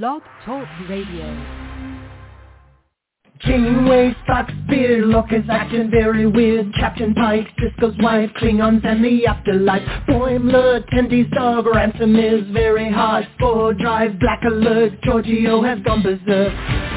[0.00, 1.26] Blog Talk Radio.
[3.40, 6.72] Janeway Spock's beard, Lorca's acting very weird.
[6.80, 9.82] Captain Pike, Sisko's wife, Klingons and the afterlife.
[10.08, 13.28] Boimler, Tendi's dog, Ransom is very hard.
[13.36, 16.91] Spore Drive, Black Alert, Georgiou has gone berserk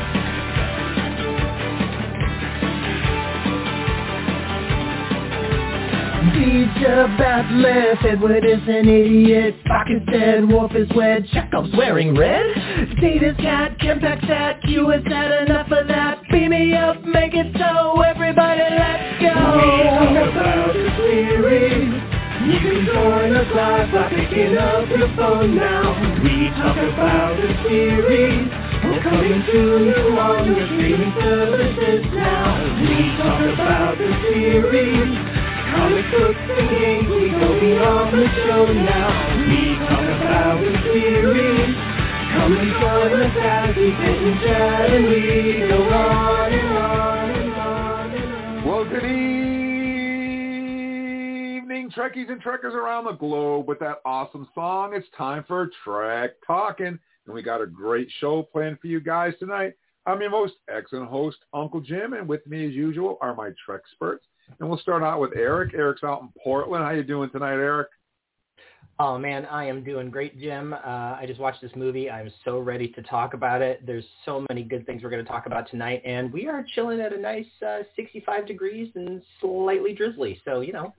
[6.36, 9.56] Teacher bad left, Edward is an idiot.
[9.64, 12.44] Spock is dead, Worf is wed, Chekov's wearing red.
[13.00, 16.22] Data's cat, Kempak's at, Q has had enough of that.
[16.30, 19.32] Beam me up, make it so, everybody let's go.
[19.32, 22.04] We talk about the series
[22.52, 26.20] You can join us live by picking up your phone now.
[26.20, 28.52] We talk about the series
[28.84, 32.60] We're coming to you on your streaming services now.
[32.84, 35.45] We talk about the series
[35.76, 39.12] comic books and games, we go beyond the show now.
[39.44, 41.76] We talk about the series.
[42.36, 47.30] Come and join us as we sit and chat and we go on and on
[47.30, 48.66] and on and on.
[48.66, 49.04] Well, good
[51.56, 53.68] evening, Trekkies and Trekkers around the globe.
[53.68, 56.98] With that awesome song, it's time for Trek Talking.
[57.26, 59.74] And we got a great show planned for you guys tonight.
[60.06, 63.82] I'm your most excellent host, Uncle Jim, and with me as usual are my Trek
[63.84, 64.26] experts.
[64.60, 65.74] And we'll start out with Eric.
[65.74, 66.84] Eric's out in Portland.
[66.84, 67.88] How you doing tonight, Eric?
[68.98, 70.72] Oh man, I am doing great, Jim.
[70.72, 70.78] Uh,
[71.20, 72.10] I just watched this movie.
[72.10, 73.86] I'm so ready to talk about it.
[73.86, 77.02] There's so many good things we're going to talk about tonight, and we are chilling
[77.02, 80.40] at a nice uh, 65 degrees and slightly drizzly.
[80.46, 80.94] So you know,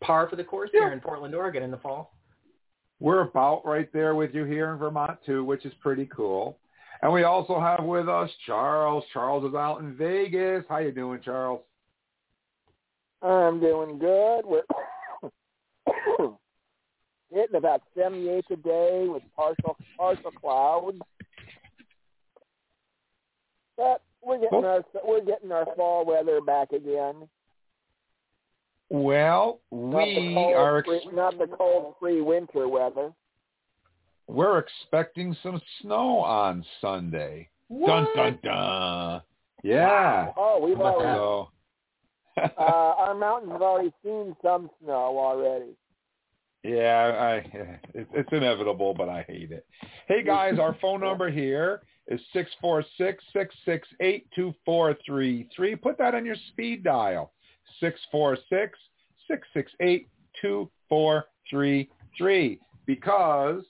[0.00, 0.84] par for the course Yeah.
[0.84, 2.14] here in Portland, Oregon, in the fall.
[3.00, 6.58] We're about right there with you here in Vermont too, which is pretty cool.
[7.02, 9.04] And we also have with us Charles.
[9.12, 10.64] Charles is out in Vegas.
[10.70, 11.60] How you doing, Charles?
[13.22, 14.42] I'm doing good.
[14.44, 14.62] We're
[17.30, 20.98] hitting about 78 a day with partial partial clouds.
[23.76, 27.28] But we're getting our we're getting our fall weather back again.
[28.88, 33.12] Well, we cold are ex- free, not the cold free winter weather.
[34.28, 37.48] we're expecting some snow on Sunday.
[37.68, 39.22] Dun dun dun.
[39.62, 40.30] Yeah.
[40.36, 41.48] Oh, we've already So
[42.58, 45.76] uh, our mountains have already seen some snow already.
[46.62, 47.34] Yeah, I,
[47.94, 49.66] it, it's inevitable, but I hate it.
[50.08, 54.96] Hey guys, our phone number here is six four six six six eight two four
[55.06, 55.76] three three.
[55.76, 57.32] Put that on your speed dial.
[57.80, 58.78] Six four six
[59.28, 60.08] six six eight
[60.40, 62.60] two four three three.
[62.86, 63.62] Because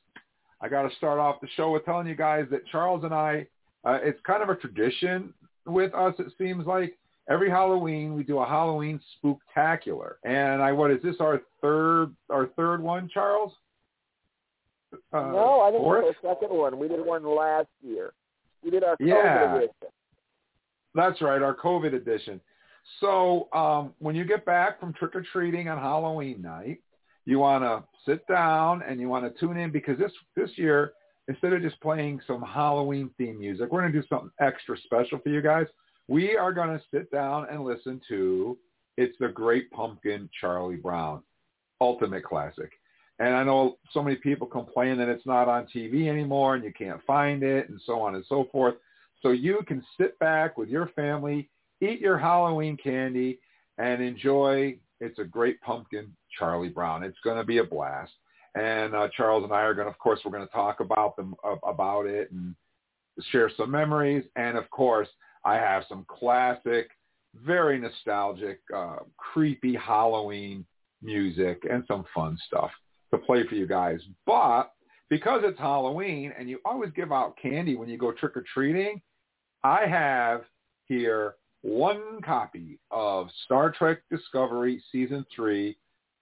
[0.61, 3.47] I got to start off the show with telling you guys that Charles and I,
[3.85, 5.33] uh, it's kind of a tradition
[5.67, 6.15] with us.
[6.19, 6.99] It seems like
[7.29, 10.15] every Halloween we do a Halloween spooktacular.
[10.25, 13.53] And I what is this our third our third one, Charles?
[15.13, 16.05] Uh, no, I think fourth?
[16.09, 16.79] it's our second one.
[16.79, 18.13] We did one last year.
[18.63, 19.57] We did our COVID Yeah.
[19.57, 19.75] edition.
[20.95, 22.41] That's right, our COVID edition.
[23.01, 26.79] So um, when you get back from trick or treating on Halloween night,
[27.25, 30.93] you want to sit down and you want to tune in because this this year
[31.29, 35.19] instead of just playing some Halloween theme music, we're going to do something extra special
[35.19, 35.67] for you guys.
[36.09, 38.57] We are going to sit down and listen to
[38.97, 41.23] It's the Great Pumpkin Charlie Brown,
[41.81, 42.71] ultimate classic.
[43.19, 46.73] And I know so many people complain that it's not on TV anymore and you
[46.73, 48.75] can't find it and so on and so forth.
[49.23, 51.49] So you can sit back with your family,
[51.81, 53.41] eat your Halloween candy,
[53.79, 57.03] and enjoy It's a Great Pumpkin Charlie Brown.
[57.03, 58.13] It's going to be a blast.
[58.55, 61.17] And uh, Charles and I are going to, of course, we're going to talk about
[61.17, 61.35] them
[61.67, 62.55] about it and
[63.33, 64.25] share some memories.
[64.37, 65.09] And of course,
[65.47, 66.91] I have some classic,
[67.35, 70.67] very nostalgic, uh, creepy Halloween
[71.01, 72.71] music and some fun stuff
[73.13, 74.01] to play for you guys.
[74.27, 74.73] But
[75.09, 79.01] because it's Halloween and you always give out candy when you go trick or treating,
[79.63, 80.43] I have
[80.87, 85.77] here one copy of Star Trek Discovery Season 3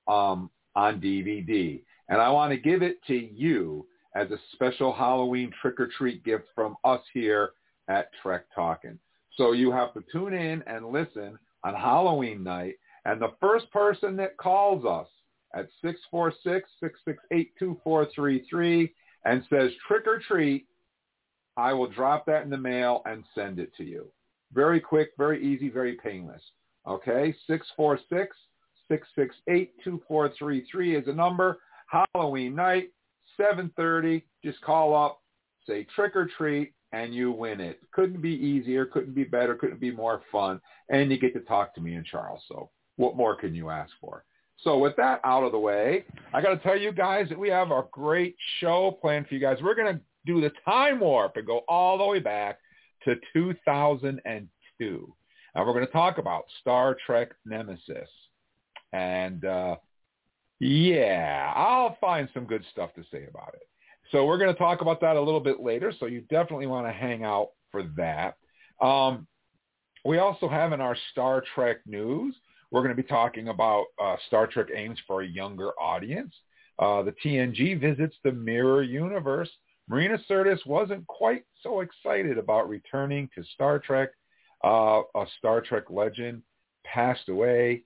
[0.07, 1.83] um, on DVD.
[2.11, 6.77] And I want to give it to you as a special Halloween trick-or-treat gift from
[6.85, 7.53] us here
[7.89, 8.99] at Trek Talking.
[9.37, 12.75] So you have to tune in and listen on Halloween night.
[13.05, 15.09] And the first person that calls us
[15.55, 15.69] at
[16.13, 18.91] 646-668-2433
[19.25, 20.67] and says trick or treat,
[21.57, 24.07] I will drop that in the mail and send it to you.
[24.53, 26.43] Very quick, very easy, very painless.
[26.87, 27.35] Okay,
[28.91, 31.59] 646-668-2433 is the number.
[31.89, 32.91] Halloween night,
[33.41, 34.23] 7.30.
[34.45, 35.21] Just call up,
[35.67, 37.81] say trick or treat, and you win it.
[37.93, 40.61] Couldn't be easier, couldn't be better, couldn't be more fun.
[40.89, 42.43] And you get to talk to me and Charles.
[42.49, 44.25] So what more can you ask for?
[44.59, 47.49] So with that out of the way, I got to tell you guys that we
[47.49, 49.59] have a great show planned for you guys.
[49.61, 52.61] We're going to do the time warp and go all the way back
[53.05, 55.15] to 2002.
[55.57, 58.09] And we're going to talk about Star Trek Nemesis.
[58.93, 59.77] And uh,
[60.61, 63.69] yeah, I'll find some good stuff to say about it.
[64.11, 65.93] So we're going to talk about that a little bit later.
[65.99, 68.37] So you definitely want to hang out for that.
[68.85, 69.27] Um,
[70.05, 72.35] we also have in our Star Trek news,
[72.71, 76.35] we're going to be talking about uh, Star Trek aims for a younger audience.
[76.79, 79.51] Uh, the TNG visits the mirror universe.
[79.89, 84.11] Marina Sirtis wasn't quite so excited about returning to Star Trek.
[84.63, 86.43] Uh, a Star Trek legend
[86.85, 87.85] passed away.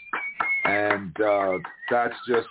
[0.65, 1.59] And uh,
[1.91, 2.47] that's just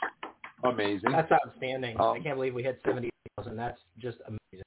[0.64, 1.12] amazing.
[1.12, 2.00] That's outstanding.
[2.00, 2.82] Um, I can't believe we hit
[3.38, 3.58] 70,000.
[3.58, 4.64] That's just amazing.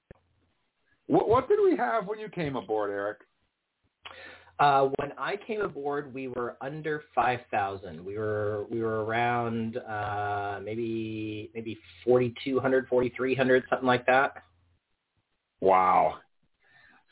[1.06, 3.18] What, what did we have when you came aboard, Eric?
[4.58, 8.04] Uh, when I came aboard, we were under five thousand.
[8.04, 13.86] We were we were around uh, maybe maybe forty two hundred, forty three hundred, something
[13.86, 14.34] like that.
[15.62, 16.16] Wow.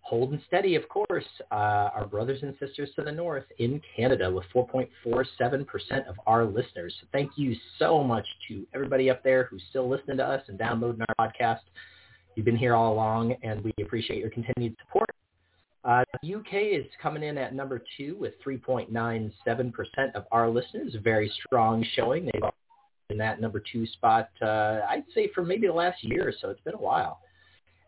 [0.03, 4.45] holding steady, of course, uh, our brothers and sisters to the north in Canada with
[4.55, 6.95] 4.47% of our listeners.
[7.01, 10.57] So thank you so much to everybody up there who's still listening to us and
[10.57, 11.63] downloading our podcast.
[12.39, 15.11] You've been here all along, and we appreciate your continued support.
[15.83, 19.33] Uh, UK is coming in at number two with 3.97%
[20.15, 20.95] of our listeners.
[21.03, 22.27] Very strong showing.
[22.27, 22.51] They've been
[23.11, 26.51] in that number two spot, uh, I'd say, for maybe the last year or so.
[26.51, 27.19] It's been a while.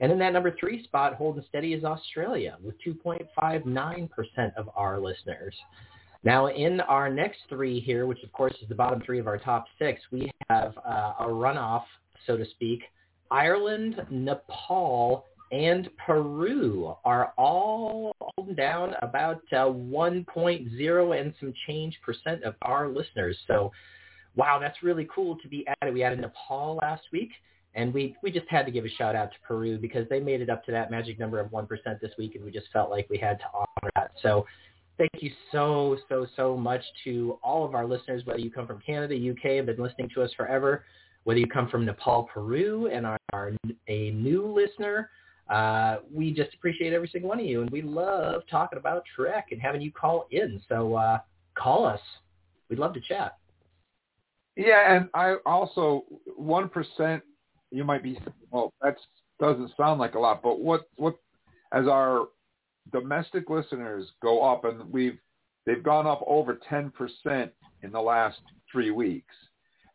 [0.00, 4.08] And in that number three spot, holding steady is Australia with 2.59%
[4.56, 5.54] of our listeners.
[6.24, 9.38] Now, in our next three here, which of course is the bottom three of our
[9.38, 11.84] top six, we have uh, a runoff,
[12.26, 12.82] so to speak,
[13.30, 18.14] Ireland, Nepal, and Peru are all
[18.56, 23.36] down about uh, 1.0 and some change percent of our listeners.
[23.46, 23.72] So,
[24.36, 25.92] wow, that's really cool to be added.
[25.92, 27.30] We added Nepal last week,
[27.74, 30.40] and we, we just had to give a shout out to Peru because they made
[30.40, 31.68] it up to that magic number of 1%
[32.00, 34.12] this week, and we just felt like we had to honor that.
[34.22, 34.46] So
[34.98, 38.80] thank you so, so, so much to all of our listeners, whether you come from
[38.84, 40.84] Canada, UK, have been listening to us forever,
[41.24, 43.52] whether you come from Nepal, Peru, and are,
[43.88, 45.10] a new listener,
[45.50, 49.48] uh, we just appreciate every single one of you, and we love talking about Trek
[49.50, 50.60] and having you call in.
[50.68, 51.18] So uh,
[51.56, 52.00] call us.
[52.68, 53.36] We'd love to chat.
[54.56, 56.04] Yeah, and I also
[56.36, 57.22] one percent.
[57.70, 58.18] You might be
[58.50, 58.72] well.
[58.82, 58.96] That
[59.40, 61.16] doesn't sound like a lot, but what what
[61.72, 62.26] as our
[62.92, 65.18] domestic listeners go up, and we've
[65.66, 67.50] they've gone up over ten percent
[67.82, 68.38] in the last
[68.70, 69.34] three weeks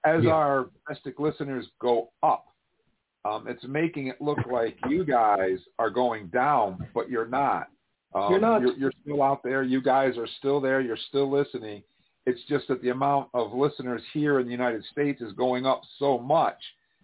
[0.05, 0.31] as yeah.
[0.31, 2.45] our domestic listeners go up,
[3.25, 7.67] um, it's making it look like you guys are going down, but you're not.
[8.13, 8.61] Um, You're not.
[8.61, 9.61] You're, you're still out there.
[9.61, 10.79] You guys are still there.
[10.79, 11.83] You're still listening.
[12.25, 15.81] It's just that the amount of listeners here in the United States is going up
[15.99, 16.55] so much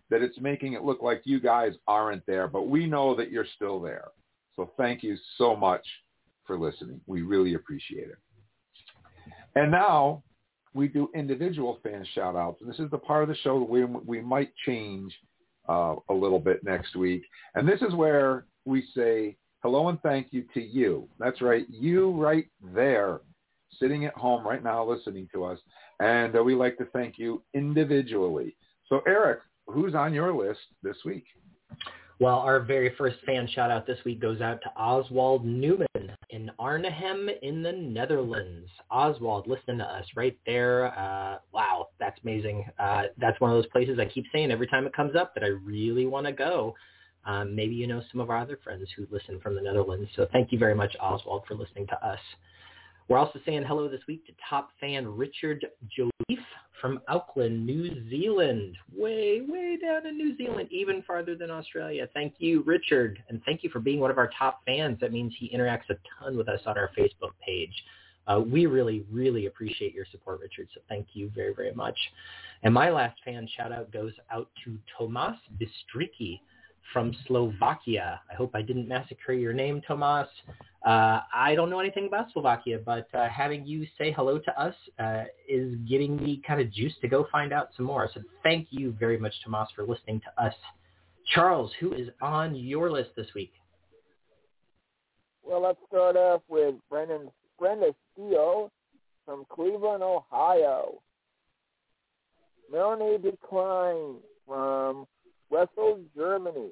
[0.10, 2.48] that it's making it look like you guys aren't there.
[2.48, 4.08] But we know that you're still there.
[4.56, 5.86] So thank you so much
[6.46, 7.02] for listening.
[7.08, 8.18] We really appreciate it.
[9.56, 10.24] And now
[10.74, 12.62] we do individual fan shout outs.
[12.62, 15.14] And this is the part of the show we, we might change
[15.68, 17.24] uh, a little bit next week.
[17.56, 21.08] And this is where we say hello and thank you to you.
[21.20, 21.66] That's right.
[21.70, 23.20] You right there
[23.80, 25.60] sitting at home right now listening to us.
[26.00, 28.56] And uh, we like to thank you individually.
[28.88, 31.26] So Eric, who's on your list this week?
[32.22, 35.88] Well, our very first fan shout out this week goes out to Oswald Newman
[36.30, 38.70] in Arnhem in the Netherlands.
[38.92, 40.96] Oswald, listen to us right there.
[40.96, 42.64] Uh, wow, that's amazing.
[42.78, 45.44] Uh, that's one of those places I keep saying every time it comes up that
[45.44, 46.76] I really want to go.
[47.26, 50.08] Um, maybe you know some of our other friends who listen from the Netherlands.
[50.16, 52.20] So thank you very much, Oswald, for listening to us.
[53.08, 55.66] We're also saying hello this week to top fan Richard
[55.98, 56.40] Joliffe
[56.80, 58.76] from Auckland, New Zealand.
[58.96, 62.08] Way, way down in New Zealand, even farther than Australia.
[62.14, 63.22] Thank you, Richard.
[63.30, 64.98] And thank you for being one of our top fans.
[65.02, 67.74] That means he interacts a ton with us on our Facebook page.
[68.28, 70.68] Uh, we really, really appreciate your support, Richard.
[70.74, 71.98] So thank you very, very much.
[72.64, 76.40] And my last fan shout out goes out to Tomas Bistriki
[76.94, 78.22] from Slovakia.
[78.30, 80.28] I hope I didn't massacre your name, Tomas.
[80.86, 84.74] Uh, I don't know anything about Slovakia, but uh, having you say hello to us
[85.00, 88.10] uh, is getting me kind of juiced to go find out some more.
[88.14, 90.54] So thank you very much, Tomas, for listening to us.
[91.34, 93.54] Charles, who is on your list this week?
[95.44, 98.72] Well, let's start off with Brendan Brenda Steele
[99.26, 101.02] from Cleveland, Ohio.
[102.72, 104.16] Melanie Decline
[104.48, 105.06] from
[105.52, 106.70] Wessel, Germany.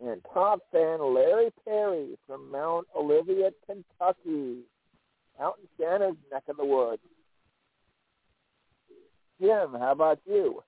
[0.00, 4.60] And top fan Larry Perry from Mount Olivet, Kentucky.
[5.40, 7.02] Out in Santa's neck of the woods.
[9.40, 10.62] Jim, how about you?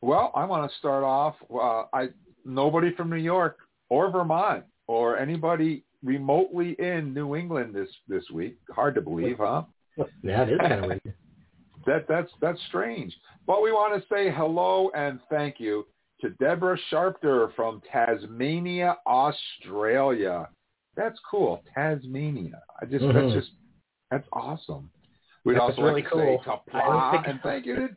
[0.00, 1.34] Well, I want to start off.
[1.52, 2.08] Uh, I
[2.44, 3.58] nobody from New York
[3.90, 8.56] or Vermont or anybody remotely in New England this this week.
[8.70, 9.62] Hard to believe, huh?
[10.22, 11.14] That is kind of weird.
[11.88, 13.16] That that's that's strange.
[13.46, 15.86] But we want to say hello and thank you
[16.20, 20.48] to Deborah Sharpter from Tasmania, Australia.
[20.96, 22.60] That's cool, Tasmania.
[22.80, 23.14] I just Mhm.
[23.14, 23.50] that's just
[24.10, 24.90] that's awesome.
[25.44, 26.20] We'd also really like to cool.
[26.20, 27.74] say I don't kapla think- and thank you.
[27.76, 27.88] To,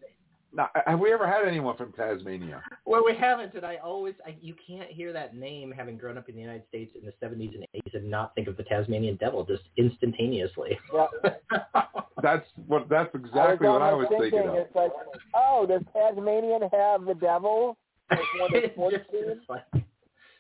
[0.54, 2.62] now, have we ever had anyone from Tasmania?
[2.86, 6.28] Well, we haven't, and I always, I, you can't hear that name having grown up
[6.30, 9.16] in the United States in the 70s and 80s and not think of the Tasmanian
[9.16, 10.78] devil just instantaneously.
[10.94, 11.08] Yeah.
[12.22, 14.56] That's what that's exactly what I was almost thinking of.
[14.56, 14.92] It's like,
[15.34, 17.78] oh, does Tasmanian have the devil?
[18.12, 19.64] Like one of the it's, sports just, it's, like,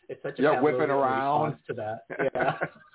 [0.07, 1.57] it's such a Yeah, whipping around.
[1.67, 2.03] to that.
[2.35, 2.57] Yeah.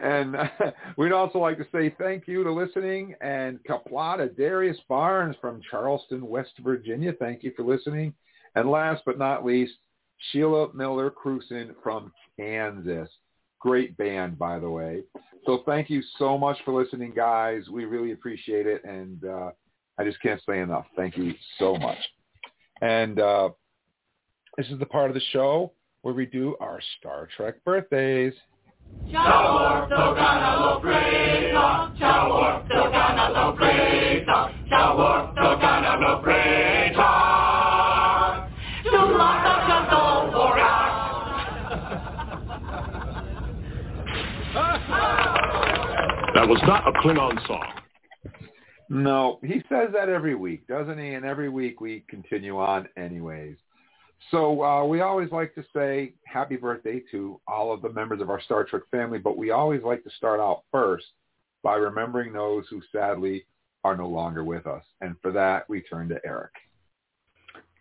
[0.00, 0.48] and uh,
[0.96, 6.26] we'd also like to say thank you to listening and Kaplata Darius Barnes from Charleston,
[6.26, 7.12] West Virginia.
[7.18, 8.14] Thank you for listening.
[8.54, 9.74] And last but not least,
[10.30, 13.08] Sheila Miller Cruson from Kansas.
[13.60, 15.02] Great band, by the way.
[15.46, 17.68] So thank you so much for listening, guys.
[17.70, 18.84] We really appreciate it.
[18.84, 19.50] And uh,
[19.98, 20.86] I just can't say enough.
[20.96, 21.98] Thank you so much.
[22.80, 23.50] And uh,
[24.56, 25.72] this is the part of the show
[26.02, 28.32] where we do our Star Trek birthdays.
[46.34, 47.64] That was not a Klingon song.
[48.88, 51.14] No, he says that every week, doesn't he?
[51.14, 53.56] And every week we continue on anyways.
[54.30, 58.30] So uh, we always like to say happy birthday to all of the members of
[58.30, 61.06] our Star Trek family, but we always like to start out first
[61.62, 63.46] by remembering those who sadly
[63.84, 64.84] are no longer with us.
[65.00, 66.52] And for that, we turn to Eric.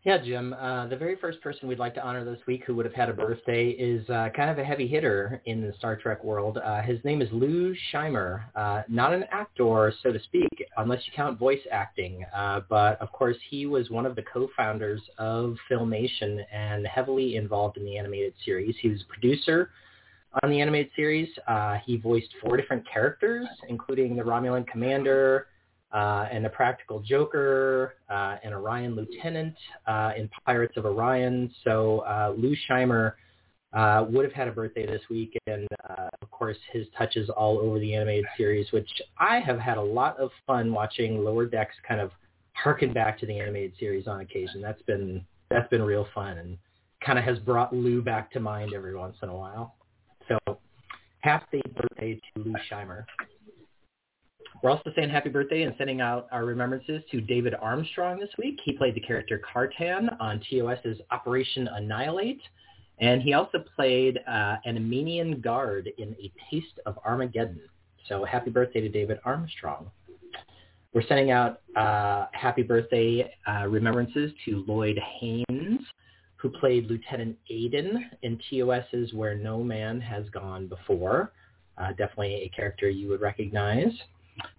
[0.03, 0.53] Yeah, Jim.
[0.53, 3.09] Uh, the very first person we'd like to honor this week who would have had
[3.09, 6.59] a birthday is uh, kind of a heavy hitter in the Star Trek world.
[6.59, 8.43] Uh, his name is Lou Scheimer.
[8.55, 12.23] Uh, not an actor, so to speak, unless you count voice acting.
[12.33, 17.75] Uh, but of course, he was one of the co-founders of Filmation and heavily involved
[17.75, 18.75] in the animated series.
[18.81, 19.71] He was a producer
[20.43, 21.27] on the animated series.
[21.47, 25.47] Uh, he voiced four different characters, including the Romulan commander,
[25.93, 29.55] uh, and the Practical Joker, uh, and Orion Lieutenant
[29.87, 31.51] uh, in Pirates of Orion.
[31.63, 33.13] So uh, Lou Scheimer
[33.73, 37.59] uh, would have had a birthday this week, and uh, of course his touches all
[37.59, 41.75] over the animated series, which I have had a lot of fun watching Lower Decks
[41.87, 42.11] kind of
[42.53, 44.61] harken back to the animated series on occasion.
[44.61, 46.57] That's been that's been real fun and
[47.05, 49.75] kind of has brought Lou back to mind every once in a while.
[50.27, 50.57] So
[51.19, 53.05] happy birthday to Lou Scheimer.
[54.63, 58.59] We're also saying happy birthday and sending out our remembrances to David Armstrong this week.
[58.65, 62.41] He played the character Kartan on TOS's Operation Annihilate.
[62.99, 67.61] And he also played uh, an Armenian guard in A Taste of Armageddon.
[68.09, 69.91] So happy birthday to David Armstrong.
[70.93, 75.81] We're sending out uh, happy birthday uh, remembrances to Lloyd Haynes,
[76.37, 81.33] who played Lieutenant Alden in TOS's Where No Man Has Gone Before.
[81.77, 83.91] Uh, definitely a character you would recognize.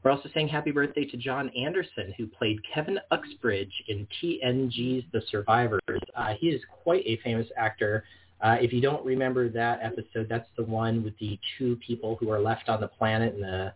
[0.03, 5.23] We're also saying happy birthday to John Anderson, who played Kevin Uxbridge in TNG's The
[5.31, 5.81] Survivors.
[6.17, 8.05] Uh, he is quite a famous actor.
[8.41, 12.31] Uh, if you don't remember that episode, that's the one with the two people who
[12.31, 13.73] are left on the planet and the,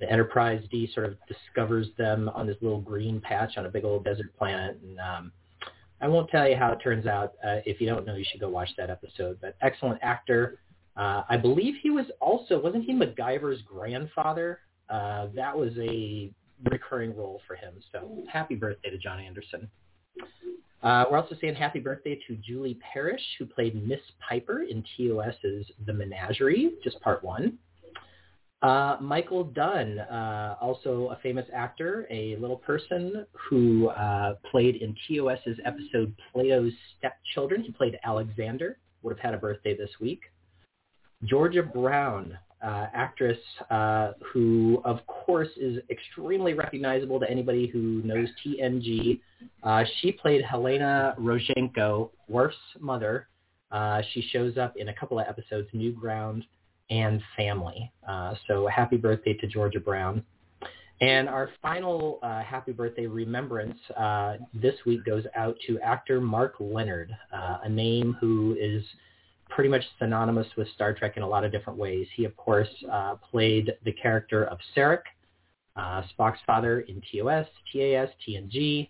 [0.00, 3.84] the Enterprise D sort of discovers them on this little green patch on a big
[3.84, 4.78] old desert planet.
[4.82, 5.32] And um,
[6.00, 7.34] I won't tell you how it turns out.
[7.44, 9.38] Uh, if you don't know, you should go watch that episode.
[9.40, 10.58] But excellent actor.
[10.96, 14.58] Uh, I believe he was also, wasn't he MacGyver's grandfather?
[14.90, 16.30] Uh, that was a
[16.70, 17.74] recurring role for him.
[17.90, 19.68] So happy birthday to John Anderson.
[20.82, 25.66] Uh, we're also saying happy birthday to Julie Parrish, who played Miss Piper in TOS's
[25.86, 27.58] The Menagerie, just part one.
[28.62, 34.94] Uh, Michael Dunn, uh, also a famous actor, a little person who uh, played in
[35.08, 37.62] TOS's episode Plato's Stepchildren.
[37.62, 40.22] He played Alexander, would have had a birthday this week.
[41.24, 43.38] Georgia Brown, uh, actress
[43.70, 49.20] uh, who, of course, is extremely recognizable to anybody who knows TNG.
[49.62, 53.28] Uh, she played Helena Rozhenko, Worf's mother.
[53.72, 56.44] Uh, she shows up in a couple of episodes, New Ground
[56.90, 57.90] and Family.
[58.06, 60.22] Uh, so happy birthday to Georgia Brown.
[61.00, 63.78] And our final uh, happy birthday remembrance
[64.54, 68.84] this week goes out to actor Mark Lenard, a name who is
[69.54, 72.06] pretty much synonymous with Star Trek in a lot of different ways.
[72.14, 75.02] He, of course, uh, played the character of Sarek,
[75.76, 78.88] uh, Spock's father in TOS, TAS, TNG.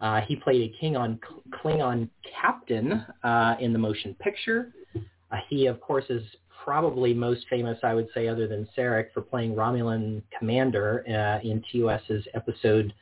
[0.00, 1.18] Uh, he played a King on
[1.52, 2.08] Klingon
[2.40, 4.72] captain uh, in the motion picture.
[4.94, 6.22] Uh, he, of course, is
[6.64, 11.62] probably most famous, I would say, other than Sarek, for playing Romulan commander uh, in
[11.72, 12.92] TOS's episode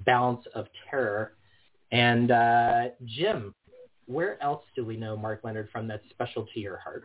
[0.00, 1.32] Balance of Terror.
[1.90, 2.28] And
[3.04, 3.54] Jim,
[4.06, 7.04] where else do we know Mark Lenard from that's special to your heart?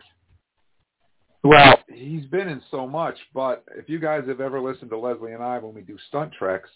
[1.42, 5.32] Well, he's been in so much, but if you guys have ever listened to Leslie
[5.32, 6.68] and I when we do stunt treks,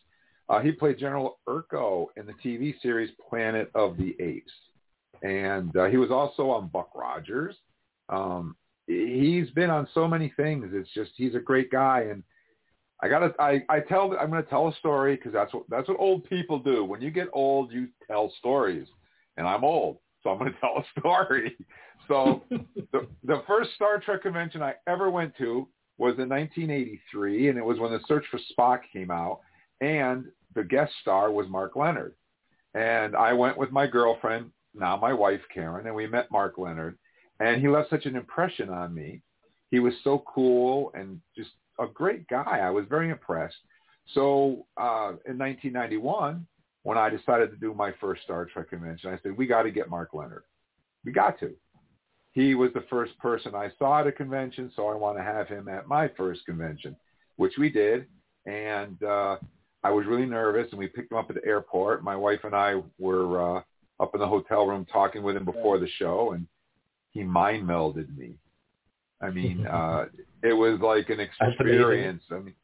[0.48, 4.52] uh, he played General Urko in the TV series Planet of the Apes,
[5.22, 7.56] and uh, he was also on Buck Rogers.
[8.08, 8.56] Um,
[8.86, 10.70] he's been on so many things.
[10.72, 12.22] It's just he's a great guy, and
[13.02, 16.00] I gotta I I tell I'm gonna tell a story because that's what that's what
[16.00, 16.84] old people do.
[16.84, 18.86] When you get old, you tell stories,
[19.36, 19.98] and I'm old.
[20.24, 21.56] So I'm going to tell a story.
[22.08, 27.58] So the, the first Star Trek convention I ever went to was in 1983, and
[27.58, 29.40] it was when The Search for Spock came out,
[29.80, 30.24] and
[30.56, 32.14] the guest star was Mark Lenard.
[32.74, 36.98] And I went with my girlfriend, now my wife Karen, and we met Mark Lenard,
[37.38, 39.22] and he left such an impression on me.
[39.70, 42.60] He was so cool and just a great guy.
[42.62, 43.56] I was very impressed.
[44.12, 46.46] So uh, in 1991,
[46.84, 49.70] when I decided to do my first Star Trek convention, I said, we got to
[49.70, 50.44] get Mark Lenard.
[51.04, 51.52] We got to.
[52.32, 55.48] He was the first person I saw at a convention, so I want to have
[55.48, 56.94] him at my first convention,
[57.36, 58.06] which we did.
[58.44, 59.36] And uh,
[59.82, 62.04] I was really nervous, and we picked him up at the airport.
[62.04, 63.62] My wife and I were uh,
[64.00, 66.46] up in the hotel room talking with him before the show, and
[67.12, 68.34] he mind melded me.
[69.22, 70.06] I mean, uh,
[70.42, 72.22] it was like an experience.
[72.30, 72.54] I mean,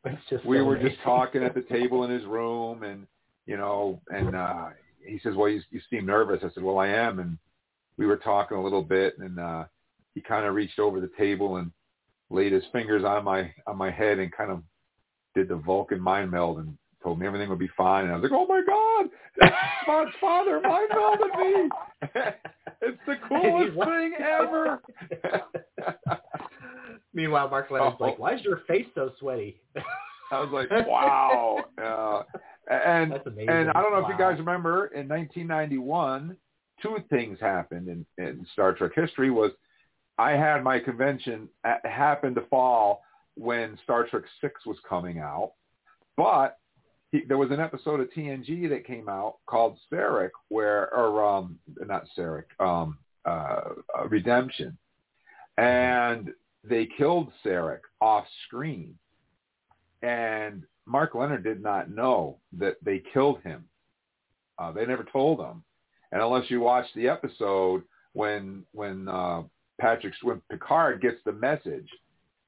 [0.45, 0.91] we so were amazing.
[0.91, 3.07] just talking at the table in his room, and
[3.47, 4.67] you know, and uh,
[5.05, 6.41] he says, well, you, you seem nervous.
[6.43, 7.19] I said, well, I am.
[7.19, 7.39] And
[7.97, 9.65] we were talking a little bit and uh,
[10.15, 11.71] he kind of reached over the table and
[12.31, 14.63] laid his fingers on my, on my head and kind of
[15.35, 18.05] did the Vulcan mind meld and told me everything would be fine.
[18.05, 19.07] And I was like, oh my God,
[19.87, 21.69] Spock's father mind melded me.
[22.83, 24.83] it's the coolest thing ever.
[27.15, 29.61] Meanwhile, Mark Lenard's oh, like, why is your face so sweaty?
[30.33, 31.65] I was like, wow.
[31.83, 32.23] Uh,
[32.71, 34.07] and and I don't know wow.
[34.07, 36.37] if you guys remember in 1991,
[36.83, 39.31] two things happened in, in Star Trek history.
[39.31, 39.51] Was
[40.19, 43.03] I had my convention at, happened to fall
[43.35, 45.53] when Star Trek Six was coming out,
[46.17, 46.59] but
[47.11, 51.59] he, there was an episode of TNG that came out called Sarek, where or um
[51.81, 53.61] not Sarek, um uh,
[53.99, 54.79] uh, Redemption,
[55.59, 56.31] and
[56.65, 58.95] they killed Sarek off screen,
[60.03, 63.65] and Mark Lenard did not know that they killed him.
[64.59, 65.63] Uh, they never told him.
[66.13, 69.43] And unless you watch the episode when when uh,
[69.81, 71.89] Patrick when Picard gets the message,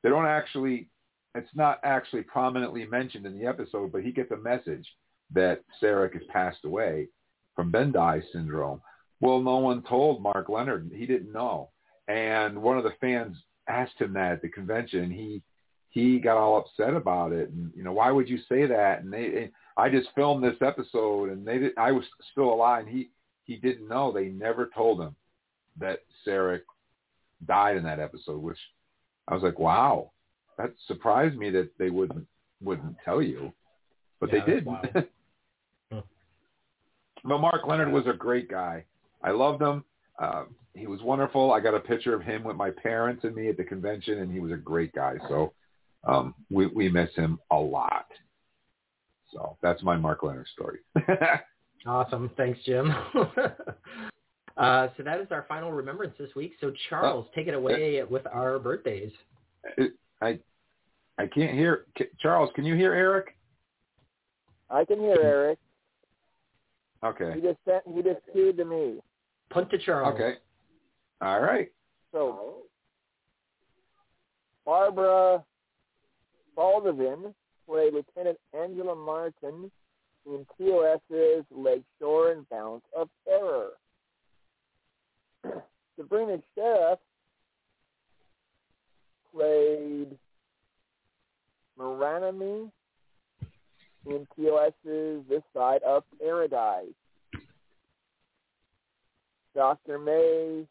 [0.02, 0.88] they don't actually.
[1.34, 4.86] It's not actually prominently mentioned in the episode, but he gets a message
[5.32, 7.08] that Sarek has passed away
[7.56, 8.82] from Bendii syndrome.
[9.20, 10.90] Well, no one told Mark Lenard.
[10.94, 11.70] He didn't know.
[12.08, 13.36] And one of the fans
[13.68, 15.10] asked him that at the convention.
[15.10, 15.42] He
[15.92, 19.02] he got all upset about it, and you know why would you say that?
[19.02, 21.72] And they, I just filmed this episode, and they did.
[21.76, 22.86] I was still alive.
[22.86, 23.10] And he
[23.44, 24.10] he didn't know.
[24.10, 25.14] They never told him
[25.78, 26.62] that Sarek
[27.46, 28.56] died in that episode, which
[29.28, 30.12] I was like, wow,
[30.56, 32.26] that surprised me that they wouldn't
[32.62, 33.52] wouldn't tell you,
[34.18, 34.64] but Yeah, they did.
[37.22, 38.86] but Mark Lenard was a great guy.
[39.22, 39.84] I loved him.
[40.18, 41.52] Uh, he was wonderful.
[41.52, 44.32] I got a picture of him with my parents and me at the convention, and
[44.32, 45.16] he was a great guy.
[45.28, 45.52] So
[46.04, 48.06] um, we we miss him a lot.
[49.32, 50.80] So that's my Mark Lenard story.
[51.86, 52.30] Awesome.
[52.36, 52.94] Thanks, Jim.
[54.56, 56.52] uh, so that is our final remembrance this week.
[56.60, 59.12] So Charles, take it away with our birthdays.
[60.20, 60.38] I
[61.18, 61.86] I can't hear
[62.20, 62.50] Charles.
[62.54, 63.36] Can you hear Eric?
[64.70, 65.58] I can hear Eric.
[67.04, 67.32] Okay.
[67.34, 67.82] He just sent.
[67.94, 68.98] He just cued to me.
[69.50, 70.14] Punt to Charles.
[70.14, 70.34] Okay.
[71.20, 71.70] All right.
[72.12, 72.58] So
[74.64, 75.44] Barbara
[76.54, 77.34] Baldwin
[77.66, 79.70] played Lieutenant Angela Martin
[80.26, 83.70] in TOS's Lakeshore and Balance of Terror.
[85.96, 86.98] Sabrina Sheriff
[89.34, 90.16] played
[91.78, 92.70] Maranami
[94.06, 96.86] in TOS's This Side of Paradise.
[99.54, 99.98] Dr.
[99.98, 100.66] May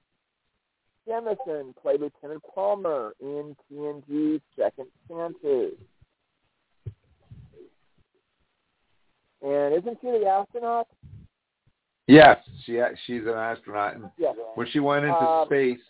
[1.08, 5.74] Jemison played Lieutenant Palmer in TNG's Second Chances.
[9.42, 10.88] And isn't she the astronaut?
[12.08, 14.34] Yes, she she's an astronaut, and Yeah.
[14.56, 15.82] when she went into Um, space,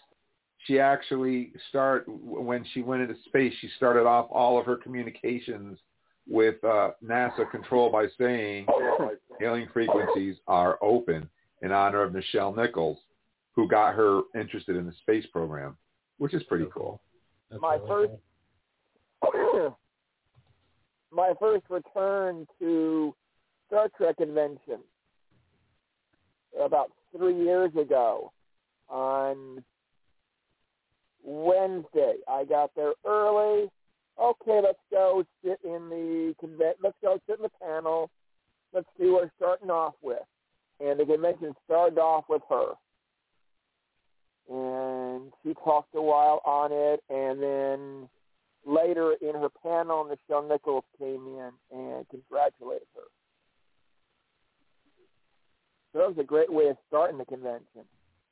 [0.65, 3.53] she actually start when she went into space.
[3.55, 5.79] She started off all of her communications
[6.27, 8.67] with uh, NASA control by saying
[9.39, 11.29] hailing frequencies are open
[11.61, 12.99] in honor of Nichelle Nichols,
[13.55, 15.77] who got her interested in the space program,
[16.17, 17.01] which is pretty cool.
[17.49, 18.13] That's My first-
[21.13, 23.13] My first return to
[23.67, 24.79] Star Trek convention
[26.59, 28.31] about three years ago
[28.89, 29.61] on
[31.23, 32.15] Wednesday.
[32.27, 33.69] I got there early.
[34.21, 36.77] Okay, let's go sit in the convent.
[36.81, 38.09] Let's go sit in the panel.
[38.73, 40.19] Let's see what we're starting off with.
[40.79, 42.73] And the convention started off with her.
[44.51, 48.09] And she talked a while on it, and then
[48.65, 53.03] later in her panel, Nichelle Nichols came in and congratulated her.
[55.93, 57.85] So that was a great way of starting the convention.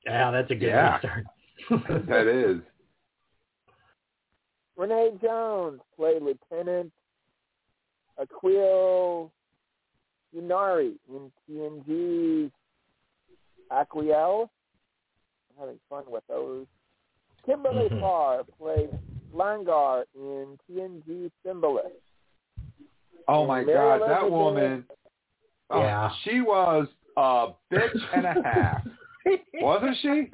[0.05, 0.95] Yeah, that's a good Yeah.
[0.95, 0.99] way
[1.69, 2.08] to start.
[2.08, 2.62] that is.
[4.77, 6.91] Renee Jones played Lieutenant
[8.17, 9.29] Aquiel
[10.36, 12.51] Uhnari in TNG's
[13.71, 14.49] Aquiel.
[15.60, 16.65] I'm having fun with those.
[17.45, 18.00] Kimberly Mhm.
[18.02, 18.89] Farr played
[19.34, 21.91] Langar in TNG Symbiosis.
[23.28, 24.86] Oh my Mary God, that woman!
[25.69, 26.10] oh, Yeah.
[26.24, 28.88] she was a bitch and a half,
[29.62, 30.32] wasn't she?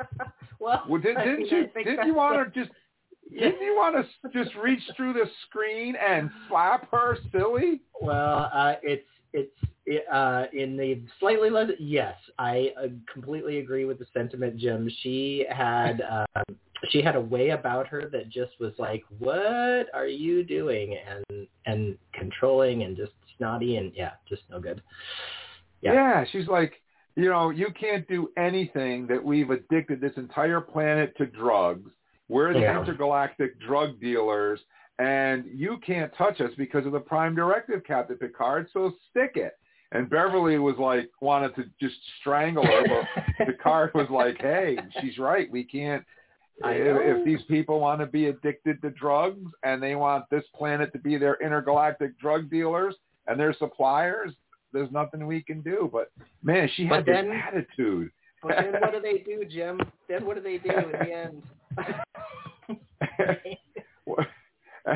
[0.60, 1.68] well, Well, did, I didn't you?
[1.84, 2.76] Didn't you want the- to just?
[3.28, 3.50] Yeah.
[3.50, 7.82] Didn't you want to just reach through the screen and slap her silly?
[8.00, 9.52] Well, uh, it's it's
[9.86, 11.70] it, uh, in the slightly less.
[11.80, 14.90] Yes, I uh, completely agree with the sentiment, Jim.
[15.02, 16.56] She had um,
[16.90, 21.48] she had a way about her that just was like, "What are you doing?" and
[21.66, 24.82] and controlling and just snotty and yeah, just no good.
[25.82, 26.26] Yeah.
[26.32, 26.74] she's like,
[27.16, 31.92] you know, you can't do anything that we've addicted this entire planet to drugs.
[32.28, 32.80] We're the Yeah.
[32.80, 34.60] intergalactic drug dealers,
[35.00, 38.68] and you can't touch us because of the Prime Directive, Captain Picard.
[38.72, 39.58] So stick it.
[39.92, 45.18] And Beverly was like, wanted to just strangle her, but Picard was like, "Hey, she's
[45.18, 45.50] right.
[45.52, 46.04] We can't.
[46.64, 50.94] If, if these people want to be addicted to drugs and they want this planet
[50.94, 52.96] to be their intergalactic drug dealers
[53.28, 54.32] and their suppliers,
[54.74, 58.12] there's nothing we can do." But man, she But had this attitude.
[58.42, 59.80] But then what do they do, Jim?
[60.10, 61.44] Then what do they do in the end?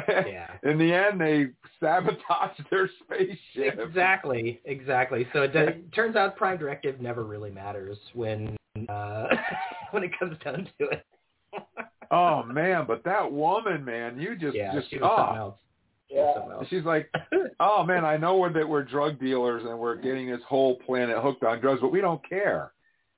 [0.07, 0.47] yeah.
[0.63, 1.47] In the end, they
[1.79, 3.79] sabotaged their spaceship.
[3.79, 5.27] Exactly, exactly.
[5.33, 9.27] So it, does, it turns out Prime Directive never really matters when uh,
[9.91, 11.05] when it comes down to it.
[12.11, 15.45] Oh man, but that woman, man, you just yeah, just she was something oh.
[15.45, 15.57] else.
[16.09, 16.67] Yeah.
[16.67, 17.07] She's like,
[17.59, 21.19] oh man, I know we're, that we're drug dealers and we're getting this whole planet
[21.19, 22.71] hooked on drugs, but we don't care.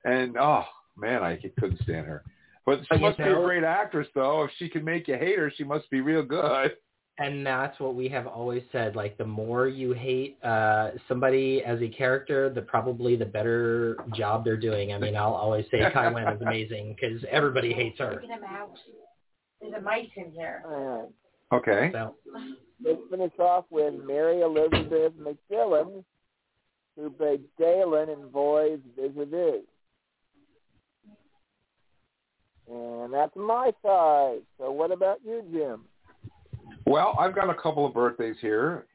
[0.04, 2.22] and oh man, I couldn't stand her.
[2.64, 4.44] But she But you must be a great actress, though.
[4.44, 6.72] If she can make you hate her, she must be real good.
[7.18, 8.96] And that's what we have always said.
[8.96, 14.44] Like the more you hate uh, somebody as a character, the probably the better job
[14.44, 14.92] they're doing.
[14.92, 18.14] I mean, I'll always say Kai Winn is amazing because everybody hates her.
[18.14, 18.78] Taking him out.
[19.60, 20.62] There's a mice in here.
[20.66, 21.08] All right.
[21.52, 21.90] Okay.
[21.92, 22.14] So
[22.84, 26.02] Let's finish off with Mary Elizabeth McGlynn,
[26.96, 29.62] who played Galen in Boys Vis-a-Vis.
[32.70, 34.40] And that's my side.
[34.58, 35.84] So what about you, Jim?
[36.86, 38.86] Well, I've got a couple of birthdays here.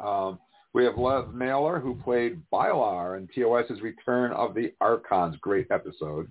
[0.00, 0.38] Um,
[0.72, 5.36] we have Lev Mailer, who played Bilar in TOS's Return of the Archons.
[5.40, 6.28] Great episode.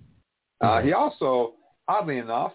[0.62, 1.54] Uh, he also,
[1.88, 2.54] oddly enough,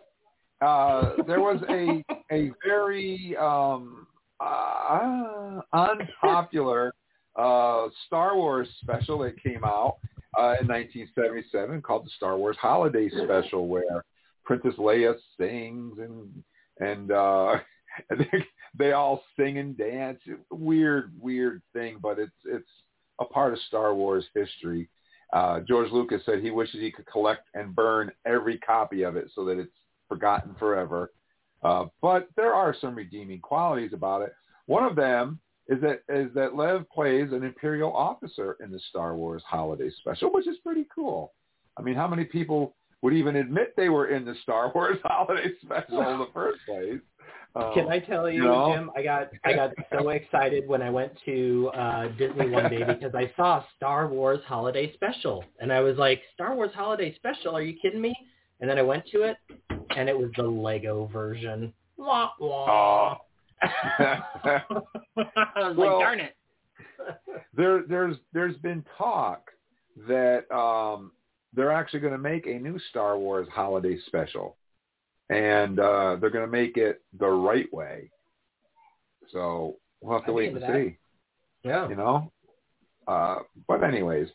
[0.60, 4.06] uh, there was a a very um,
[4.40, 6.92] uh, unpopular
[7.36, 9.96] uh, Star Wars special that came out
[10.38, 14.04] uh, in 1977 called the Star Wars Holiday Special, where
[14.50, 16.42] Princess Leia sings and
[16.80, 17.54] and uh,
[18.10, 18.44] and they,
[18.76, 20.18] they all sing and dance.
[20.50, 22.68] Weird, weird thing, but it's it's
[23.20, 24.88] a part of Star Wars history.
[25.32, 29.30] Uh, George Lucas said he wishes he could collect and burn every copy of it
[29.36, 29.70] so that it's
[30.08, 31.12] forgotten forever.
[31.62, 34.34] Uh, but there are some redeeming qualities about it.
[34.66, 39.14] One of them is that is that Lev plays an Imperial officer in the Star
[39.14, 41.34] Wars Holiday Special, which is pretty cool.
[41.76, 45.50] I mean, how many people would even admit they were in the Star Wars Holiday
[45.62, 47.00] Special in the first place?
[47.56, 48.72] Um, Can I tell you, you know?
[48.74, 48.90] Jim?
[48.96, 53.12] I got I got so excited when I went to uh, Disney one day because
[53.14, 57.56] I saw Star Wars Holiday Special, and I was like, "Star Wars Holiday Special?
[57.56, 58.14] Are you kidding me?"
[58.60, 59.36] And then I went to it,
[59.96, 61.72] and it was the Lego version.
[61.96, 63.16] Wah wah.
[63.62, 64.62] I
[65.56, 66.36] was Well, like, "Darn it!"
[67.56, 69.50] there there's there's been talk
[70.06, 71.10] that um
[71.54, 74.56] they're actually going to make a new Star Wars holiday special
[75.30, 78.10] and uh they're going to make it the right way.
[79.32, 80.74] So we'll have to I'd wait and that.
[80.74, 80.96] see,
[81.64, 81.88] Yeah.
[81.88, 82.32] you know.
[83.06, 84.28] Uh but anyways,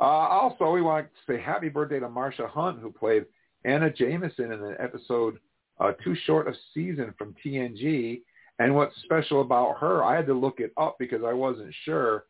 [0.00, 3.24] uh also we want to say happy birthday to Marsha Hunt who played
[3.64, 5.38] Anna Jameson in an episode
[5.80, 8.22] uh Too Short of Season from TNG
[8.60, 12.24] and what's special about her, I had to look it up because I wasn't sure.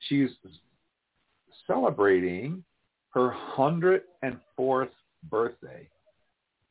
[0.00, 0.28] She's
[1.66, 2.62] celebrating
[3.10, 4.90] her 104th
[5.24, 5.88] birthday.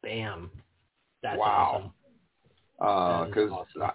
[0.02, 0.49] Bam.
[1.21, 1.91] That's Wow.
[2.80, 3.30] awesome.
[3.30, 3.82] Because awesome.
[3.82, 3.91] Uh,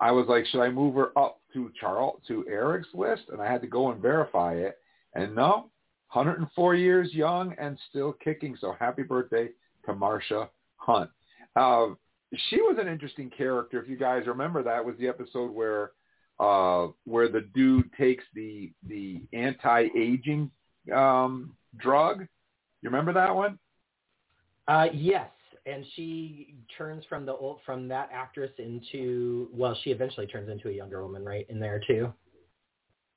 [0.00, 3.22] I, I was like, should I move her up to Charles to Eric's list?
[3.28, 4.78] And I had to go and verify it.
[5.14, 5.70] And no,
[6.12, 8.56] 104 years young and still kicking.
[8.60, 9.50] So happy birthday
[9.86, 11.10] to Marsha Hunt.
[11.54, 11.88] Uh,
[12.50, 13.80] she was an interesting character.
[13.82, 15.92] If you guys remember, that was the episode where
[16.40, 20.50] uh, where the dude takes the the anti-aging
[20.94, 22.20] um, drug.
[22.82, 23.58] You remember that one?
[24.66, 25.30] Uh, yes,
[25.66, 30.68] and she turns from the old from that actress into well, she eventually turns into
[30.68, 31.46] a younger woman, right?
[31.48, 32.12] In there too.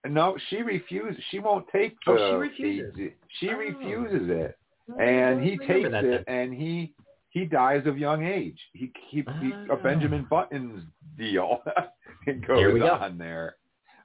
[0.08, 1.22] No, she refuses.
[1.30, 2.12] She won't take the.
[2.14, 2.94] Oh, she refuses.
[2.96, 3.58] the- she Oh.
[3.58, 4.58] refuses it,
[5.00, 6.94] and he takes it, and he
[7.30, 8.60] he dies of young age.
[8.74, 9.76] He he, he a Oh.
[9.78, 10.84] Benjamin Buttons
[11.18, 11.62] deal.
[12.28, 12.94] it goes There we go.
[12.94, 13.58] on there.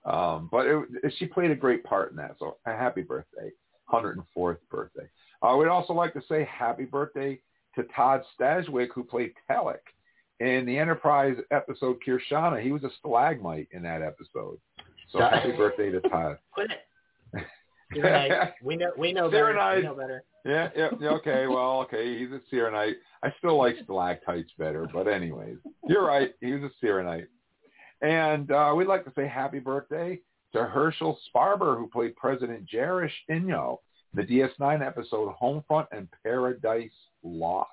[0.05, 0.85] Um, but it,
[1.19, 2.37] she played a great part in that.
[2.39, 3.51] So a happy birthday,
[3.93, 5.09] 104th birthday.
[5.43, 7.41] I would also like to say happy birthday
[7.75, 9.79] to Todd Stashwick, who played Telek
[10.41, 12.63] in the Enterprise episode Kir'Shara.
[12.63, 14.59] He was a stalagmite in that episode.
[15.11, 16.39] So happy birthday to Todd.
[16.53, 17.45] Quit it.
[17.95, 18.51] You're.
[18.63, 19.55] We know we know better.
[19.55, 19.77] Cyanide.
[19.77, 20.25] We know better.
[20.47, 22.95] Yeah, yeah, yeah, okay, well, okay, he's a Cyrenite.
[23.25, 25.57] I still like stalactites better, but anyways,
[25.89, 27.27] you're right, he was a Cyrenite.
[28.01, 30.21] And uh, we'd like to say happy birthday
[30.53, 33.79] to Herschel Sparber, who played President Jarish Inyo
[34.15, 36.91] in the DS9 episode Homefront and Paradise
[37.23, 37.71] Lost.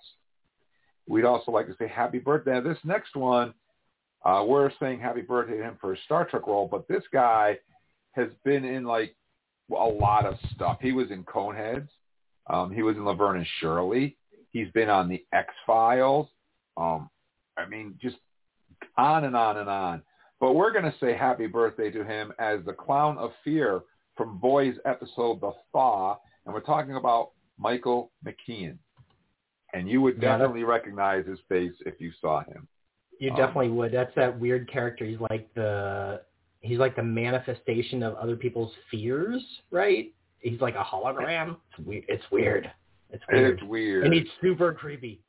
[1.08, 2.54] We'd also like to say happy birthday.
[2.54, 3.54] Now, this next one,
[4.26, 7.58] uh, we're saying happy birthday to him for his Star Trek role, but this guy
[8.14, 9.16] has been in like
[9.70, 10.78] a lot of stuff.
[10.82, 11.88] He was in Coneheads.
[12.48, 14.18] Um, he was in Laverne and Shirley.
[14.52, 16.28] He's been on the X Files.
[16.78, 17.10] Um,
[17.58, 18.18] I mean, just
[18.98, 20.02] on and on and on.
[20.44, 23.84] But we're going to say happy birthday to him as the Clown of Fear
[24.18, 28.78] from Boys episode The Thaw, and we're talking about Michael McKean.
[29.74, 32.68] And you would Yeah, definitely recognize his face if you saw him.
[33.20, 33.94] You Um, definitely would.
[33.94, 35.06] That's that weird character.
[35.06, 36.26] He's like the
[36.60, 40.12] he's like the manifestation of other people's fears, right?
[40.40, 41.56] He's like a hologram.
[41.70, 42.06] It's weird.
[42.10, 42.70] It's weird.
[43.12, 43.60] It's weird.
[43.60, 44.04] It's weird.
[44.04, 45.22] And he's super creepy.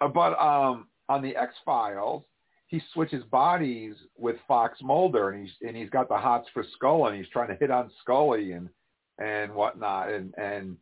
[0.00, 2.24] Uh, but um, on the X Files,
[2.70, 7.10] he switches bodies with Fox Mulder, and he's and he's got the hots for Scully,
[7.10, 8.68] and he's trying to hit on Scully and
[9.18, 10.76] and whatnot, and and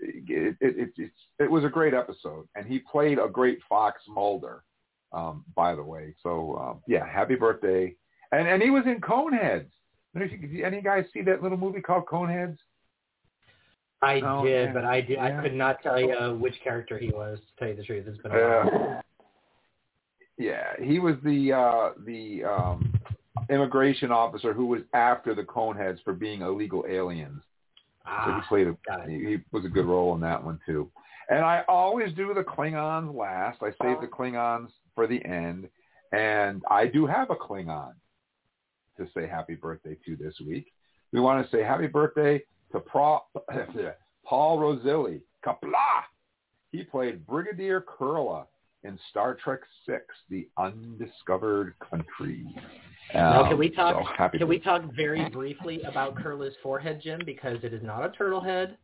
[0.00, 4.64] it, it, it, it was a great episode, and he played a great Fox Mulder,
[5.12, 6.12] um, by the way.
[6.24, 7.94] So um, yeah, happy birthday!
[8.32, 9.70] And and he was in Coneheads.
[10.16, 12.58] Any guys see that little movie called Coneheads?
[14.02, 14.74] I did, man.
[14.74, 15.10] but I did.
[15.10, 15.38] Yeah.
[15.38, 17.38] I could not tell you which character he was.
[17.38, 19.02] To tell you the truth, it's been a while.
[20.38, 22.94] Yeah, he was the uh, the um,
[23.50, 27.42] immigration officer who was after the Coneheads for being illegal aliens.
[28.06, 30.90] Ah, so he played a, he, he was a good role in that one too.
[31.28, 33.62] And I always do the Klingons last.
[33.62, 35.68] I save the Klingons for the end,
[36.12, 37.92] and I do have a Klingon
[38.96, 40.72] to say happy birthday to this week.
[41.12, 43.28] We want to say happy birthday to Paul,
[44.24, 45.20] Paul Rossilli.
[45.44, 46.02] Qapla'!
[46.70, 48.46] He played Brigadier Kerla
[48.84, 52.46] in Star Trek Six: The Undiscovered Country.
[53.14, 53.96] Um, now, can we talk?
[53.96, 54.44] So can birthday.
[54.44, 57.20] we talk very briefly about Kerla's forehead, Jim?
[57.24, 58.76] Because it is not a turtle head.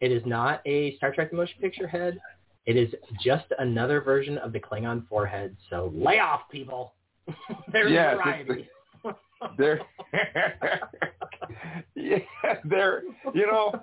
[0.00, 2.18] It is not a Star Trek motion picture head.
[2.66, 2.92] It is
[3.24, 5.56] just another version of the Klingon forehead.
[5.70, 6.94] So lay off, people.
[7.72, 8.68] There's yes, variety.
[9.58, 9.80] They're,
[11.96, 12.18] yeah,
[12.64, 13.02] they're,
[13.34, 13.82] you know,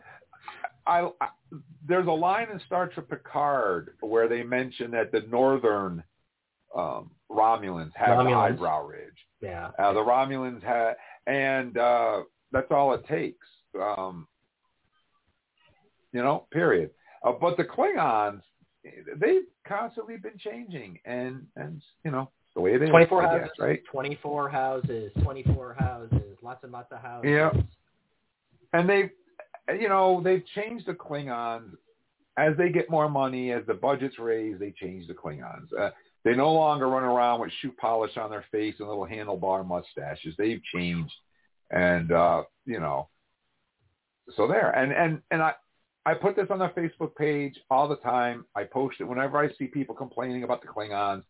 [0.86, 1.28] I, I,
[1.88, 6.04] there's a line in Star Trek Picard where they mention that the northern
[6.76, 8.26] um, Romulans have Romulans.
[8.26, 9.14] the eyebrow ridge.
[9.42, 9.72] Yeah.
[9.78, 10.96] Uh, the Romulans had,
[11.28, 13.48] and uh, that's all it takes.
[13.80, 14.28] Um,
[16.12, 16.92] you know, period.
[17.24, 18.42] Uh, but the Klingons,
[19.18, 22.90] they've constantly been changing, and and you know, the way it is.
[22.90, 23.82] 24 houses, right?
[23.92, 27.30] 24 houses, 24 houses, lots and lots of houses.
[27.30, 27.52] Yeah.
[28.74, 29.12] And they,
[29.78, 31.72] you know, they've changed the Klingons
[32.40, 35.68] as they get more money, as the budgets raise, they change the Klingons.
[35.78, 35.90] Uh,
[36.24, 40.36] they no longer run around with shoe polish on their face and little handlebar mustaches.
[40.38, 41.14] They've changed,
[41.72, 43.10] and uh, you know,
[44.36, 44.72] so there.
[44.72, 45.54] And and and I
[46.06, 48.46] I put this on the Facebook page all the time.
[48.56, 51.24] I post it whenever I see people complaining about the Klingons.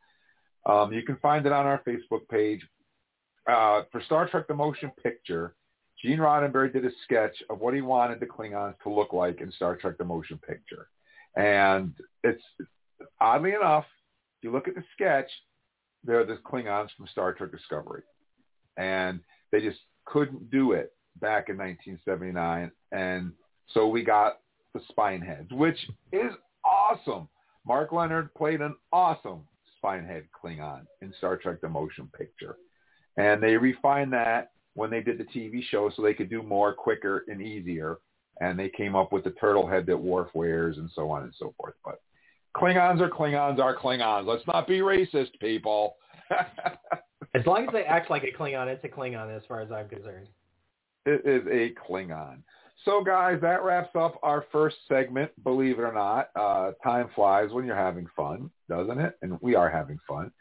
[0.65, 2.61] Um, you can find it on our Facebook page.
[3.47, 5.55] Uh, for Star Trek The Motion Picture,
[6.01, 9.51] Gene Roddenberry did a sketch of what he wanted the Klingons to look like in
[9.51, 10.87] Star Trek The Motion Picture.
[11.35, 12.43] And it's,
[13.19, 13.85] oddly enough,
[14.37, 15.29] if you look at the sketch,
[16.03, 18.03] they're the Klingons from Star Trek Discovery.
[18.77, 19.19] And
[19.51, 22.71] they just couldn't do it back in 1979.
[22.93, 23.33] And
[23.73, 24.39] so we got
[24.73, 25.77] the spine heads, which
[26.13, 26.31] is
[26.63, 27.27] awesome.
[27.65, 29.41] Mark Lenard played an awesome
[29.83, 32.55] Spinehead Klingon in Star Trek The Motion Picture.
[33.17, 36.73] And they refined that when they did the TV show so they could do more
[36.73, 37.97] quicker and easier.
[38.39, 41.33] And they came up with the turtle head that Worf wears and so on and
[41.37, 41.73] so forth.
[41.83, 41.99] But
[42.55, 44.25] Klingons are Klingons are Klingons.
[44.25, 45.97] Let's not be racist, people.
[47.35, 49.89] as long as they act like a Klingon, it's a Klingon as far as I'm
[49.89, 50.27] concerned.
[51.05, 52.37] It is a Klingon.
[52.85, 55.31] So, guys, that wraps up our first segment.
[55.43, 59.17] Believe it or not, uh, time flies when you're having fun, doesn't it?
[59.21, 60.31] And we are having fun.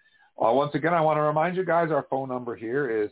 [0.40, 3.10] Uh, once again, I want to remind you guys our phone number here is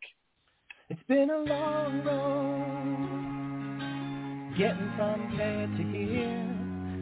[0.90, 2.56] It's been a long road
[4.56, 6.48] getting from there to here.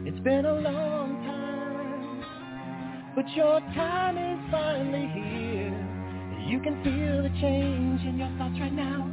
[0.05, 2.21] It's been a long time,
[3.15, 5.71] but your time is finally here.
[6.49, 9.07] You can feel the change in your thoughts right now.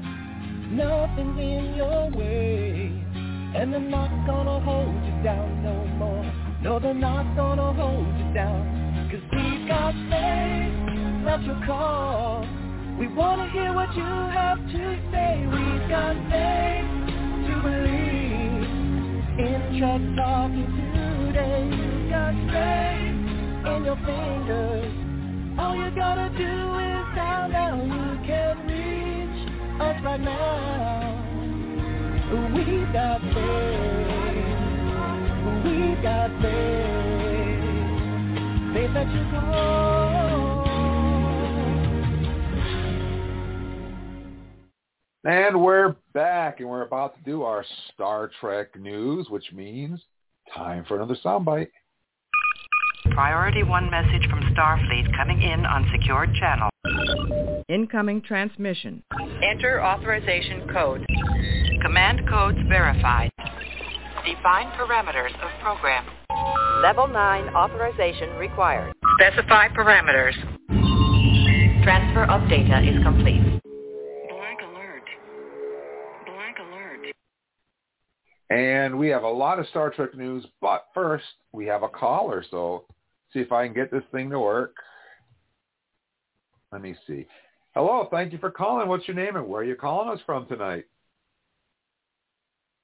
[0.72, 2.90] Nothing's in your way.
[3.54, 6.24] And they're not gonna hold you down no more.
[6.64, 9.06] No, they're not gonna hold you down.
[9.08, 10.74] Cause we've got faith,
[11.24, 12.63] that's your call.
[12.98, 15.46] We wanna hear what you have to say.
[15.50, 16.86] We've got faith
[17.46, 18.68] to believe
[19.36, 20.70] in Trek Talking
[21.26, 21.70] today.
[21.74, 23.18] You've got faith
[23.66, 24.92] in your fingers.
[25.58, 29.48] All you gotta do is down, now you can reach
[29.80, 31.24] us right now.
[32.54, 34.54] We've got faith.
[35.64, 37.64] We've got faith.
[38.72, 40.43] Faith that you call.
[45.26, 47.64] And we're back, and we're about to do our
[47.94, 49.98] Star Trek news, which means
[50.54, 51.70] time for another soundbite.
[53.12, 56.68] Priority 1 message from Starfleet coming in on secured channel.
[57.70, 59.02] Incoming transmission.
[59.42, 61.06] Enter authorization code.
[61.80, 63.30] Command codes verified.
[64.26, 66.04] Define parameters of program.
[66.82, 68.92] Level 9 authorization required.
[69.18, 70.34] Specify parameters.
[71.82, 73.63] Transfer of data is complete.
[78.50, 82.44] And we have a lot of Star Trek news, but first we have a caller,
[82.50, 82.84] so
[83.32, 84.76] see if I can get this thing to work.
[86.70, 87.26] Let me see.
[87.74, 88.88] Hello, thank you for calling.
[88.88, 90.84] What's your name and where are you calling us from tonight?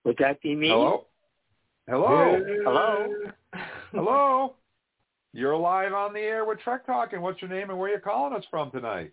[0.04, 0.68] Would that be me?
[0.68, 1.06] Hello?
[1.88, 2.40] Hello?
[2.64, 3.14] Hello?
[3.92, 4.54] Hello?
[5.32, 7.94] You're live on the air with Trek Talk, and what's your name and where are
[7.94, 9.12] you calling us from tonight?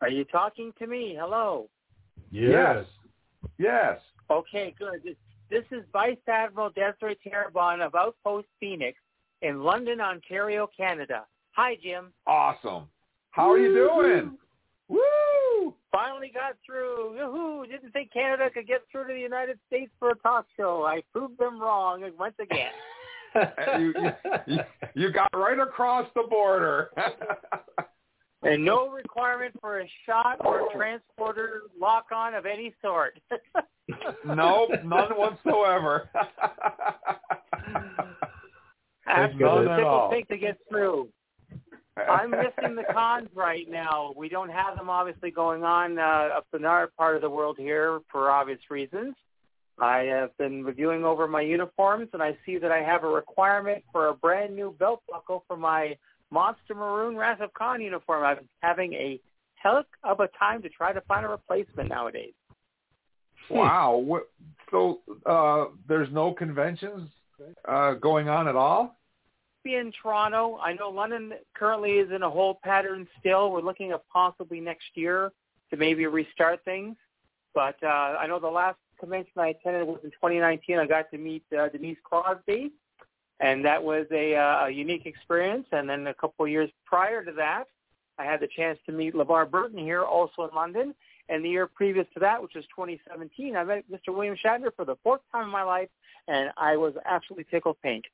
[0.00, 1.16] Are you talking to me?
[1.18, 1.70] Hello.
[2.30, 2.84] Yes.
[3.58, 4.00] Yes.
[4.30, 5.02] Okay, good.
[5.04, 5.16] This,
[5.50, 8.98] this is Vice Admiral Desiree Terrebonne of Outpost Phoenix
[9.42, 11.24] in London, Ontario, Canada.
[11.52, 12.12] Hi, Jim.
[12.26, 12.84] Awesome.
[13.30, 14.38] How are you doing?
[14.88, 15.74] Woo!
[15.92, 17.16] Finally got through.
[17.16, 17.66] Yoo-hoo.
[17.66, 20.84] Didn't think Canada could get through to the United States for a talk show.
[20.84, 22.72] I proved them wrong once again.
[23.78, 23.94] you,
[24.46, 24.58] you,
[24.94, 26.90] you got right across the border.
[28.42, 33.18] and no requirement for a shot or transporter lock-on of any sort.
[34.26, 36.10] nope, none whatsoever.
[39.06, 40.10] Absolute None at simple all.
[40.10, 41.08] thing to get through.
[41.96, 44.12] I'm missing the cons right now.
[44.16, 47.56] We don't have them obviously going on uh, up in our part of the world
[47.58, 49.14] here for obvious reasons.
[49.78, 53.84] I have been reviewing over my uniforms and I see that I have a requirement
[53.92, 55.96] for a brand new belt buckle for my
[56.34, 58.24] Monster Maroon Wrath of Khan uniform.
[58.24, 59.20] I'm having a
[59.54, 62.34] hell of a time to try to find a replacement nowadays.
[63.48, 63.96] wow.
[63.96, 64.24] What,
[64.72, 67.08] so uh, there's no conventions
[67.68, 68.98] uh, going on at all?
[69.62, 70.58] Be in Toronto.
[70.60, 73.52] I know London currently is in a hold pattern still.
[73.52, 75.30] We're looking at possibly next year
[75.70, 76.96] to maybe restart things.
[77.54, 80.78] But uh, I know the last convention I attended was in 2019.
[80.78, 82.72] I got to meet uh, Denise Crosby,
[83.40, 85.66] and that was a, uh, a unique experience.
[85.72, 87.64] And then a couple of years prior to that,
[88.18, 90.94] I had the chance to meet LeVar Burton here, also in London.
[91.28, 94.14] And the year previous to that, which was 2017, I met Mr.
[94.14, 95.88] William Shatner for the fourth time in my life,
[96.28, 98.04] and I was absolutely tickled pink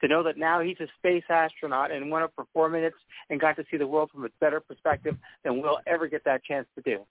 [0.00, 2.96] to know that now he's a space astronaut and went up for four minutes
[3.30, 6.44] and got to see the world from a better perspective than we'll ever get that
[6.44, 7.04] chance to do.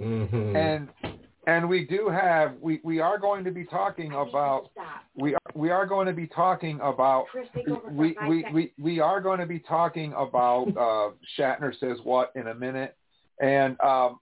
[0.00, 0.56] Mm-hmm.
[0.56, 0.88] And
[1.46, 4.70] and we do have we we are going to be talking about
[5.14, 7.26] we are, we are going to be talking about
[7.90, 12.48] we we, we we are going to be talking about uh Shatner says what in
[12.48, 12.96] a minute.
[13.40, 14.18] And um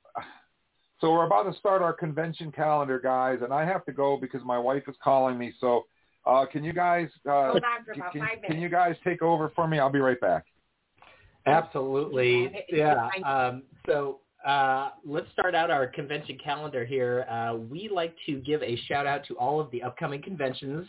[1.00, 4.42] so we're about to start our convention calendar guys and I have to go because
[4.44, 5.52] my wife is calling me.
[5.60, 5.84] So
[6.26, 9.22] uh can you guys uh Hold on for about can, five can you guys take
[9.22, 9.78] over for me?
[9.78, 10.46] I'll be right back.
[11.44, 12.50] Absolutely.
[12.68, 13.08] Yeah.
[13.24, 17.24] Um, so uh, let's start out our convention calendar here.
[17.30, 20.86] Uh, we like to give a shout out to all of the upcoming conventions.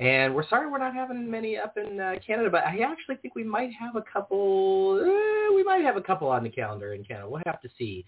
[0.00, 3.34] And we're sorry we're not having many up in uh, Canada, but I actually think
[3.34, 5.00] we might have a couple.
[5.00, 7.28] Uh, we might have a couple on the calendar in Canada.
[7.28, 8.04] We'll have to see.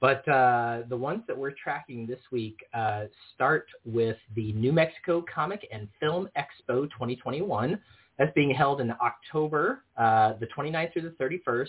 [0.00, 5.24] But uh, the ones that we're tracking this week uh, start with the New Mexico
[5.32, 7.78] Comic and Film Expo 2021.
[8.18, 11.68] That's being held in October, the 29th through the 31st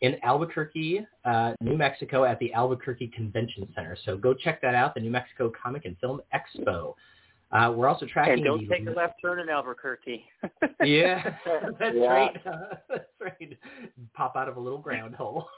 [0.00, 3.96] in Albuquerque, uh, New Mexico at the Albuquerque Convention Center.
[4.04, 6.94] So go check that out, the New Mexico Comic and Film Expo.
[7.50, 10.22] Uh, we're also tracking And don't take a left turn in Albuquerque.
[10.84, 11.22] yeah,
[11.80, 12.06] that's Yeah.
[12.06, 12.42] right.
[12.88, 13.58] that's right.
[14.14, 15.48] Pop out of a little ground hole.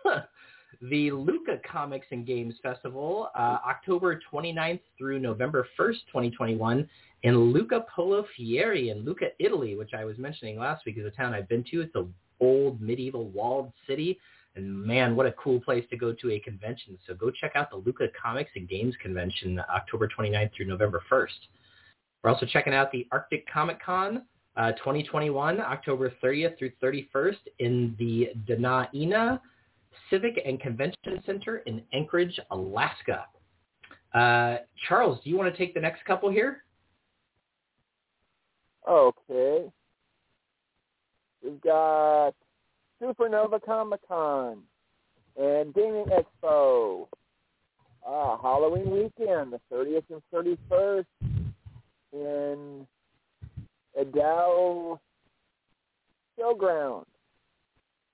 [0.82, 6.88] the Lucca Comics and Games Festival, uh, October 29th through November 1st, 2021,
[7.24, 11.11] in Lucca Polo Fiere in Lucca, Italy, which I was mentioning last week is a
[11.11, 11.80] town I've been to.
[11.82, 12.07] It's a
[12.41, 14.18] old medieval walled city.
[14.57, 16.99] And man, what a cool place to go to a convention.
[17.07, 21.28] So go check out the Lucca Comics and Games Convention October 29th through November 1st.
[22.22, 24.22] We're also checking out the Arctic Comic Con
[24.57, 29.41] uh, 2021, October 30th through 31st in the Dena'ina
[30.11, 33.26] Civic and Convention Center in Anchorage, Alaska.
[34.12, 34.57] Uh,
[34.88, 36.64] Charles, do you want to take the next couple here?
[38.88, 39.70] Okay.
[41.43, 42.34] We've got
[43.03, 44.62] Supernova Comic Con
[45.36, 47.09] and Gaming Expo.
[48.07, 51.05] Uh, Halloween weekend, the 30th and 31st
[52.12, 52.86] in
[53.99, 55.01] Adele
[56.38, 57.05] Showground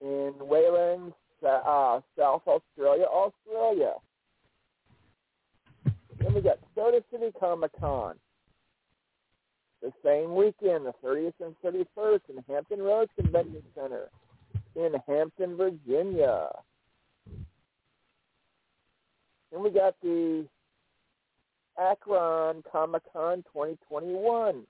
[0.00, 1.12] in Wayland,
[1.46, 3.92] uh, South Australia, Australia.
[6.18, 8.16] Then we got Soda City Comic Con
[9.82, 14.08] the same weekend, the 30th and 31st, in Hampton Roads Convention Center
[14.76, 16.48] in Hampton, Virginia.
[19.50, 20.46] Then we got the
[21.78, 24.62] Akron Comic Con 2021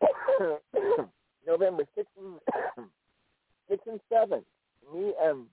[1.46, 2.86] November 6th and,
[3.70, 4.42] 6 and 7,
[4.92, 5.46] me and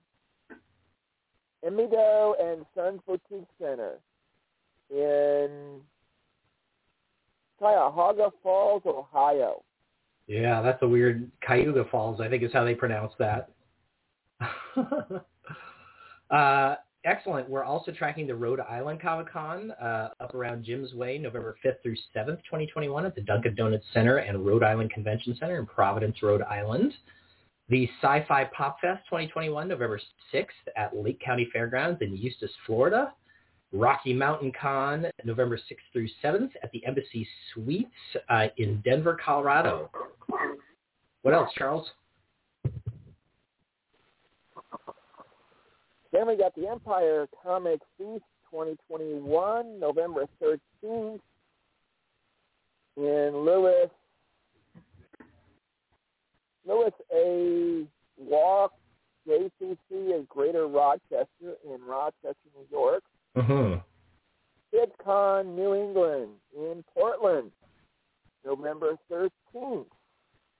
[1.64, 3.98] Emidio and Sons Boutique Center
[4.90, 5.80] in
[7.60, 9.62] Cuyahoga Falls, Ohio.
[10.26, 13.50] Yeah, that's a weird Cayuga Falls, I think is how they pronounce that.
[16.30, 17.50] uh, excellent.
[17.50, 21.82] We're also tracking the Rhode Island Comic Con uh, up around Jim's Way, November 5th
[21.82, 26.22] through 7th, 2021 at the Dunkin' Donuts Center and Rhode Island Convention Center in Providence,
[26.22, 26.94] Rhode Island.
[27.68, 30.00] The Sci-Fi Pop Fest 2021, November
[30.32, 30.46] 6th
[30.76, 33.12] at Lake County Fairgrounds in Eustis, Florida.
[33.72, 37.90] Rocky Mountain Con, November 6th through 7th at the Embassy Suites
[38.28, 39.90] uh, in Denver, Colorado.
[41.22, 41.86] What else, Charles?
[46.12, 51.20] Then we got the Empire Comic Feast 2021, November 13th
[52.96, 53.90] in Lewis,
[56.66, 57.84] Lewis A.
[58.18, 58.72] Walk,
[59.28, 63.04] JCC of Greater Rochester in Rochester, New York.
[63.36, 63.78] Mm-hmm.
[64.74, 67.50] KidsCon New England in Portland,
[68.44, 69.86] November 13th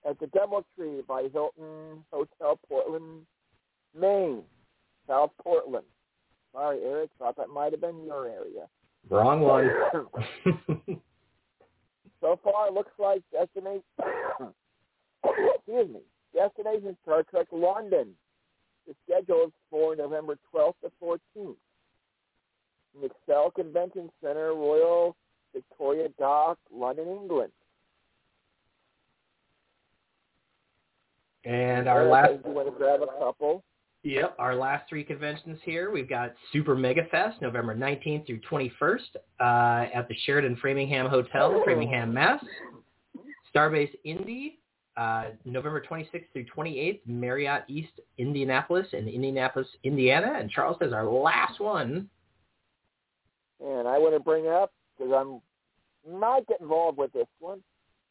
[0.08, 3.26] at the Doubletree by Hilton Hotel Portland,
[3.98, 4.42] Maine,
[5.06, 5.84] South Portland.
[6.52, 8.66] Sorry, Eric, thought that might have been your area.
[9.08, 9.70] Wrong one.
[12.20, 13.82] so far, it looks like destination.
[15.54, 16.00] excuse me,
[16.34, 18.08] destination Star Trek London.
[18.86, 21.54] The schedule is for November 12th to 14th.
[23.02, 25.16] Excel Convention Center, Royal
[25.54, 27.52] Victoria Dock, London, England.
[31.44, 33.64] And our last, you want to grab a couple?
[34.02, 35.90] yep, our last three conventions here.
[35.90, 38.98] We've got Super Mega Fest, November 19th through 21st
[39.40, 42.42] uh, at the Sheraton Framingham Hotel, Framingham, Mass.
[43.54, 44.58] Starbase Indy,
[44.96, 50.34] uh, November 26th through 28th, Marriott East Indianapolis in Indianapolis, Indiana.
[50.38, 52.08] And Charles says our last one
[53.64, 55.40] and I want to bring up because I'm
[56.08, 57.62] might get involved with this one,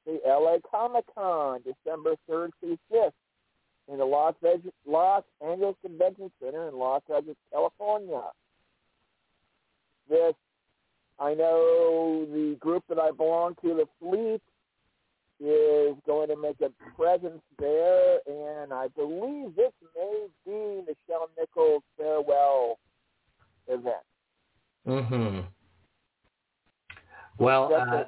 [0.06, 3.14] the LA Comic Con, December third through fifth,
[3.92, 8.22] in the Los, Vegas, Los Angeles Convention Center in Los Angeles, California.
[10.08, 10.34] This,
[11.20, 14.42] I know the group that I belong to, the Fleet,
[15.40, 21.84] is going to make a presence there, and I believe this may be Nichelle Nichols'
[21.98, 22.78] farewell
[23.68, 23.96] event.
[24.90, 25.40] Mm-hmm.
[27.38, 28.04] Well, uh,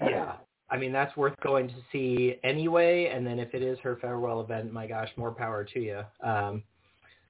[0.00, 0.32] yeah.
[0.70, 3.10] I mean, that's worth going to see anyway.
[3.14, 6.00] And then if it is her farewell event, my gosh, more power to you.
[6.22, 6.62] Um,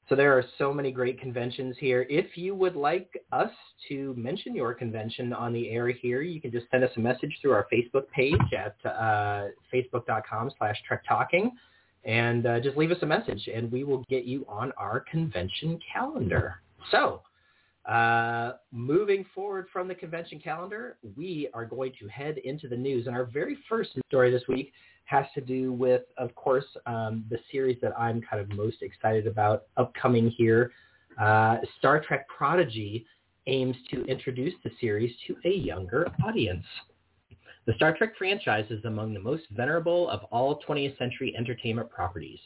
[0.08, 2.06] so there are so many great conventions here.
[2.10, 3.50] If you would like us
[3.88, 7.38] to mention your convention on the air here, you can just send us a message
[7.40, 11.52] through our Facebook page at uh, facebook.com slash Trek Talking.
[12.04, 15.78] And uh, just leave us a message, and we will get you on our convention
[15.92, 16.56] calendar.
[16.90, 17.22] So
[17.86, 23.06] uh, moving forward from the convention calendar, we are going to head into the news.
[23.06, 24.72] And our very first story this week
[25.04, 29.26] has to do with, of course, um, the series that I'm kind of most excited
[29.26, 30.72] about upcoming here.
[31.20, 33.06] Uh, Star Trek Prodigy
[33.46, 36.64] aims to introduce the series to a younger audience.
[37.66, 42.38] The Star Trek franchise is among the most venerable of all 20th century entertainment properties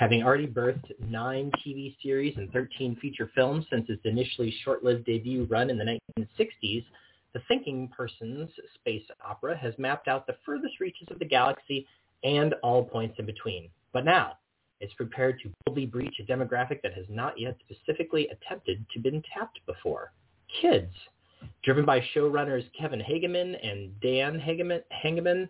[0.00, 5.46] having already birthed nine TV series and 13 feature films since its initially short-lived debut
[5.50, 6.82] run in the 1960s,
[7.34, 11.86] the Thinking Person's space opera has mapped out the furthest reaches of the galaxy
[12.24, 13.68] and all points in between.
[13.92, 14.38] But now,
[14.80, 19.22] it's prepared to boldly breach a demographic that has not yet specifically attempted to been
[19.36, 20.12] tapped before.
[20.62, 20.94] Kids.
[21.62, 25.48] Driven by showrunners Kevin Hageman and Dan Hageman,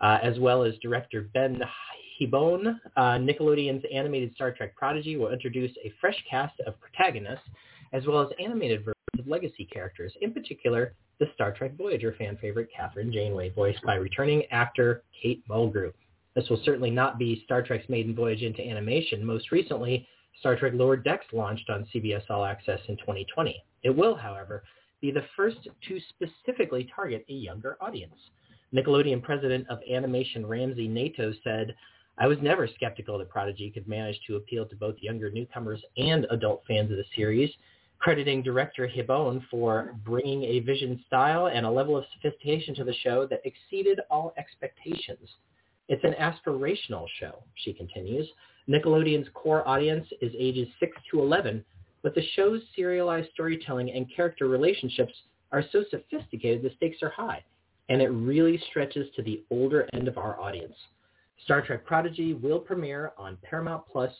[0.00, 1.60] uh, as well as director Ben
[2.20, 7.48] Hibon, uh, Nickelodeon's animated Star Trek Prodigy will introduce a fresh cast of protagonists
[7.92, 12.38] as well as animated versions of legacy characters, in particular the Star Trek Voyager fan
[12.40, 15.92] favorite Kathryn Janeway, voiced by returning actor Kate Mulgrew.
[16.34, 19.24] This will certainly not be Star Trek's maiden voyage into animation.
[19.24, 20.06] Most recently,
[20.38, 23.62] Star Trek Lower Decks launched on CBS All Access in 2020.
[23.82, 24.62] It will, however,
[25.00, 25.56] be the first
[25.88, 28.14] to specifically target a younger audience.
[28.74, 31.74] Nickelodeon president of animation Ramsey Naito said,
[32.20, 36.26] I was never skeptical that Prodigy could manage to appeal to both younger newcomers and
[36.30, 37.50] adult fans of the series,
[37.98, 42.92] crediting director Hibon for bringing a vision style and a level of sophistication to the
[43.02, 45.30] show that exceeded all expectations.
[45.88, 48.28] It's an aspirational show, she continues.
[48.68, 51.64] Nickelodeon's core audience is ages 6 to 11,
[52.02, 55.14] but the show's serialized storytelling and character relationships
[55.52, 57.42] are so sophisticated the stakes are high
[57.88, 60.74] and it really stretches to the older end of our audience.
[61.44, 64.12] Star Trek Prodigy will premiere on Paramount Plus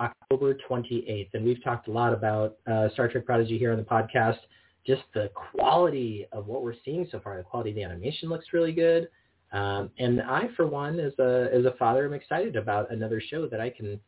[0.00, 3.84] October 28th, and we've talked a lot about uh, Star Trek Prodigy here on the
[3.84, 4.38] podcast.
[4.86, 7.36] Just the quality of what we're seeing so far.
[7.36, 9.08] The quality of the animation looks really good.
[9.52, 13.46] Um, and I, for one, as a as a father, am excited about another show
[13.48, 13.98] that I can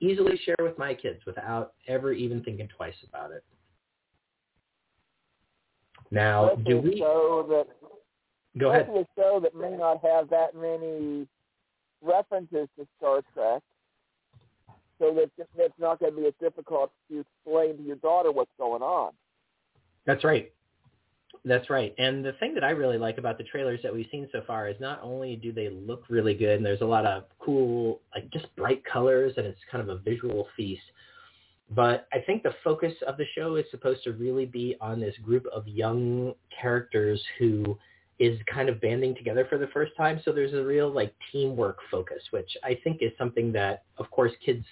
[0.00, 3.44] easily share with my kids without ever even thinking twice about it.
[6.10, 6.98] Now, do we?
[6.98, 7.66] show that
[8.58, 8.88] Go ahead.
[8.88, 11.26] a show that may not have that many
[12.02, 13.62] references to Star Trek,
[14.98, 18.50] so that it's not going to be as difficult to explain to your daughter what's
[18.58, 19.12] going on.
[20.06, 20.52] That's right.
[21.44, 21.94] That's right.
[21.98, 24.68] And the thing that I really like about the trailers that we've seen so far
[24.68, 28.28] is not only do they look really good and there's a lot of cool, like
[28.30, 30.82] just bright colors and it's kind of a visual feast,
[31.70, 35.14] but I think the focus of the show is supposed to really be on this
[35.22, 37.78] group of young characters who
[38.18, 40.20] is kind of banding together for the first time.
[40.24, 44.32] So there's a real like teamwork focus, which I think is something that, of course,
[44.44, 44.64] kids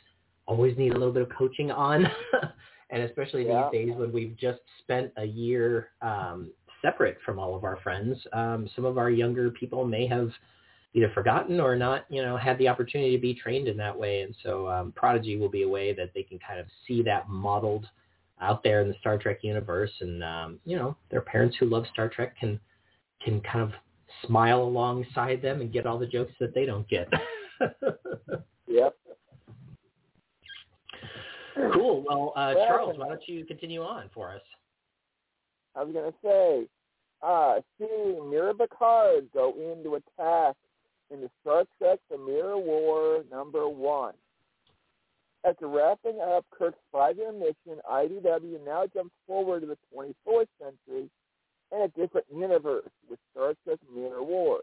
[0.46, 2.06] always need a little bit of coaching on.
[2.90, 3.68] and especially Yeah.
[3.72, 6.50] these days when we've just spent a year um,
[6.82, 10.30] separate from all of our friends, um, some of our younger people may have
[10.94, 14.22] either forgotten or not, you know, had the opportunity to be trained in that way.
[14.22, 17.28] And so um, Prodigy will be a way that they can kind of see that
[17.28, 17.86] modeled
[18.40, 19.90] out there in the Star Trek universe.
[20.00, 22.58] And, um, you know, their parents who love Star Trek can,
[23.24, 23.72] can kind of
[24.26, 27.08] smile alongside them and get all the jokes that they don't get.
[28.68, 28.94] Yep.
[31.72, 32.04] cool.
[32.06, 34.42] Well, uh, Well, Charles, why don't you continue on for us?
[35.74, 36.66] I was going to say,
[37.22, 40.56] uh, seeing Mirror Picard go into attack
[41.10, 44.14] in the Star Trek The Mirror War number one.
[45.46, 51.08] After wrapping up Kirk's five-year mission, IDW now jumps forward to the 24th century
[51.72, 54.60] in a different universe with Star Trek Mirror War.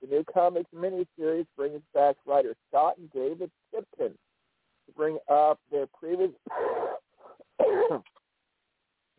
[0.00, 4.12] The new comics miniseries brings back writers Scott and David Tipton
[4.86, 6.30] to bring up their previous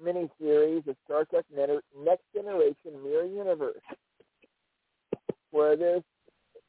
[0.04, 3.82] miniseries of Star Trek Next Generation Mirror Universe,
[5.52, 6.04] where this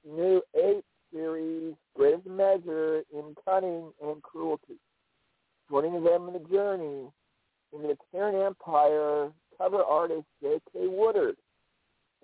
[0.07, 4.79] new eight series greatest measure in cunning and cruelty.
[5.71, 7.09] Joining them in the journey
[7.73, 10.87] in the Terran Empire, cover artist J.K.
[10.89, 11.37] Woodard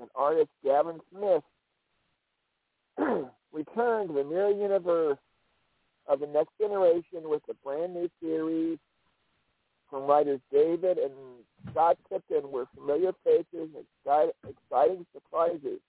[0.01, 1.43] and artist Gavin Smith
[3.53, 5.19] return to the mirror universe
[6.07, 8.79] of the next generation with a brand new series
[9.89, 11.13] from writers David and
[11.71, 13.85] Scott Tipton were familiar faces and
[14.49, 15.81] exciting, surprises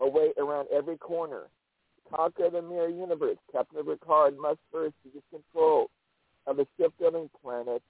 [0.00, 1.44] await around every corner.
[2.12, 5.90] Conquer the mirror universe, Captain Picard must first seize control
[6.46, 7.82] of the shipbuilding planet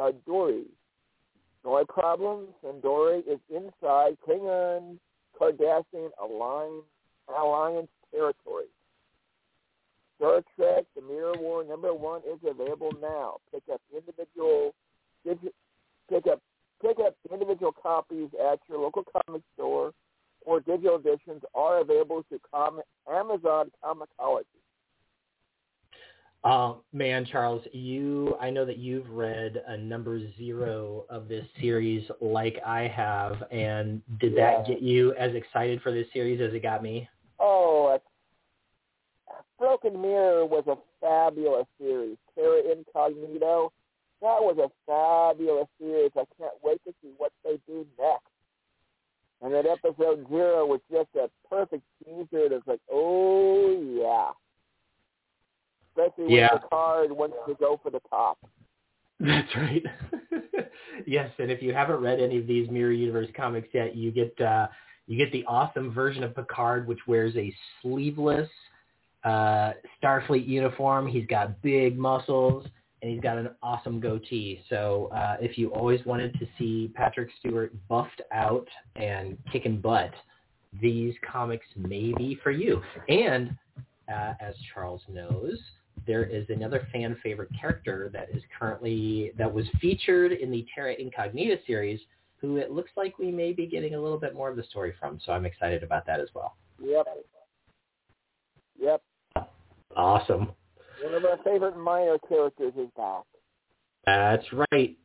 [0.00, 0.64] uh, Dory.
[1.64, 4.98] No problems, and Dory is inside Klingon
[5.40, 6.84] Cardassian Alliance,
[7.28, 8.66] Alliance territory.
[10.16, 13.36] Star Trek: The Mirror War number one is available now.
[13.52, 14.74] Pick up individual,
[15.24, 16.40] pick up
[16.80, 19.92] pick up individual copies at your local comic store,
[20.44, 22.40] or digital editions are available through
[23.08, 24.61] Amazon Comixology.
[26.44, 32.04] Uh, man, Charles, you I know that you've read a number zero of this series
[32.20, 36.62] like I have, and did that get you as excited for this series as it
[36.62, 37.08] got me?
[37.38, 37.98] Oh,
[39.62, 42.16] Broken Mirror was a fabulous series.
[42.34, 43.68] Terra Incognita,
[44.20, 46.10] that was a fabulous series.
[46.16, 48.26] I can't wait to see what they do next.
[49.40, 52.48] And then episode zero was just a perfect teaser.
[52.48, 53.70] That's like, oh
[54.00, 54.30] yeah.
[55.96, 56.48] Especially when Yeah.
[56.58, 58.38] Picard wants to go for the top.
[59.20, 59.84] That's right.
[61.06, 64.38] yes, and if you haven't read any of these Mirror Universe comics yet, you get
[64.40, 64.66] uh,
[65.06, 68.48] you get the awesome version of Picard, which wears a sleeveless
[69.24, 69.72] uh,
[70.02, 71.06] Starfleet uniform.
[71.06, 72.66] He's got big muscles
[73.00, 74.62] and he's got an awesome goatee.
[74.68, 80.12] So uh, if you always wanted to see Patrick Stewart buffed out and kicking butt,
[80.80, 82.80] these comics may be for you.
[83.08, 83.56] And
[84.12, 85.58] uh, as Charles knows,
[86.06, 90.94] there is another fan favorite character that is currently that was featured in the Terra
[90.94, 92.00] Incognita series,
[92.40, 94.92] who it looks like we may be getting a little bit more of the story
[94.98, 95.20] from.
[95.24, 96.56] So I'm excited about that as well.
[96.82, 97.06] Yep.
[98.80, 99.02] Yep.
[99.96, 100.52] Awesome.
[101.02, 103.22] One of our favorite minor characters is back.
[104.06, 104.96] That's right.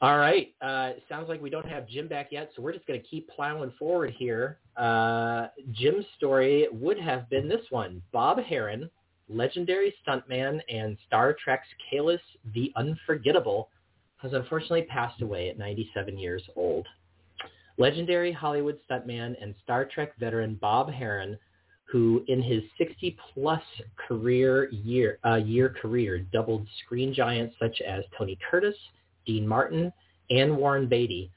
[0.00, 0.54] All right.
[0.60, 3.28] Uh, sounds like we don't have Jim back yet, so we're just going to keep
[3.30, 4.58] plowing forward here.
[4.76, 8.00] Uh, Jim's story would have been this one.
[8.12, 8.88] Bob Herron,
[9.28, 12.20] legendary stuntman and Star Trek's Kahless
[12.54, 13.68] the Unforgettable,
[14.18, 16.86] has unfortunately passed away at 97 years old.
[17.78, 21.38] Legendary Hollywood stuntman and Star Trek veteran Bob Herron,
[21.84, 23.62] who in his 60-plus
[24.08, 28.74] career year, uh, year career doubled screen giants such as Tony Curtis,
[29.26, 29.92] Dean Martin,
[30.30, 31.30] and Warren Beatty,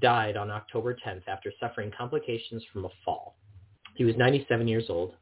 [0.00, 3.36] died on October 10th after suffering complications from a fall.
[3.94, 5.14] He was 97 years old.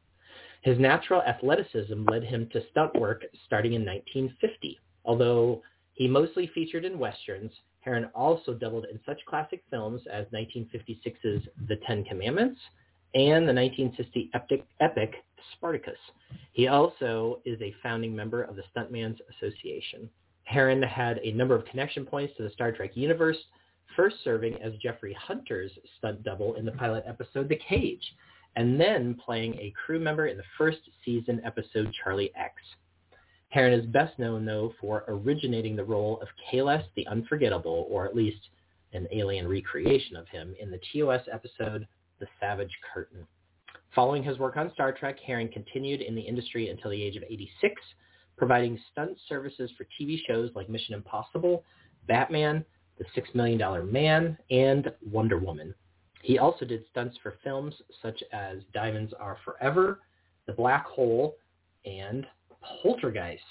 [0.61, 4.79] His natural athleticism led him to stunt work starting in 1950.
[5.05, 5.61] Although
[5.93, 7.51] he mostly featured in westerns,
[7.81, 12.59] Herron also doubled in such classic films as 1956's The Ten Commandments
[13.13, 15.15] and the 1960 epic, epic
[15.53, 15.97] Spartacus.
[16.51, 20.09] He also is a founding member of the Stuntman's Association.
[20.43, 23.37] Herron had a number of connection points to the Star Trek universe,
[23.95, 28.03] first serving as Jeffrey Hunter's stunt double in the pilot episode The Cage,
[28.55, 32.53] and then playing a crew member in the first season episode Charlie X.
[33.49, 38.15] Herron is best known, though, for originating the role of Kahless the Unforgettable, or at
[38.15, 38.49] least
[38.93, 41.87] an alien recreation of him, in the TOS episode
[42.19, 43.25] The Savage Curtain.
[43.95, 47.23] Following his work on Star Trek, Herron continued in the industry until the age of
[47.23, 47.81] 86,
[48.37, 51.63] providing stunt services for TV shows like Mission Impossible,
[52.07, 52.63] Batman,
[52.99, 55.73] The Six Million Dollar Man, and Wonder Woman.
[56.27, 60.01] He also did stunts for films such as Diamonds Are Forever,
[60.45, 61.37] The Black Hole,
[61.85, 62.27] and
[62.61, 63.41] Poltergeist.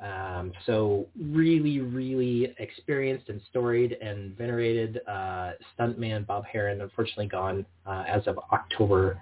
[0.00, 7.64] Um, so really, really experienced and storied and venerated uh, stuntman Bob Herron, unfortunately gone
[7.86, 9.18] uh, as of October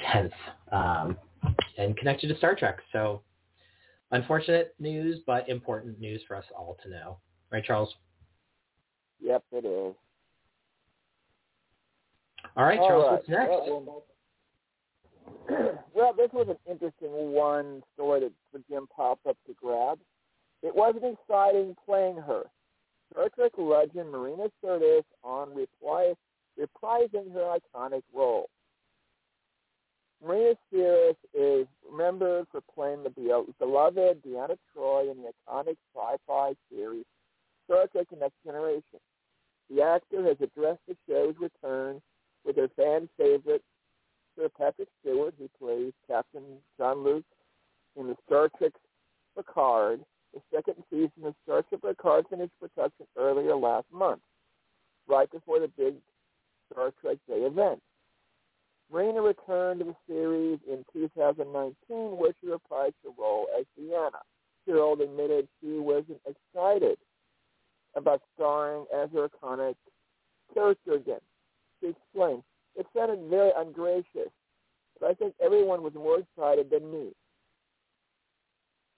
[0.00, 0.32] 10th,
[0.72, 1.16] um,
[1.78, 2.80] and connected to Star Trek.
[2.92, 3.22] So
[4.10, 7.16] unfortunate news, but important news for us all to know.
[7.50, 7.94] Right, Charles?
[9.22, 9.94] Yep, it is.
[12.56, 13.12] All right, All Charles, right.
[13.12, 13.50] what's next?
[15.94, 19.98] Well, this was an interesting one story that for Jim popped up to grab.
[20.62, 22.44] It wasn't exciting playing her.
[23.12, 26.14] Star Trek legend Marina Sirtis on reply,
[26.58, 28.48] reprising her iconic role.
[30.24, 33.10] Marina Sirtis is remembered for playing the
[33.58, 37.04] beloved Deanna Troi in the iconic sci-fi series
[37.64, 39.00] Star Trek The Next Generation.
[39.70, 42.00] The actor has addressed the show's return
[42.44, 43.62] with her fan favorite
[44.36, 46.42] Sir Patrick Stewart, who plays Captain
[46.78, 47.24] Jean-Luc
[47.96, 48.72] in the Star Trek
[49.36, 50.00] Picard.
[50.32, 54.20] The second season of Star Trek Picard finished production earlier last month,
[55.08, 55.94] right before the big
[56.70, 57.80] Star Trek Day event.
[58.92, 64.20] Raina returned to the series in 2019, where she reprised her role as Deanna.
[64.66, 66.98] Gerald admitted she wasn't excited
[67.96, 69.74] about starring as her iconic
[70.54, 71.20] character again.
[71.80, 72.42] She explained,
[72.76, 74.30] it sounded very ungracious,
[74.98, 77.12] but I think everyone was more excited than me.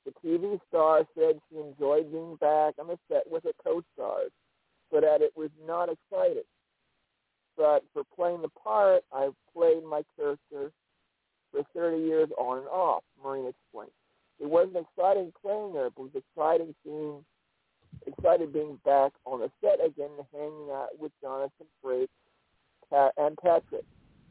[0.04, 4.32] The TV star said she enjoyed being back on the set with her co-stars,
[4.90, 6.42] but that it was not exciting.
[7.56, 10.72] But for playing the part, I've played my character
[11.52, 13.92] for 30 years on and off, Marina explained.
[14.40, 17.24] It wasn't exciting playing her, but it was exciting seeing,
[18.06, 22.08] excited being back on the set again and hanging out with Jonathan Frakes
[22.92, 23.84] Pat, and Patrick.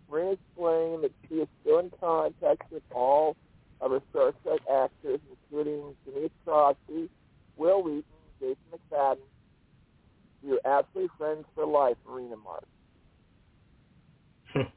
[0.10, 3.36] Marina explained that she is still in contact with all
[3.80, 7.10] of her Star Trek actors, including Denise Crosby,
[7.58, 8.04] Wil Wheaton,
[8.40, 9.18] Jason McFadden.
[10.50, 12.66] Are absolutely friends for life, Marina Mark.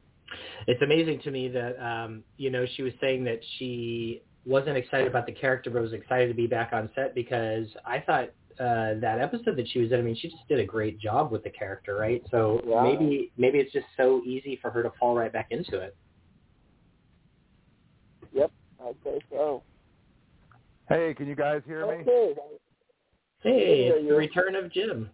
[0.66, 5.06] it's amazing to me that um, you know she was saying that she wasn't excited
[5.06, 8.28] about the character, but was excited to be back on set because I thought
[8.60, 11.30] uh, that episode that she was in, I mean, she just did a great job
[11.32, 12.22] with the character, right?
[12.30, 12.82] So Yeah.
[12.82, 15.96] maybe maybe it's just so easy for her to fall right back into it.
[18.32, 18.50] Yep,
[18.84, 19.62] I'd say so.
[20.88, 22.02] Hey, can you guys hear me?
[22.02, 22.34] Okay.
[23.42, 25.10] Hey, There it's the return of Jim.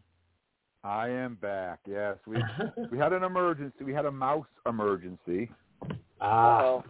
[0.83, 1.81] I am back.
[1.87, 2.37] Yes, we
[2.91, 3.85] we had an emergency.
[3.85, 5.51] We had a mouse emergency.
[6.21, 6.85] ah, Uh-oh.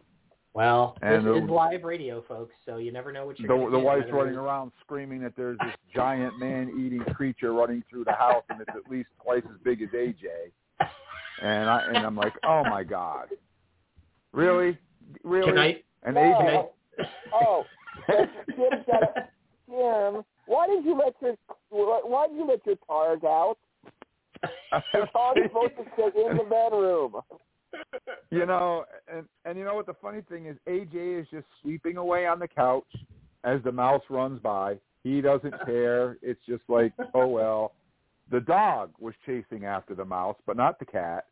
[0.55, 3.55] Well, And this the- is live radio, folks, so you never know what you're The
[3.55, 7.83] gonna the get, wife's running it's- around screaming that there's this giant man-eating creature running
[7.89, 10.53] through the house, and it's at least twice as big as AJ.
[11.43, 13.29] And I and I'm like, oh my god,
[14.33, 14.77] really,
[15.25, 15.47] really?
[15.53, 15.83] Can I?
[16.03, 16.21] and No.
[16.21, 16.69] AJ,
[17.33, 17.65] Oh,
[18.09, 19.29] Jim's got a,
[19.69, 21.37] Jim, why did you let your
[21.71, 23.57] why did you let your tires out?
[24.95, 27.15] Your car's supposed to stay in the bedroom.
[28.31, 31.97] You know, and and you know what the funny thing is, AJ is just sleeping
[31.97, 32.87] away on the couch
[33.45, 34.79] as the mouse runs by.
[35.03, 36.19] He doesn't care.
[36.23, 37.73] It's just like, oh well.
[38.31, 41.25] The dog was chasing after the mouse, but not the cat.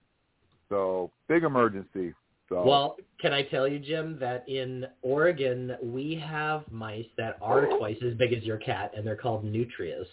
[0.68, 2.12] So big emergency.
[2.48, 7.66] So Well, can I tell you, Jim, that in Oregon we have mice that are
[7.78, 10.08] twice as big as your cat, and they're called nutrias.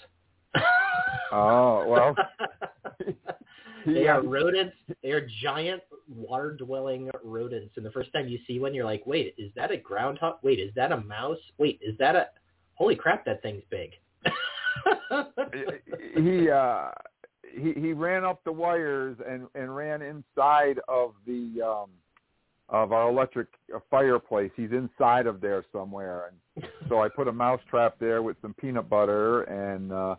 [1.31, 2.15] Oh, well.
[3.85, 4.75] They are rodents.
[5.03, 7.73] They are giant water-dwelling rodents.
[7.77, 10.35] And the first time you see one, you're like, wait, is that a groundhog?
[10.43, 11.37] Wait, is that a mouse?
[11.57, 12.27] Wait, is that a?
[12.75, 13.91] Holy crap, that thing's big.
[16.17, 16.89] he uh
[17.53, 21.89] he he ran up the wires and and ran inside of the um
[22.69, 23.47] of our electric
[23.89, 24.51] fireplace.
[24.55, 28.53] He's inside of there somewhere, and so I put a mouse trap there with some
[28.55, 30.15] peanut butter, and uh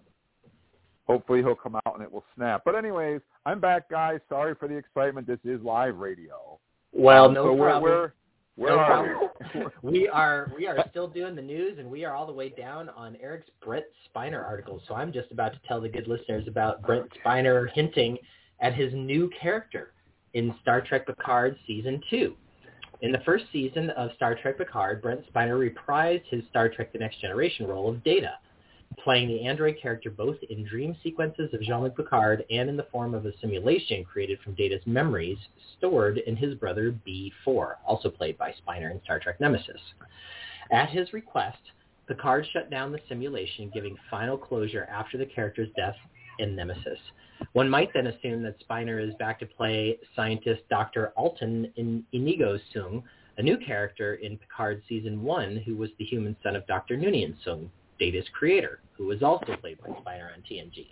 [1.06, 2.62] hopefully he'll come out and it will snap.
[2.64, 4.18] But anyways, I'm back, guys.
[4.28, 5.24] Sorry for the excitement.
[5.24, 6.58] This is live radio.
[6.92, 7.82] Well, Um, no so problem.
[7.84, 8.12] We're, we're,
[8.56, 9.72] where No are problem.
[9.82, 12.88] we are we are still doing the news, and we are all the way down
[12.88, 14.82] on Eric's Brent Spiner article.
[14.88, 18.18] So I'm just about to tell the good listeners about Brent Spiner hinting
[18.58, 19.92] at his new character
[20.34, 22.34] in Star Trek Picard season two.
[23.02, 26.98] In the first season of Star Trek Picard, Brent Spiner reprised his Star Trek The
[26.98, 28.32] Next Generation role of Data,
[29.02, 33.14] playing the android character both in dream sequences of Jean-Luc Picard and in the form
[33.14, 35.38] of a simulation created from Data's memories
[35.78, 39.80] stored in his brother B4, also played by Spiner in Star Trek Nemesis.
[40.72, 41.58] At his request,
[42.08, 45.96] Picard shut down the simulation, giving final closure after the character's death
[46.38, 46.98] in Nemesis.
[47.52, 51.12] One might then assume that Spiner is back to play scientist Dr.
[51.18, 53.02] Altan in Inigo Soong,
[53.38, 56.96] a new character in Picard Season 1 who was the human son of Dr.
[56.96, 57.68] Noonien Soong,
[57.98, 60.88] Data's creator, who was also played by Spiner on TNG.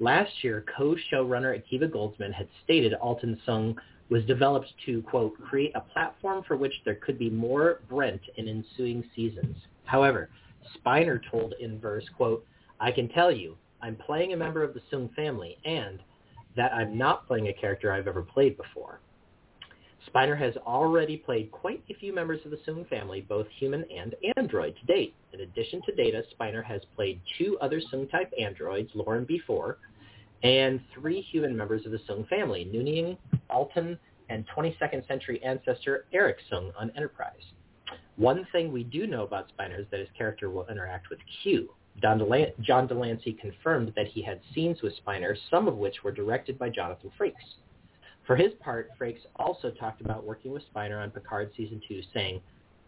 [0.00, 3.76] Last year, co-showrunner Akiva Goldsman had stated Altan Soong
[4.10, 8.48] was developed to, quote, create a platform for which there could be more Brent in
[8.48, 9.56] ensuing seasons.
[9.84, 10.30] However,
[10.76, 12.46] Spiner told Inverse, quote,
[12.80, 16.00] I can tell you, I'm playing a member of the Soong family and
[16.56, 19.00] that I'm not playing a character I've ever played before.
[20.14, 24.14] Spiner has already played quite a few members of the Soong family, both human and
[24.36, 25.14] android, to date.
[25.32, 29.76] In addition to Data, Spiner has played two other Soong-type androids, Lore and B4,
[30.42, 33.18] and three human members of the Soong family, Noonien,
[33.50, 33.98] Altan,
[34.30, 37.52] and 22nd century ancestor Arik Soong on Enterprise.
[38.16, 41.70] One thing we do know about Spiner is that his character will interact with Q.
[42.02, 46.12] Delan- John de Lancie confirmed that he had scenes with Spiner, some of which were
[46.12, 47.56] directed by Jonathan Frakes.
[48.28, 52.42] For his part, Frakes also talked about working with Spiner on Picard Season 2, saying,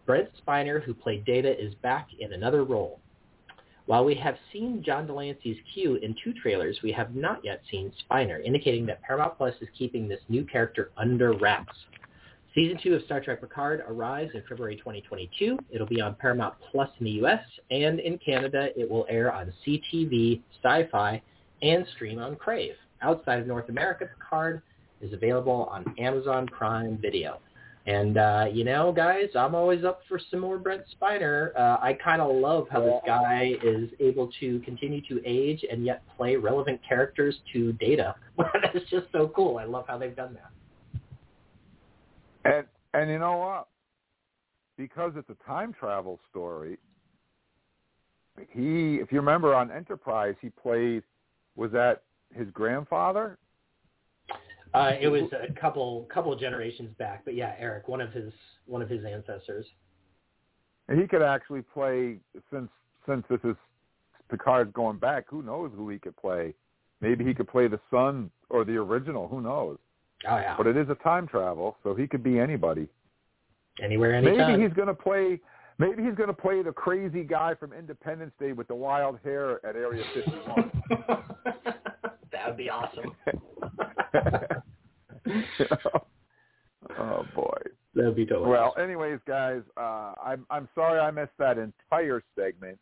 [0.05, 2.99] Brent Spiner, who played Data, is back in another role.
[3.87, 7.63] While we have seen John de Lancie's Q in two trailers, we have not yet
[7.71, 11.75] seen Spiner, indicating that Paramount Plus is keeping this new character under wraps.
[12.53, 15.57] Season 2 of Star Trek Picard arrives in February 2022.
[15.71, 19.51] It'll be on Paramount Plus in the US, and in Canada it will air on
[19.65, 21.19] CTV, Sci-Fi,
[21.63, 22.75] and stream on Crave.
[23.01, 24.61] Outside of North America, Picard
[25.01, 27.39] is available on Amazon Prime Video.
[27.87, 31.55] And, uh, you know, guys, I'm always up for some more Brent Spiner.
[31.55, 35.83] Uh, I kind of love how this guy is able to continue to age and
[35.83, 38.15] yet play relevant characters to data.
[38.37, 39.57] That's just so cool.
[39.57, 40.51] I love how they've done that.
[42.43, 43.67] And and you know what?
[44.77, 46.77] Because it's a time travel story,
[48.49, 51.03] he if you remember on Enterprise he played
[51.55, 53.37] was that his grandfather?
[54.73, 58.31] Uh, it was a couple couple generations back, but yeah, Eric, one of his
[58.65, 59.65] one of his ancestors.
[60.87, 62.17] And he could actually play
[62.51, 62.69] since
[63.05, 63.55] since this is
[64.29, 66.53] Picard's going back, who knows who he could play.
[67.01, 69.77] Maybe he could play the son or the original, who knows.
[70.27, 70.55] Oh yeah.
[70.57, 72.87] But it is a time travel, so he could be anybody.
[73.81, 74.51] Anywhere, anytime.
[74.51, 75.39] Maybe he's going to play.
[75.79, 79.65] Maybe he's going to play the crazy guy from Independence Day with the wild hair
[79.65, 80.71] at Area 51.
[82.41, 83.15] that would be awesome.
[86.99, 87.57] oh boy.
[87.93, 88.83] That'd be totally Well, awesome.
[88.83, 92.79] anyways, guys, uh, I'm I'm sorry I missed that entire segment,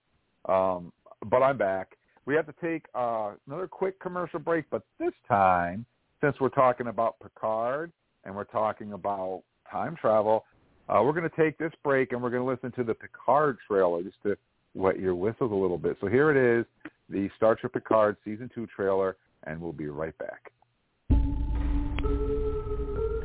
[0.47, 0.93] um,
[1.25, 1.97] but I'm back.
[2.25, 5.85] We have to take uh, another quick commercial break, but this time,
[6.21, 7.91] since we're talking about Picard
[8.23, 10.45] and we're talking about time travel,
[10.89, 13.57] uh, we're going to take this break and we're going to listen to the Picard
[13.67, 14.37] trailer just to
[14.75, 15.97] wet your whistles a little bit.
[16.01, 16.65] So here it is,
[17.09, 20.51] the Star Trek Picard season two trailer, and we'll be right back.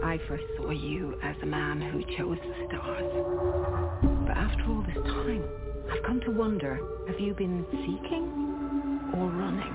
[0.05, 3.13] I first saw you as a man who chose the stars.
[4.27, 5.45] But after all this time,
[5.91, 8.25] I've come to wonder, have you been seeking
[9.15, 9.75] or running?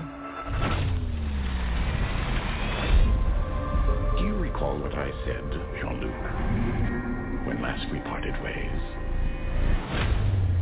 [4.18, 5.44] Do you recall what I said,
[5.80, 8.82] Jean-Luc, when last we parted ways?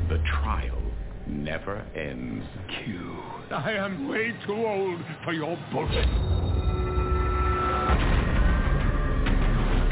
[0.09, 0.83] The trial
[1.29, 2.45] never ends.
[2.85, 6.07] Q, I am way too old for your bullshit.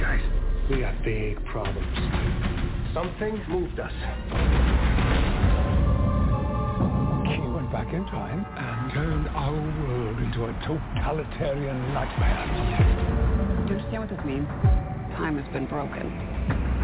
[0.00, 0.22] Guys,
[0.70, 1.96] we got big problems.
[2.94, 3.92] Something moved us.
[7.26, 13.66] Q went back in time and turned our world into a totalitarian nightmare.
[13.66, 14.48] Do you understand what this means?
[15.16, 16.12] Time has been broken.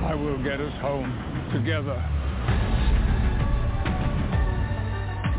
[0.05, 1.13] I will get us home
[1.53, 2.03] together.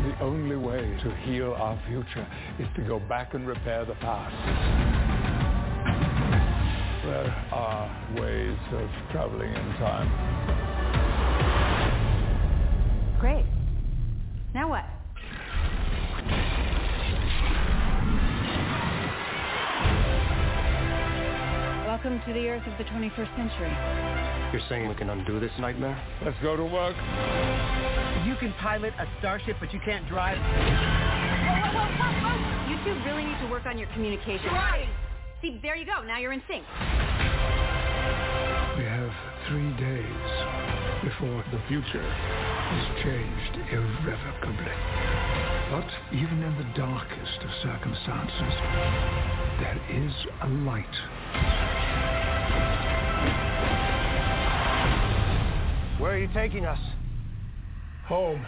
[0.04, 2.26] The only way to heal our future
[2.58, 4.36] is to go back and repair the past.
[7.06, 7.88] There are
[8.20, 10.10] ways of traveling in time.
[13.18, 13.46] Great.
[14.52, 14.84] Now what?
[21.86, 23.72] Welcome to the Earth of the 21st century.
[24.52, 25.98] You're saying we can undo this nightmare?
[26.22, 26.94] Let's go to work.
[28.26, 30.38] You can pilot a starship, but you can't drive.
[32.70, 34.46] You two really need to work on your communication.
[34.46, 34.88] Right.
[35.42, 36.02] See, there you go.
[36.02, 36.64] Now you're in sync.
[38.78, 39.12] We have
[39.48, 44.72] three days before the future is changed irrevocably.
[45.70, 48.54] But even in the darkest of circumstances,
[49.60, 50.12] there is
[50.42, 50.96] a light.
[56.00, 56.78] Where are you taking us?
[58.06, 58.46] Home.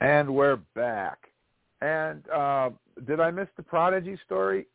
[0.00, 1.18] And we're back.
[1.80, 2.70] And uh,
[3.06, 4.66] did I miss the Prodigy story?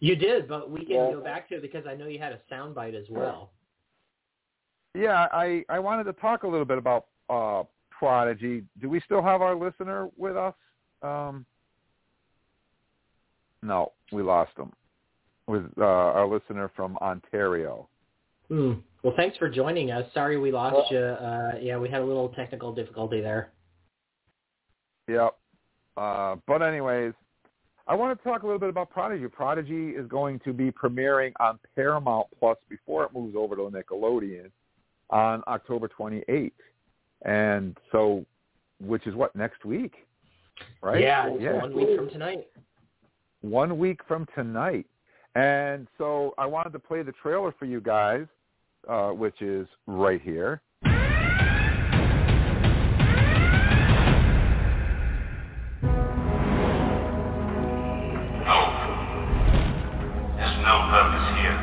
[0.00, 1.12] You did, but we can Yeah.
[1.12, 3.52] go back to it because I know you had a soundbite as well.
[4.94, 8.64] Yeah, I, I wanted to talk a little bit about uh, Prodigy.
[8.80, 10.54] Do we still have our listener with us?
[11.02, 11.46] Um,
[13.62, 14.72] no, we lost him.
[15.46, 17.88] With uh, our listener from Ontario.
[18.48, 18.74] Hmm.
[19.02, 20.06] Well, thanks for joining us.
[20.14, 20.98] Sorry we lost you.
[20.98, 23.52] Uh, yeah, we had a little technical difficulty there.
[25.08, 25.36] Yep.
[25.96, 27.12] Uh, but anyways,
[27.86, 29.28] I want to talk a little bit about Prodigy.
[29.28, 34.50] Prodigy is going to be premiering on Paramount Plus before it moves over to Nickelodeon
[35.10, 36.52] on October 28th.
[37.26, 38.24] And so,
[38.80, 39.94] which is what, next week?
[40.82, 41.02] Right?
[41.02, 42.46] Yeah, it's one week from tonight.
[43.42, 44.86] One week from tonight.
[45.34, 48.26] And so I wanted to play the trailer for you guys,
[48.88, 50.62] uh, which is right here.
[50.84, 50.94] There's
[60.62, 61.58] no purpose here.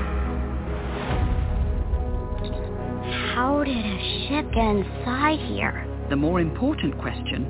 [3.33, 5.87] How did a ship get inside here?
[6.09, 7.45] The more important question,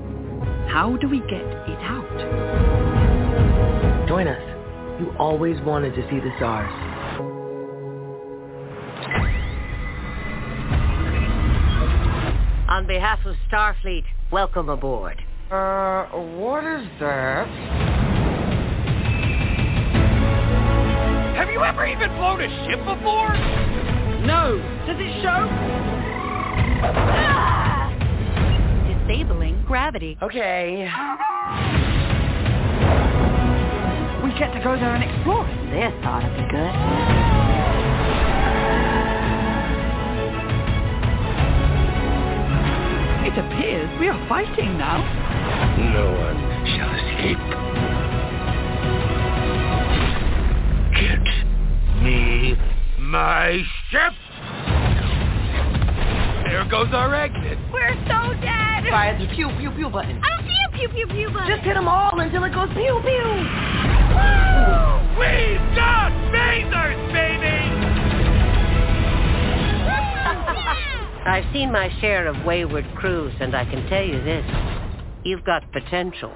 [0.69, 2.07] how do we get it out?
[4.07, 4.50] Join us.
[5.01, 6.71] You always wanted to see the stars.
[12.69, 15.19] On behalf of Starfleet, welcome aboard.
[15.49, 16.05] Uh,
[16.37, 17.47] what is that?
[21.35, 23.33] Have you ever even flown a ship before?
[24.23, 24.59] No.
[24.85, 25.49] Does it show?
[29.07, 30.15] Disabling gravity.
[30.21, 30.87] Okay.
[34.32, 35.45] We get to go there and explore.
[35.71, 36.71] This ought to be good.
[43.27, 45.03] It appears we are fighting now.
[45.91, 46.39] No one
[46.71, 47.43] shall escape.
[50.95, 51.27] Get
[52.01, 52.55] me
[52.99, 54.13] my ship!
[56.45, 57.57] There goes our exit.
[57.73, 58.88] We're so dead.
[58.88, 60.21] Try the pew pew pew button.
[60.23, 61.49] I don't see a pew pew pew button.
[61.49, 63.80] Just hit them all until it goes pew pew.
[65.19, 67.57] We've got phasers, baby!
[71.26, 74.45] I've seen my share of wayward crews, and I can tell you this.
[75.24, 76.34] You've got potential.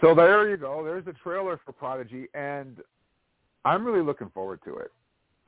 [0.00, 0.82] So there you go.
[0.82, 2.78] There's the trailer for Prodigy, and
[3.64, 4.90] I'm really looking forward to it.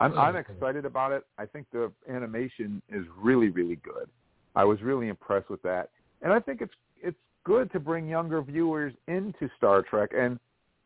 [0.03, 1.25] I'm, I'm excited about it.
[1.39, 4.09] I think the animation is really, really good.
[4.55, 5.91] I was really impressed with that,
[6.21, 10.11] and I think it's it's good to bring younger viewers into Star Trek.
[10.17, 10.39] And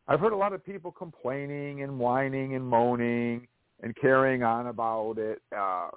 [0.07, 3.47] I've heard a lot of people complaining and whining and moaning
[3.83, 5.41] and carrying on about it.
[5.55, 5.89] Uh,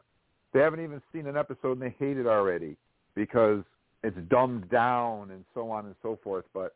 [0.52, 2.76] they haven't even seen an episode and they hate it already
[3.14, 3.62] because
[4.02, 6.44] it's dumbed down and so on and so forth.
[6.52, 6.74] But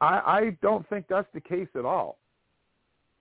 [0.00, 2.18] I, I don't think that's the case at all.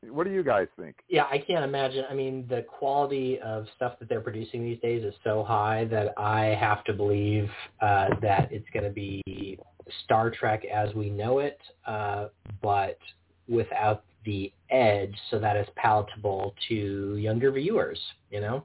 [0.02, 0.98] What do you guys think?
[1.10, 2.06] Yeah, I can't imagine.
[2.10, 6.14] I mean, the quality of stuff that they're producing these days is so high that
[6.18, 7.50] I have to believe
[7.82, 9.58] uh, that it's going to be
[10.04, 12.28] Star Trek as we know it, uh,
[12.62, 13.00] but
[13.48, 18.00] without the edge, so that it's palatable to younger viewers.
[18.32, 18.64] You know,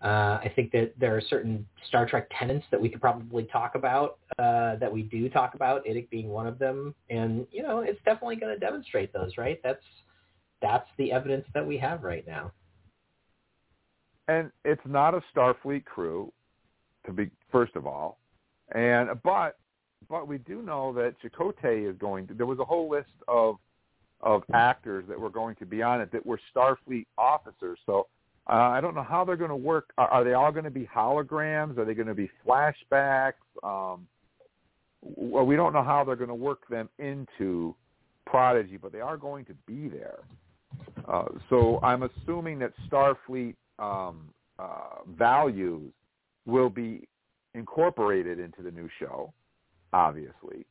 [0.00, 3.74] Uh, I think that there are certain Star Trek tenets that we could probably talk
[3.74, 7.80] about uh, that we do talk about, Idic being one of them, and you know
[7.80, 9.60] it's definitely going to demonstrate those, right?
[9.64, 9.82] That's
[10.60, 12.52] that's the evidence that we have right now.
[14.28, 16.32] And it's not a Starfleet crew,
[17.06, 18.18] to be first of all,
[18.74, 19.56] and but
[20.08, 22.34] but we do know that Chakotay is going to.
[22.34, 23.56] There was a whole list of
[24.20, 27.78] of actors that were going to be on it that were Starfleet officers.
[27.86, 28.08] So
[28.48, 29.90] uh, I don't know how they're going to work.
[29.96, 31.78] Are, are they all going to be holograms?
[31.78, 33.34] Are they going to be flashbacks?
[33.62, 34.06] Um,
[35.00, 37.74] well, we don't know how they're going to work them into
[38.26, 40.20] Prodigy, but they are going to be there.
[41.06, 45.92] Uh, so I'm assuming that Starfleet um, uh, values
[46.46, 47.06] will be
[47.54, 49.32] incorporated into the new show,
[49.92, 50.66] obviously,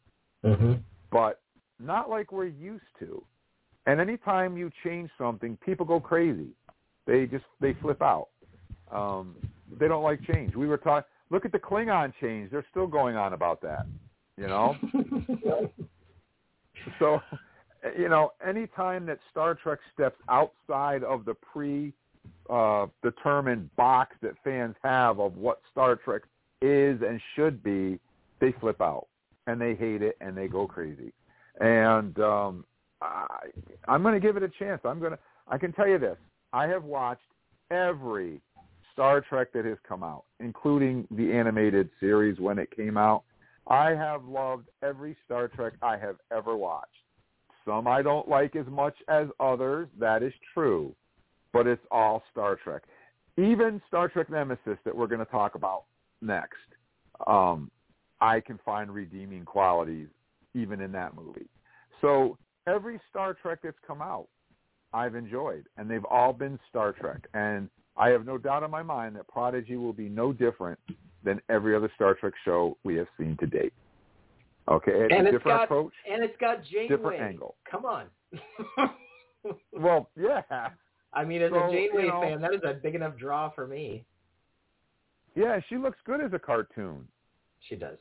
[0.45, 0.73] mm-hmm.
[1.11, 1.41] but
[1.79, 3.23] not like we're used to.
[3.85, 6.49] And anytime you change something, people go crazy.
[7.05, 8.27] They just they flip out.
[8.91, 9.35] Um,
[9.79, 10.55] they don't like change.
[10.55, 11.07] We were talking.
[11.29, 12.51] Look at the Klingon change.
[12.51, 13.85] They're still going on about that.
[14.37, 14.75] You know.
[16.99, 17.21] so,
[17.97, 21.93] you know, anytime that Star Trek steps outside of the pre
[22.49, 26.23] uh, determined box that fans have of what Star Trek
[26.61, 27.99] is and should be,
[28.39, 29.07] they flip out
[29.47, 31.13] and they hate it and they go crazy.
[31.59, 32.65] And um,
[33.01, 33.47] I,
[33.87, 34.81] I'm going to give it a chance.
[34.85, 35.19] I'm going to.
[35.47, 36.17] I can tell you this:
[36.53, 37.21] I have watched
[37.71, 38.41] every
[38.93, 43.23] Star Trek that has come out, including the animated series when it came out.
[43.67, 46.96] I have loved every Star Trek I have ever watched.
[47.67, 49.89] Some I don't like as much as others.
[49.99, 50.95] That is true,
[51.51, 52.83] but it's all Star Trek.
[53.37, 55.83] Even Star Trek Nemesis that we're going to talk about
[56.21, 56.55] next,
[57.27, 57.69] um,
[58.21, 60.07] I can find redeeming qualities
[60.55, 61.49] even in that movie.
[62.01, 62.37] So
[62.67, 64.27] every Star Trek that's come out,
[64.93, 67.27] I've enjoyed, and they've all been Star Trek.
[67.33, 70.79] And I have no doubt in my mind that Prodigy will be no different
[71.23, 73.73] than every other Star Trek show we have seen to date.
[74.69, 76.87] Okay, it's and a it's different got, approach, and it's got Janeway.
[76.87, 77.55] different angle.
[77.69, 78.07] Come on.
[79.71, 80.41] well, yeah.
[81.13, 83.49] I mean, as So, a Janeway you know- fan, that is a big enough draw
[83.51, 84.03] for me.
[85.35, 87.07] Yeah, she looks good as a cartoon.
[87.69, 87.97] She does.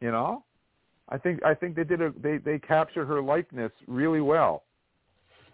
[0.00, 0.44] You know,
[1.08, 4.64] I think I think they did a they they captured her likeness really well.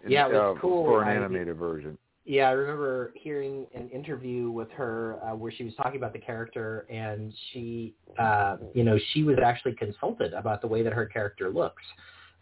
[0.03, 0.85] in- Yeah, it was uh, cool.
[0.85, 1.97] for an I- animated version.
[2.25, 6.19] Yeah, I remember hearing an interview with her uh, where she was talking about the
[6.19, 11.05] character, and she, uh, you know, she was actually consulted about the way that her
[11.05, 11.83] character looks,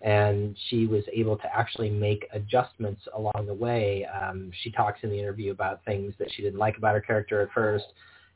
[0.01, 4.05] and she was able to actually make adjustments along the way.
[4.05, 7.41] Um, she talks in the interview about things that she didn't like about her character
[7.41, 7.86] at first,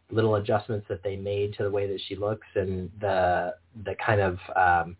[0.10, 4.22] little adjustments that they made to the way that she looks, and the the kind
[4.22, 4.98] of um,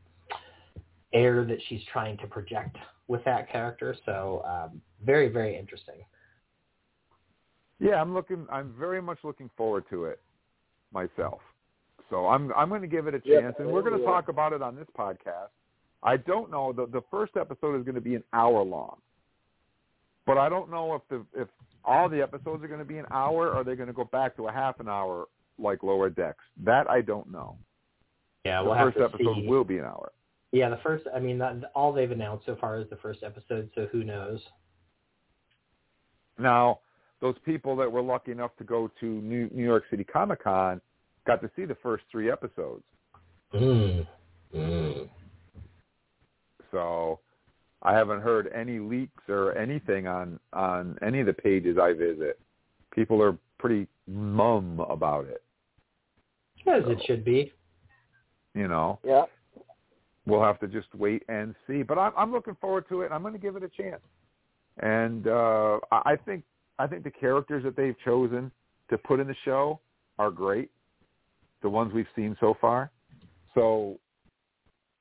[1.12, 2.78] air that she's trying to project
[3.08, 3.96] with that character.
[4.06, 5.96] So um, very, very interesting.
[7.80, 8.46] Yeah, I'm looking.
[8.52, 10.20] I'm very much looking forward to it
[10.94, 11.40] myself.
[12.10, 14.06] So I'm I'm going to give it a Yeah, chance, and we're going to yeah.
[14.06, 15.50] talk about it on this podcast.
[16.04, 18.98] I don't know the the first episode is going to be an hour long,
[20.26, 21.48] but I don't know if the if
[21.84, 24.36] all the episodes are going to be an hour, or they're going to go back
[24.38, 25.26] to a half an hour
[25.60, 26.44] like Lower Decks.
[26.64, 27.58] That I don't know.
[28.46, 29.48] Yeah, the we'll have first to episode see.
[29.48, 30.12] will be an hour.
[30.52, 31.06] Yeah, the first.
[31.14, 33.70] I mean, that, all they've announced so far is the first episode.
[33.76, 34.40] So who knows?
[36.38, 36.80] Now,
[37.26, 40.80] those people that were lucky enough to go to New, New York City Comic Con
[41.26, 42.84] got to see the first three episodes.
[43.52, 44.06] Mm.
[44.56, 45.10] Mm.
[46.70, 47.20] So
[47.82, 52.40] I haven't heard any leaks or anything on on any of the pages I visit.
[52.94, 55.42] People are pretty mum about it.
[56.68, 57.52] As it should be.
[58.54, 59.24] You know, Yeah.
[60.28, 61.82] we'll have to just wait and see.
[61.82, 63.12] But I'm, I'm looking forward to it.
[63.12, 64.04] I'm going to give it a chance.
[64.78, 66.44] And uh, I I think
[66.78, 68.52] I think the characters that they've chosen
[68.90, 69.80] to put in the show
[70.20, 70.70] are great.
[71.62, 72.92] The ones we've seen so far.
[73.54, 74.00] So,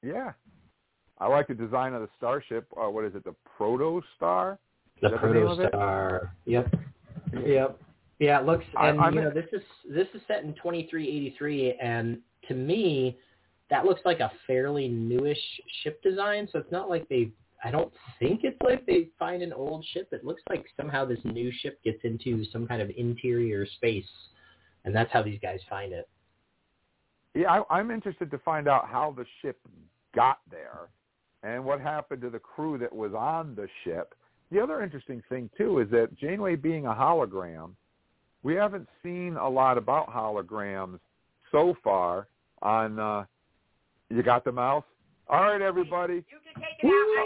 [0.02, 0.32] yeah,
[1.18, 2.66] I like the design of the starship.
[2.76, 3.24] Uh, what is it?
[3.24, 4.58] The Proto Star.
[5.02, 6.34] The Proto Star.
[6.46, 6.74] Yep.
[7.44, 7.80] Yep.
[8.20, 11.74] Yeah, it looks I- and I'm you know this is this is set in 2383,
[11.82, 12.18] and
[12.48, 13.18] to me,
[13.70, 15.38] that looks like a fairly newish
[15.82, 16.48] ship design.
[16.52, 17.30] So it's not like they.
[17.64, 20.08] I don't think it's like they find an old ship.
[20.12, 24.04] It looks like somehow this new ship gets into some kind of interior space,
[24.84, 26.08] and that's how these guys find it.
[27.34, 29.58] Yeah, I, I'm interested to find out how the ship
[30.14, 30.88] got there
[31.42, 34.14] and what happened to the crew that was on the ship.
[34.52, 37.72] The other interesting thing too is that Janeway being a hologram,
[38.42, 41.00] we haven't seen a lot about holograms
[41.50, 42.28] so far
[42.62, 43.24] on uh
[44.10, 44.84] you got the mouse?
[45.28, 46.24] All right everybody.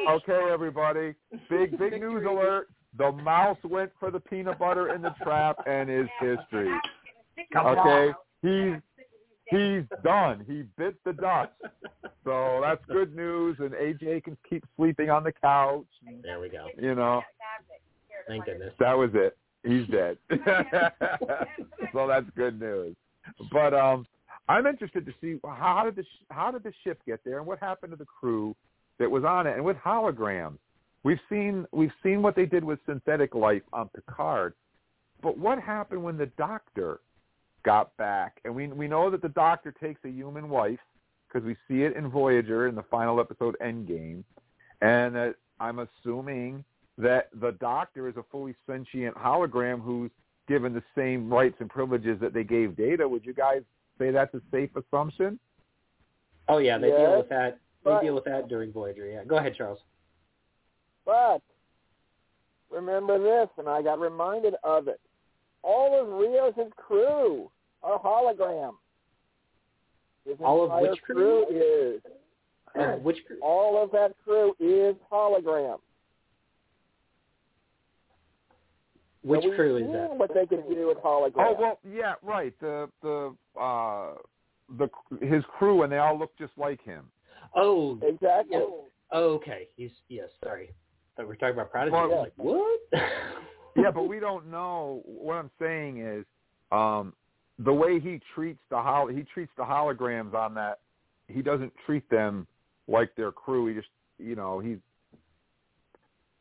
[0.08, 1.14] Okay everybody.
[1.50, 2.68] Big big news alert.
[2.96, 6.72] The mouse went for the peanut butter in the trap and is history.
[7.56, 8.12] Okay,
[8.42, 8.80] he's
[9.46, 10.44] he's done.
[10.46, 11.50] He bit the dust.
[12.24, 13.56] So that's good news.
[13.58, 15.86] And AJ can keep sleeping on the couch.
[16.22, 16.68] There we go.
[16.80, 17.22] You know,
[18.26, 18.72] Thank goodness.
[18.78, 19.36] that was it.
[19.64, 20.18] He's dead.
[21.92, 22.94] so that's good news.
[23.52, 24.06] But um,
[24.48, 27.46] I'm interested to see how did the sh- how did the ship get there and
[27.46, 28.56] what happened to the crew
[28.98, 30.58] that was on it and with holograms.
[31.04, 34.54] We've seen we've seen what they did with synthetic life on Picard,
[35.22, 37.00] but what happened when the Doctor
[37.64, 38.40] got back?
[38.44, 40.80] And we we know that the Doctor takes a human wife
[41.28, 44.24] because we see it in Voyager in the final episode Endgame,
[44.80, 46.64] and that I'm assuming
[46.96, 50.10] that the Doctor is a fully sentient hologram who's
[50.48, 53.06] given the same rights and privileges that they gave Data.
[53.06, 53.62] Would you guys
[53.98, 55.38] say that's a safe assumption?
[56.48, 57.58] Oh yeah, they Yes, deal with that.
[57.84, 59.06] They but- deal with that during Voyager.
[59.06, 59.24] Yeah.
[59.24, 59.80] Go ahead, Charles.
[61.04, 61.40] But
[62.70, 65.00] remember this, and I got reminded of it.
[65.62, 67.50] All of Rios' crew
[67.82, 68.74] are holograms.
[70.26, 71.46] His All of which crew?
[71.50, 72.02] is.
[72.78, 73.38] Uh, which crew?
[73.42, 75.78] All of that crew is hologram.
[79.22, 80.14] Which And we've crew is that?
[80.16, 81.32] What they can do with holograms.
[81.38, 82.54] Oh well, yeah, right.
[82.60, 84.14] The the uh
[84.78, 84.88] the
[85.24, 87.04] his crew and they all look just like him.
[87.56, 88.58] Oh, exactly.
[88.58, 89.68] oh, okay.
[89.76, 90.28] He's yes.
[90.44, 90.70] Sorry,
[91.16, 91.92] thought we're talking about Prodigy.
[91.92, 92.80] Well, I was like, what?
[93.76, 95.02] yeah, but we don't know.
[95.04, 96.24] What I'm saying is,
[96.72, 97.12] um,
[97.58, 100.80] the way he treats the hol- he treats the holograms on that.
[101.26, 102.46] He doesn't treat them
[102.86, 103.66] like their crew.
[103.66, 104.78] He just, you know, he's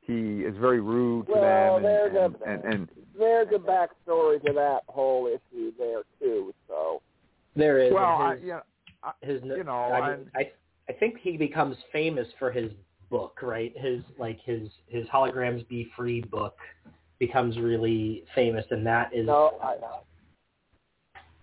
[0.07, 3.59] he is very rude to Well, them, there's and, a- and, and, and There's a
[3.59, 6.53] backstory to that whole issue there too.
[6.67, 7.01] So
[7.55, 7.93] there is.
[7.93, 8.59] well, and I, yeah,
[9.03, 10.51] I, his, you know, I, mean, I
[10.89, 12.71] I think he becomes famous for his
[13.09, 13.73] book, right?
[13.77, 16.55] His like his his holograms be free book
[17.19, 19.75] becomes really famous, and that is no, I,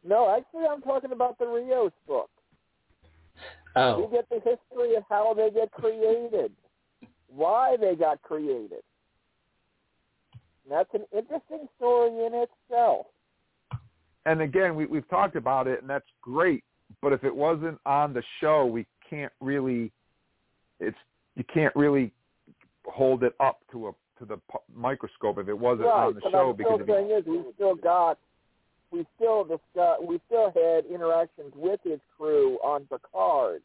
[0.07, 2.31] no, actually, I'm talking about the Rios book.
[3.77, 6.53] oh You get the history of how they get created,
[7.35, 8.83] why they got created.
[10.65, 13.07] And that's an interesting story in itself.
[14.27, 16.65] and again, we, we've talked about it, and that's great.
[17.03, 19.93] But if it wasn't on the show, we can't really.
[20.81, 20.97] It's
[21.37, 22.13] you can't really
[22.87, 24.39] hold it up to a to the
[24.75, 28.19] microscope if it wasn't right, on the show because it'd be, is we still got,
[28.91, 33.63] we still discuss, we still had interactions with his crew on Picard.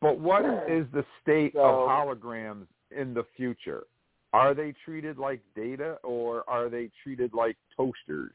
[0.00, 3.86] But what is the state So- of holograms in the future?
[4.32, 8.32] Are they treated like data or are they treated like toasters?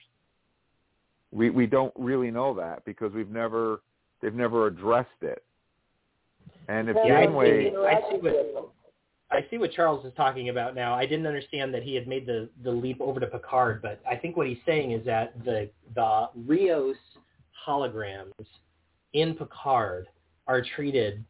[1.31, 3.81] We we don't really know that because we've never
[4.21, 5.43] they've never addressed it.
[6.67, 8.71] And if Yeah, I Janeway, see, I see what
[9.31, 10.93] I see what Charles is talking about now.
[10.93, 14.17] I didn't understand that he had made the the leap over to Picard, but I
[14.17, 16.97] think what he's saying is that the the Rios
[17.65, 18.33] holograms
[19.13, 20.07] in Picard
[20.47, 21.23] are treated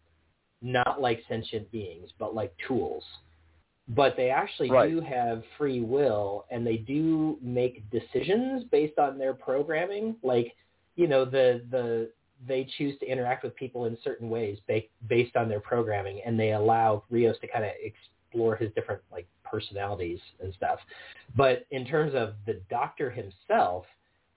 [0.61, 3.03] not like sentient beings, but like tools.
[3.90, 4.90] But they actually Right.
[4.90, 10.15] do have free will, and they do make decisions based on their programming.
[10.23, 10.56] Like,
[10.95, 12.11] you know, the the
[12.48, 16.40] they choose to interact with people in certain ways ba- based on their programming, and
[16.40, 20.80] they allow Rios to kind of explore his different like personalities and stuff.
[21.36, 23.86] But in terms of the Doctor himself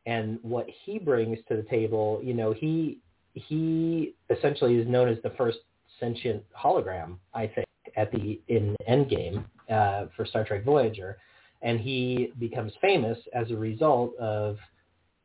[0.07, 2.99] and what he brings to the table, you know, he
[3.35, 5.59] he essentially is known as the first
[6.01, 7.67] sentient hologram, I think,
[7.97, 11.19] at the in Endgame uh, for Star Trek Voyager,
[11.63, 14.59] and he becomes famous as a result of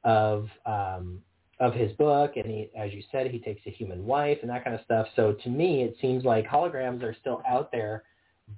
[0.03, 1.21] of um,
[1.59, 4.63] of his book, and he, as you said, he takes a human wife and that
[4.63, 5.07] kind of stuff.
[5.15, 8.03] So to me, it seems like holograms are still out there,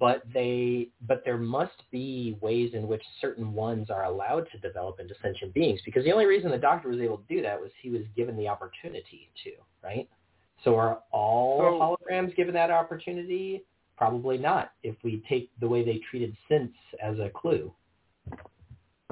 [0.00, 4.98] but they but there must be ways in which certain ones are allowed to develop
[4.98, 5.80] into sentient beings.
[5.84, 8.36] Because the only reason the Doctor was able to do that was he was given
[8.36, 9.50] the opportunity to,
[9.84, 10.08] right?
[10.66, 13.62] So are all holograms given that opportunity?
[13.96, 14.72] Probably not.
[14.82, 17.72] If we take the way they treated synths as a clue.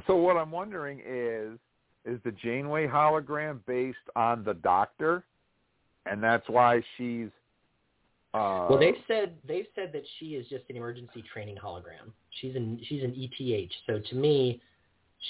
[0.08, 1.58] so what I'm wondering is
[2.04, 5.24] is the Janeway hologram based on the Doctor,
[6.06, 7.28] and that's why she's.
[8.34, 12.10] Uh, Well, they've said they've said that she is just an emergency training hologram.
[12.40, 13.70] She's an she's an ETH.
[13.86, 14.60] So to me,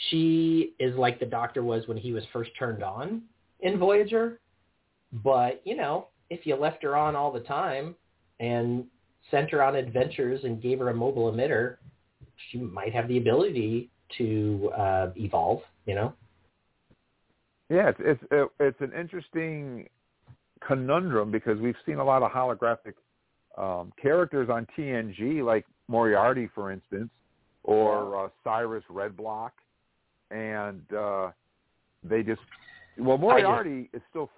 [0.08, 3.20] she is like the Doctor was when he was first turned on
[3.60, 4.40] in Voyager.
[5.22, 7.94] But you know, if you left her on all the time
[8.40, 8.84] and
[9.30, 11.76] sent her on adventures and gave her a mobile emitter,
[12.50, 15.60] she might have the ability to uh, evolve.
[15.86, 16.14] You know.
[17.70, 19.88] Yeah, it's it's it, it's an interesting
[20.66, 22.94] conundrum because we've seen a lot of holographic
[23.56, 27.10] um, characters on TNG, like Moriarty, for instance,
[27.62, 29.50] or uh, Cyrus Redblock,
[30.30, 31.30] and uh,
[32.02, 32.40] they just
[32.98, 34.30] well Moriarty is still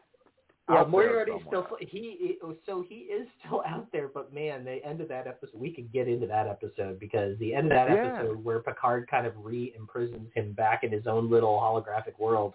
[0.68, 5.08] Well, Moriarty's still he so he is still out there, but man, the end of
[5.08, 8.16] that episode we could get into that episode because the end of that Yeah.
[8.18, 12.54] episode where Picard kind of re-imprisons him back in his own little holographic world.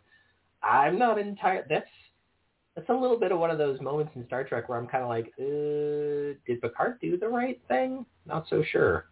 [0.61, 1.65] I'm not entire.
[1.69, 1.88] That's
[2.75, 5.03] that's a little bit of one of those moments in Star Trek where I'm kind
[5.03, 8.05] of like, uh, did Picard do the right thing?
[8.25, 9.05] Not so sure.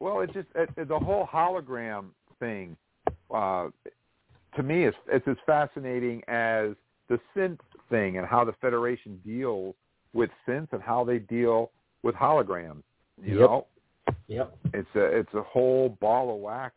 [0.00, 2.06] Well, it just it, it- the whole hologram
[2.38, 2.76] thing
[3.34, 3.68] uh,
[4.56, 6.70] to me is it's as fascinating as
[7.08, 9.74] the synth thing and how the Federation deals
[10.12, 11.70] with synths and how they deal
[12.02, 12.82] with holograms.
[13.22, 13.50] You Yep.
[13.50, 13.66] know,
[14.28, 14.58] Yep.
[14.74, 16.74] it's a it's a whole ball of wax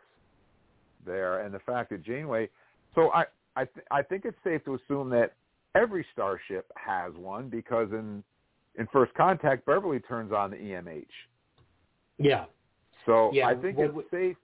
[1.05, 2.49] there, and the fact that Janeway.
[2.95, 3.25] So I
[3.55, 5.33] I th- I think it's safe to assume that
[5.75, 8.23] every starship has one because in
[8.75, 11.05] in First Contact, Beverly turns on the EMH.
[12.17, 12.45] Yeah.
[13.05, 14.37] So Yeah, I think well, it's safe.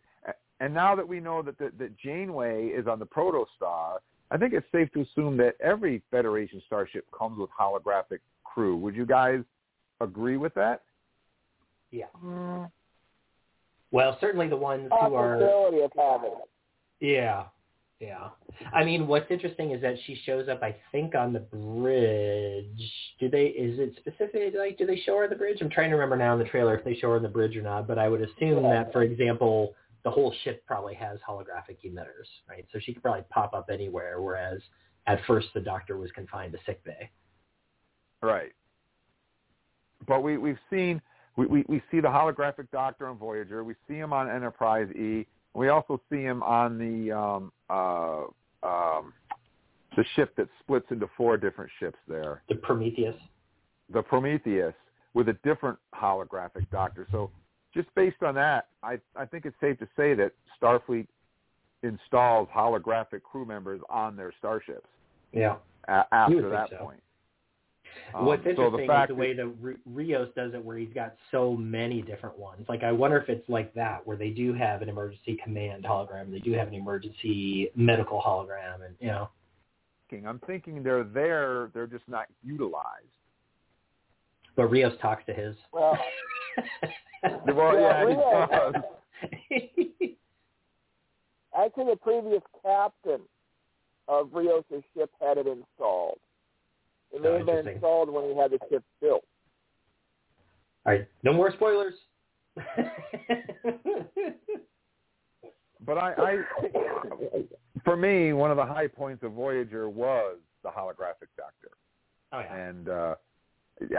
[0.60, 4.00] And now that we know that the, that Janeway is on the Protostar,
[4.36, 8.76] I think it's safe to assume that every Federation starship comes with holographic crew.
[8.76, 9.40] Would you guys
[10.02, 10.82] agree with that?
[11.90, 12.08] Yeah.
[12.22, 12.70] Mm.
[13.92, 16.36] Well, certainly the ones who are Possibility of having.
[17.00, 17.44] Yeah.
[18.02, 18.28] Yeah.
[18.74, 22.92] I mean, what's interesting is that she shows up, I think, on the bridge.
[23.22, 25.60] Do they, is it specific, like, do they show her on the bridge?
[25.62, 27.56] I'm trying to remember now in the trailer if they show her on the bridge
[27.56, 29.76] or not, but I would assume that, for example,
[30.06, 32.66] the whole ship probably has holographic emitters, right?
[32.72, 34.62] So she could probably pop up anywhere, whereas
[35.08, 37.10] at first the doctor was confined to sick bay.
[38.22, 38.54] Right.
[40.08, 41.02] But we we've seen
[41.36, 43.64] we, we, we see the holographic Doctor on Voyager.
[43.64, 45.26] We see him on Enterprise E.
[45.56, 48.26] We also see him on the um, uh,
[48.64, 49.14] um,
[49.98, 52.44] the ship that splits into four different ships there.
[52.48, 53.16] The Prometheus.
[53.92, 54.74] The Prometheus
[55.16, 57.08] with a different holographic Doctor.
[57.12, 57.32] So
[57.76, 61.08] just based on that, I I think it's safe to say that Starfleet
[61.84, 64.88] installs holographic crew members on their starships
[65.34, 65.58] Yeah.
[65.88, 66.78] a- after that so.
[66.78, 67.02] point.
[68.14, 70.78] Um, What's so interesting the fact is the way that Ri- Rios does it, where
[70.78, 72.68] he's got so many different ones.
[72.68, 76.30] Like, I wonder if it's like that, where they do have an emergency command hologram,
[76.32, 79.30] they do have an emergency medical hologram, and you know.
[80.26, 83.06] I'm thinking they're there, they're just not utilized.
[84.56, 85.56] but Rios talks to his.
[85.74, 85.98] Well,
[87.48, 88.74] Well, yeah, he Rios- does.
[91.58, 93.22] Actually, the previous captain
[94.08, 94.64] of Rios'
[94.96, 96.20] ship had it installed.
[97.14, 99.24] It may Oh, have been installed when he had the ship built.
[100.86, 101.94] All right, no more spoilers.
[105.86, 106.38] But I, I,
[107.84, 111.70] for me, one of the high points of Voyager was the holographic Doctor,
[112.34, 112.56] oh yeah.
[112.56, 113.16] and uh,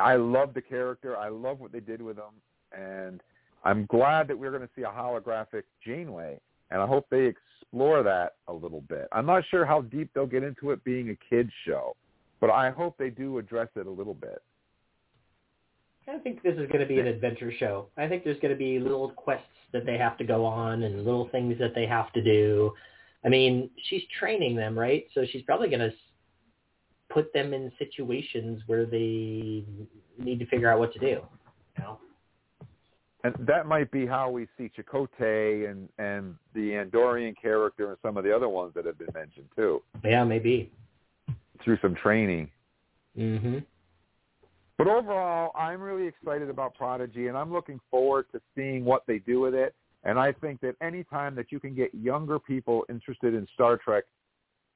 [0.01, 1.17] I love the character.
[1.17, 2.35] I love what they did with him,
[2.77, 3.23] and
[3.65, 6.41] I'm glad that we're going to see a holographic Janeway,
[6.71, 9.09] and I hope they explore that a little bit.
[9.13, 11.97] I'm not sure how deep they'll get into it being a kids show,
[12.41, 14.43] but I hope they do address it a little bit.
[16.09, 17.89] I think this is going to be an adventure show.
[17.97, 21.05] I think there's going to be little quests that they have to go on and
[21.05, 22.73] little things that they have to do.
[23.25, 25.07] I mean, she's training them, right?
[25.15, 25.93] So she's probably going to
[27.11, 29.65] put them in situations where they
[30.19, 31.07] need to figure out what to do.
[31.07, 31.23] You
[31.79, 31.99] know?
[33.27, 38.17] and that might be how we see Chakotay and and the Andorian character and some
[38.17, 40.71] of the other ones that have been mentioned too Yeah, maybe.
[41.65, 42.51] through some training.
[43.19, 43.59] Mm-hmm.
[44.79, 49.19] But overall, I'm really excited about Prodigy, and I'm looking forward to seeing what they
[49.19, 49.75] do with it.
[50.05, 53.79] And I think that any time that you can get younger people interested in Star
[53.79, 54.05] Trek,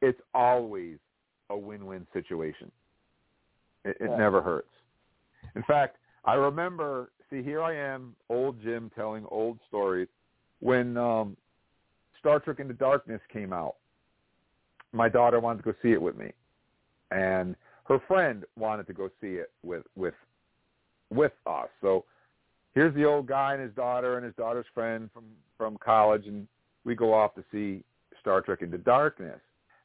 [0.00, 0.96] it's always
[1.50, 2.70] a win-win situation.
[3.84, 4.16] It, it Yeah.
[4.16, 4.72] never hurts.
[5.54, 10.08] In fact, I remember, see, here I am, old Jim telling old stories.
[10.60, 11.36] When um,
[12.18, 13.76] Star Trek Into Darkness came out,
[14.92, 16.32] my daughter wanted to go see it with me.
[17.10, 20.14] And her friend wanted to go see it with with
[21.10, 21.68] with us.
[21.80, 22.04] So
[22.74, 25.24] here's the old guy and his daughter and his daughter's friend from
[25.56, 26.46] from college, and
[26.84, 27.82] we go off to see
[28.20, 29.40] Star Trek Into Darkness.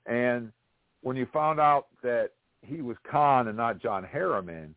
[0.05, 0.51] And
[1.05, 4.73] when you found out that he was Khan and not John Harrison,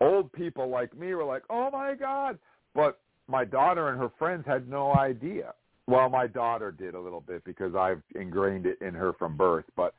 [0.00, 2.38] old people like me were like, "Oh my God!"
[2.76, 5.54] But my daughter and her friends had no idea.
[5.88, 9.64] Well, my daughter did a little bit because I've ingrained it in her from birth,
[9.74, 9.94] but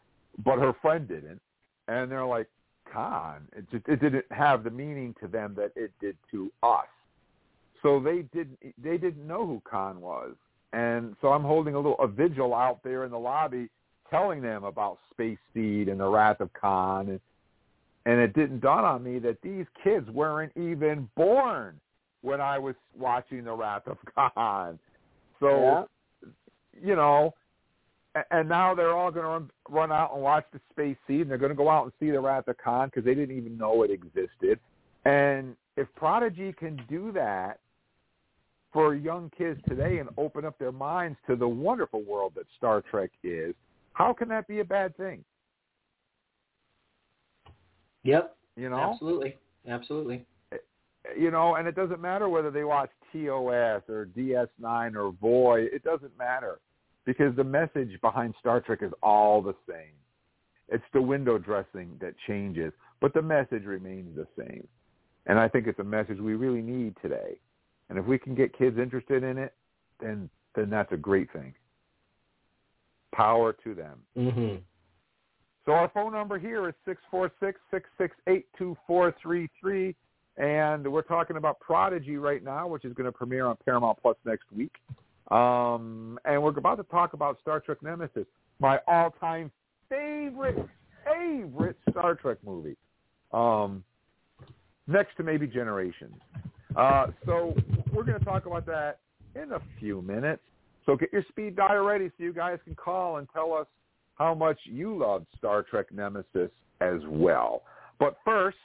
[0.46, 1.42] but her friend didn't
[1.90, 2.48] and they're like
[2.90, 3.46] Khan.
[3.54, 6.88] It just it didn't have the meaning to them that it did to us.
[7.82, 10.36] So they didn't they didn't know who Khan was,
[10.72, 13.68] and so I'm holding a little a vigil out there in the lobby,
[14.10, 17.20] telling them about Space Seed and the Wrath of Khan, and
[18.06, 21.80] and it didn't dawn on me that these kids weren't even born
[22.22, 24.80] when I was watching The Wrath of Khan.
[25.40, 25.88] So,
[26.24, 26.30] Yeah.
[26.82, 27.34] you know,
[28.32, 31.30] and now they're all going to run, run out and watch the Space Seed, and
[31.30, 33.58] they're going to go out and see The Wrath of Khan because they didn't even
[33.58, 34.60] know it existed.
[35.06, 37.60] And if Prodigy can do that
[38.74, 42.82] for young kids today and open up their minds to the wonderful world that Star
[42.82, 43.56] Trek is,
[43.94, 45.24] how can that be a bad thing?
[48.04, 48.36] Yep.
[48.56, 49.38] You know, Absolutely.
[49.68, 50.26] Absolutely.
[50.52, 50.58] Eh,
[51.18, 55.68] you know, and it doesn't matter whether they watch TOS or DS9 or Voy.
[55.72, 56.60] It doesn't matter
[57.06, 59.94] because the message behind Star Trek is all the same.
[60.68, 62.72] It's the window dressing that changes,
[63.02, 64.68] but the message remains the same.
[65.26, 67.40] And I think it's a message we really need today.
[67.90, 69.54] And if we can get kids interested in it,
[70.00, 71.54] then then that's a great thing.
[73.20, 73.98] Power to them.
[74.18, 74.56] Mm-hmm.
[75.66, 79.50] So our phone number here is six four six six six eight two four three
[79.60, 79.94] three,
[80.38, 84.16] and we're talking about Prodigy right now, which is going to premiere on Paramount Plus
[84.26, 84.72] next week.
[85.32, 88.26] Um, and we're about to talk about Star Trek Nemesis,
[88.60, 89.52] my all-time
[89.90, 90.66] favorite
[91.06, 92.78] favorite Star Trek movie,
[93.34, 93.84] um,
[94.88, 96.16] next to maybe Generations.
[96.76, 97.54] Uh, so
[97.94, 99.00] we're going to talk about that
[99.36, 100.42] in a few minutes.
[100.86, 103.68] So get your speed dial ready so you guys can call and tell us
[104.16, 106.52] how much you loved Star Trek Nemesis
[106.82, 107.64] as well.
[108.00, 108.58] But first,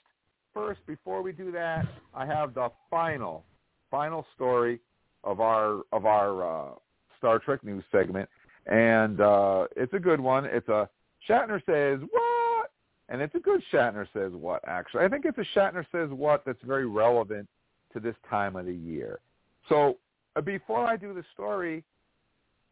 [0.53, 3.45] first before we do that, I have the final,
[3.91, 4.81] final story
[5.23, 6.73] of our of our uh,
[7.19, 8.29] Star Trek news segment,
[8.67, 10.45] and uh, it's a good one.
[10.45, 10.89] It's a
[11.29, 12.71] Shatner says what,
[13.09, 14.63] and it's a good Shatner says what.
[14.67, 17.49] Actually, I think it's a Shatner says what that's very relevant
[17.93, 19.21] to this time of the year.
[19.69, 19.99] So
[20.37, 21.83] uh, before I do the story,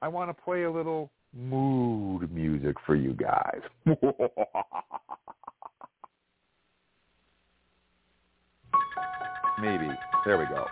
[0.02, 3.60] I want to play a little mood music for you guys.
[9.60, 9.88] Maybe.
[10.24, 10.66] There we go.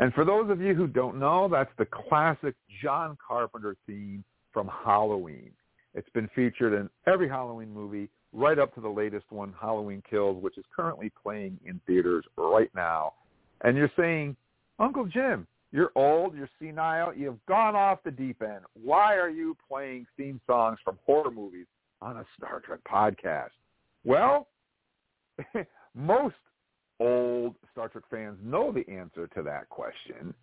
[0.00, 4.68] And for those of you who don't know, that's the classic John Carpenter theme from
[4.84, 5.50] Halloween.
[5.94, 10.42] It's been featured in every Halloween movie right up to the latest one, Halloween Kills,
[10.42, 13.12] which is currently playing in theaters right now.
[13.62, 14.36] And you're saying,
[14.78, 18.64] Uncle Jim, you're old, you're senile, you've gone off the deep end.
[18.72, 21.66] Why are you playing theme songs from horror movies
[22.00, 23.50] on a Star Trek podcast?
[24.04, 24.48] Well,
[25.94, 26.36] most
[27.00, 30.34] old Star Trek fans know the answer to that question.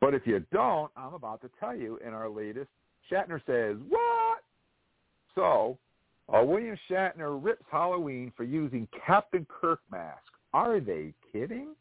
[0.00, 2.68] But if you don't, I'm about to tell you in our latest
[3.10, 4.42] Shatner Says What?
[5.34, 5.78] So,
[6.32, 10.22] uh, William Shatner rips Halloween for using Captain Kirk mask.
[10.52, 11.74] Are they kidding?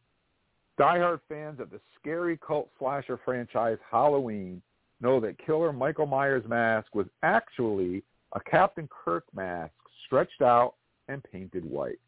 [0.80, 4.62] Diehard fans of the scary cult slasher franchise Halloween
[5.02, 8.04] know that killer Michael Myers' mask was actually
[8.34, 9.74] a Captain Kirk mask
[10.06, 10.74] stretched out
[11.08, 12.00] and painted white.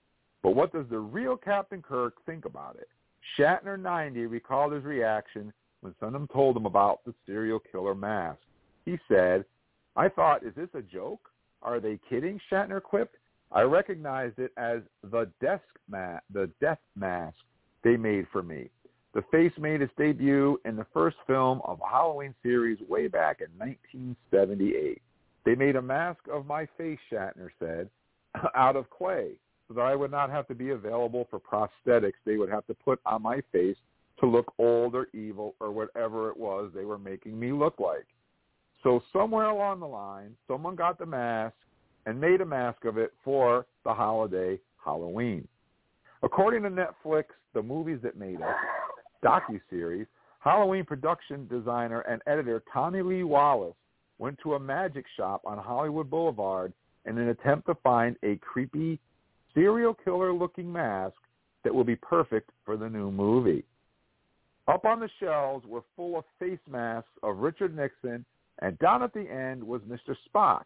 [0.46, 2.88] But what does the real Captain Kirk think about it?
[3.36, 5.52] Shatner 90 recalled his reaction
[5.82, 8.38] when someone told him about the serial killer mask.
[8.86, 9.44] He said,
[9.96, 11.32] I thought, is this a joke?
[11.64, 12.40] Are they kidding?
[12.52, 13.16] Shatner quipped.
[13.52, 17.38] I recognized it as the desk ma- the death mask
[17.84, 18.70] they made for me.
[19.16, 23.48] The face made its debut in the first film of Halloween series way back in
[23.58, 25.02] 1978.
[25.44, 27.90] They made a mask of my face, Shatner said,
[28.56, 32.38] out of clay so that I would not have to be available for prosthetics they
[32.38, 33.78] would have to put on my face
[34.20, 38.06] to look old or evil or whatever it was they were making me look like.
[38.84, 41.56] So somewhere along the line, someone got the mask
[42.06, 45.48] and made a mask of it for the holiday Halloween.
[46.22, 48.56] According to Netflix, the movies that made us
[49.24, 50.08] docu-series,
[50.40, 53.76] Halloween production designer and editor Tommy Lee Wallace
[54.20, 56.72] went to a magic shop on Hollywood Boulevard
[57.06, 59.00] in an attempt to find a creepy
[59.56, 61.16] serial killer looking mask
[61.64, 63.64] that will be perfect for the new movie.
[64.68, 68.26] Up on the shelves were full of face masks of Richard Nixon,
[68.62, 70.16] and down at the end was Mr.
[70.28, 70.64] Spock,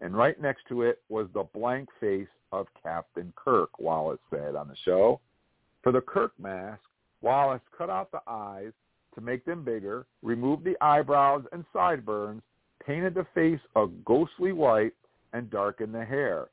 [0.00, 4.68] and right next to it was the blank face of Captain Kirk, Wallace said on
[4.68, 5.20] the show.
[5.82, 6.80] For the Kirk mask,
[7.22, 8.72] Wallace cut out the eyes
[9.14, 12.42] to make them bigger, removed the eyebrows and sideburns,
[12.84, 14.94] painted the face a ghostly white,
[15.32, 16.48] and darkened the hair.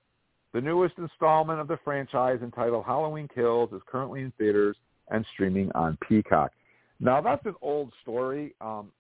[0.58, 4.76] The newest installment of the franchise, entitled Halloween Kills, is currently in theaters
[5.08, 6.52] and streaming on Peacock.
[7.00, 8.56] Now that's an old story.
[8.60, 8.92] Um,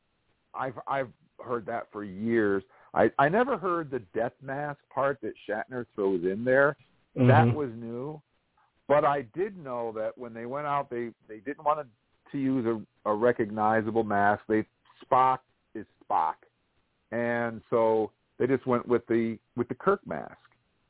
[0.54, 1.10] I've I've
[1.44, 2.62] heard that for years.
[2.94, 6.78] I I never heard the death mask part that Shatner throws in there.
[7.18, 7.28] Mhm.
[7.28, 8.22] That was new.
[8.88, 12.38] But I did know that when they went out, they they didn't want to, to
[12.38, 14.44] use a, a recognizable mask.
[14.48, 14.64] They
[15.04, 15.40] Spock
[15.74, 16.36] is Spock,
[17.12, 20.38] and so they just went with the with the Kirk mask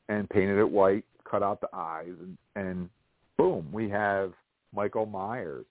[0.08, 2.88] and painted it white, cut out the eyes, and, and
[3.36, 4.32] boom, we have
[4.74, 5.66] Michael Myers.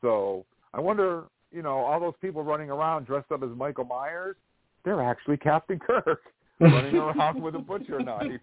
[0.00, 0.44] So
[0.74, 4.36] I wonder, you know, all those people running around dressed up as Michael Myers,
[4.84, 6.20] they're actually Captain Kirk
[6.60, 8.40] running around with a butcher knife.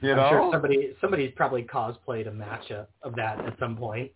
[0.00, 4.12] you I'm know, sure somebody somebody's probably cosplayed a matchup of that at some point.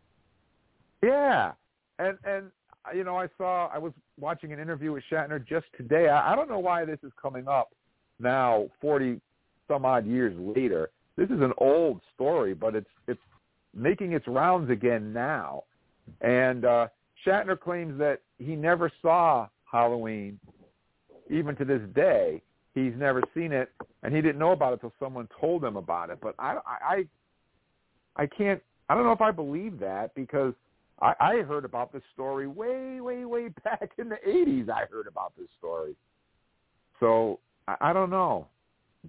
[1.03, 1.53] Yeah,
[1.99, 2.51] and and
[2.95, 6.09] you know, I saw I was watching an interview with Shatner just today.
[6.09, 7.71] I, I don't know why this is coming up
[8.21, 9.21] now, forty
[9.69, 10.91] some odd years later.
[11.17, 13.21] This is an old story, but it's it's
[13.75, 15.65] making its rounds again now.
[16.21, 16.89] And uh,
[17.27, 20.39] Shatner claims that he never saw Halloween,
[21.29, 22.43] even to this day.
[22.75, 23.71] He's never seen it,
[24.03, 26.19] and he didn't know about it until someone told him about it.
[26.21, 27.05] But I, I,
[28.17, 28.61] I can't.
[28.89, 30.55] I don't know if I believe that because
[31.01, 34.71] I, I heard about this story way, way, way back in the '80s.
[34.71, 35.95] I heard about this story,
[36.99, 37.41] so
[37.71, 38.47] I, I don't know,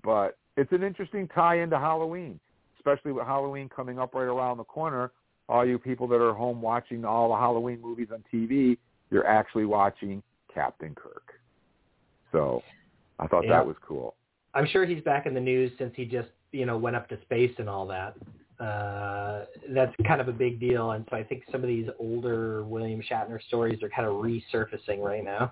[0.04, 2.40] but it's an interesting tie into Halloween,
[2.78, 5.12] especially with Halloween coming up right around the corner.
[5.50, 8.78] All you people that are home watching all the Halloween movies on TV,
[9.10, 10.22] you're actually watching
[10.54, 11.34] Captain Kirk.
[12.32, 12.64] So
[13.20, 13.52] I thought Yeah.
[13.52, 14.16] that was cool.
[14.54, 17.20] I'm sure he's back in the news since he just you know went up to
[17.22, 18.16] space and all that.
[18.60, 22.64] Uh, that's kind of a big deal, and so I think some of these older
[22.64, 25.52] William Shatner stories are kind of resurfacing right now.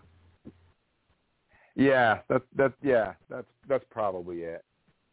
[1.75, 4.63] Yeah, that's that's yeah, that's that's probably it.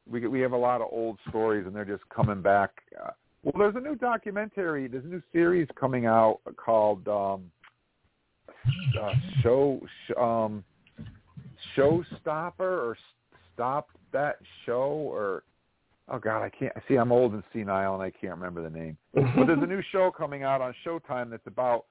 [0.08, 2.70] We we have a lot of old stories, and they're just coming back.
[3.00, 3.10] Uh,
[3.42, 7.50] well, there's a new documentary, there's a new series coming out called um,
[9.00, 9.12] uh,
[9.42, 10.64] Show sh- um,
[11.76, 12.96] Showstopper or
[13.54, 15.44] Stop That Show or
[16.08, 16.96] oh god, I can't see.
[16.96, 18.96] I'm old and senile, and I can't remember the name.
[19.14, 21.84] but there's a new show coming out on Showtime that's about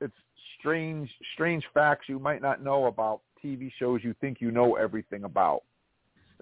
[0.00, 0.14] it's
[0.58, 5.24] strange strange facts you might not know about TV shows you think you know everything
[5.24, 5.62] about.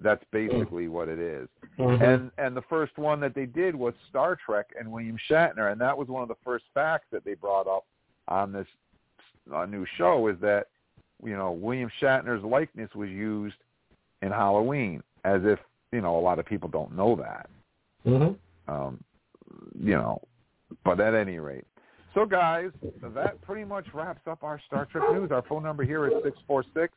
[0.03, 1.49] That's basically what it is.
[1.79, 2.01] Mhm.
[2.01, 5.81] And and the first one that they did was Star Trek and William Shatner, and
[5.81, 7.85] that was one of the first facts that they brought up
[8.29, 8.67] on this
[9.53, 10.69] uh, new show is that
[11.23, 13.57] you know William Shatner's likeness was used
[14.23, 15.59] in Halloween, as if
[15.93, 17.51] you know a lot of people don't know that.
[18.07, 18.73] Mm-hmm.
[18.73, 19.05] Um,
[19.79, 20.21] you know,
[20.85, 21.65] but at any rate.
[22.15, 22.71] So guys,
[23.15, 25.31] that pretty much wraps up our Star Trek news.
[25.31, 26.93] Our phone number here is six four six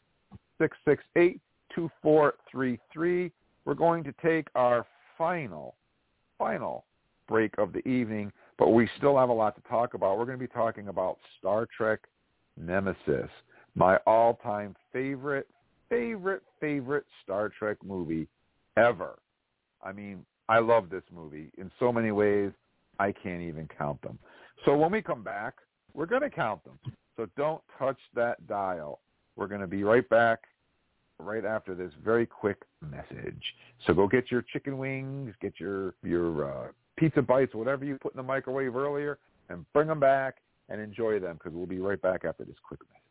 [0.59, 1.39] six six eight
[1.75, 3.31] two four three three.
[3.65, 4.85] We're going to take our
[5.17, 5.75] final,
[6.37, 6.85] final
[7.27, 10.17] break of the evening, but we still have a lot to talk about.
[10.17, 11.99] We're going to be talking about Star Trek
[12.57, 13.29] Nemesis,
[13.75, 15.47] my all-time favorite,
[15.89, 18.27] favorite, favorite Star Trek movie
[18.77, 19.17] ever.
[19.83, 22.51] I mean, I love this movie in so many ways.
[22.99, 24.19] I can't even count them.
[24.65, 25.55] So when we come back,
[25.93, 26.79] we're going to count them.
[27.17, 28.99] So don't touch that dial.
[29.35, 30.39] We're going to be right back
[31.19, 33.41] right after this very quick message.
[33.85, 36.67] So go get your chicken wings, get your your uh,
[36.97, 39.19] pizza bites, whatever you put in the microwave earlier,
[39.49, 40.37] and bring them back
[40.69, 43.03] and enjoy them because we'll be right back after this quick message.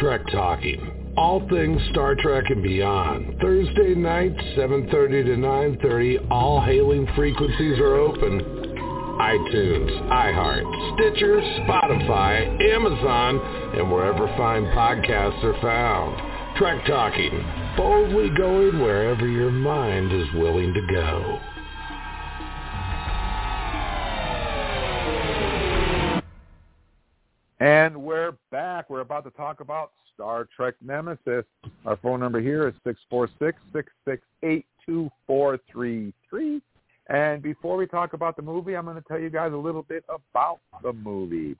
[0.00, 1.03] Trek Talking.
[1.16, 3.36] All things Star Trek and beyond.
[3.40, 4.90] Thursday nights, 7.30
[5.26, 6.28] to 9.30.
[6.28, 8.40] All hailing frequencies are open.
[9.20, 13.38] iTunes, iHeart, Stitcher, Spotify, Amazon,
[13.78, 16.56] and wherever fine podcasts are found.
[16.56, 17.44] Trek Talking.
[17.76, 21.40] Boldly going wherever your mind is willing to go.
[27.60, 28.90] And we're back.
[28.90, 31.44] We're about to talk about Star Trek Nemesis.
[31.86, 36.60] Our phone number here is six four six six six eight two four three three.
[37.08, 39.82] And before we talk about the movie, I'm going to tell you guys a little
[39.82, 41.56] bit about the movie.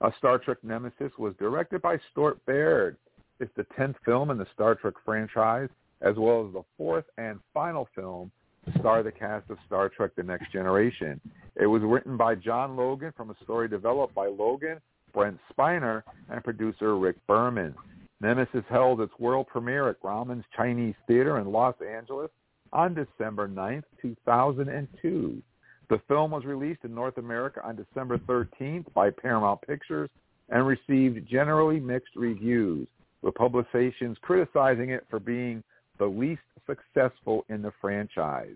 [0.00, 2.96] Uh, Star Trek Nemesis was directed by Stuart Baird.
[3.40, 5.68] It's the 10th film in the Star Trek franchise,
[6.00, 8.32] as well as the fourth and final film
[8.64, 11.20] to star the cast of Star Trek The Next Generation.
[11.56, 14.78] It was written by John Logan from a story developed by Logan,
[15.12, 17.74] Brent Spiner, and producer Rick Berman.
[18.20, 22.30] Nemesis held its world premiere at Grauman's Chinese Theater in Los Angeles
[22.72, 25.42] on December 9th, 2002.
[25.88, 30.10] The film was released in North America on December 13th by Paramount Pictures
[30.50, 32.88] and received generally mixed reviews.
[33.20, 35.62] with publications criticizing it for being
[35.98, 38.54] the least successful in the franchise.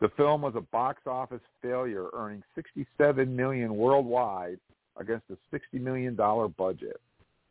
[0.00, 4.58] The film was a box office failure, earning 67 million worldwide
[4.96, 7.00] against a 60 million dollar budget.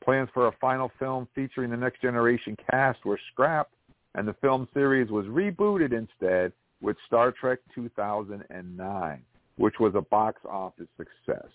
[0.03, 3.73] Plans for a final film featuring the next generation cast were scrapped,
[4.15, 6.51] and the film series was rebooted instead
[6.81, 9.21] with Star Trek 2009,
[9.57, 11.47] which was a box office success.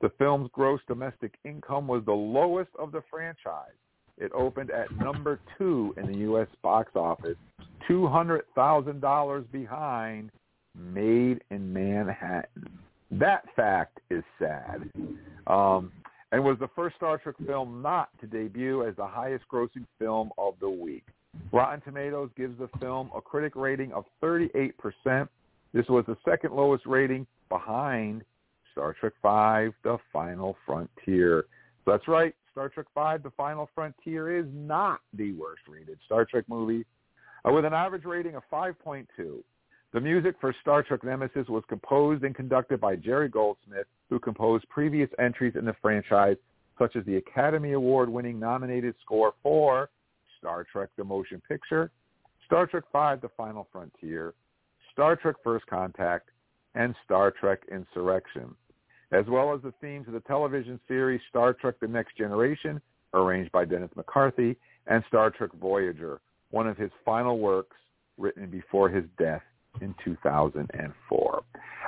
[0.00, 3.70] The film's gross domestic income was the lowest of the franchise.
[4.18, 6.48] It opened at number two in the U.S.
[6.60, 7.36] box office,
[7.88, 10.30] $200,000 behind
[10.76, 12.68] Maid in Manhattan.
[13.12, 14.90] That fact is sad.
[15.46, 15.92] Um,
[16.32, 20.30] and was the first Star Trek film not to debut as the highest grossing film
[20.38, 21.04] of the week.
[21.52, 24.72] Rotten Tomatoes gives the film a critic rating of 38%.
[25.72, 28.24] This was the second lowest rating behind
[28.72, 31.44] Star Trek V, The Final Frontier.
[31.84, 36.24] So that's right, Star Trek V, The Final Frontier is not the worst rated Star
[36.24, 36.86] Trek movie,
[37.46, 39.06] uh, with an average rating of 5.2.
[39.92, 44.66] The music for Star Trek Nemesis was composed and conducted by Jerry Goldsmith, who composed
[44.70, 46.36] previous entries in the franchise,
[46.78, 49.90] such as the Academy Award-winning nominated score for
[50.38, 51.90] Star Trek The Motion Picture,
[52.46, 54.32] Star Trek V The Final Frontier,
[54.92, 56.30] Star Trek First Contact,
[56.74, 58.54] and Star Trek Insurrection,
[59.10, 62.80] as well as the themes of the television series Star Trek The Next Generation,
[63.12, 64.56] arranged by Dennis McCarthy,
[64.86, 67.76] and Star Trek Voyager, one of his final works
[68.16, 69.42] written before his death
[69.80, 71.42] in 2004.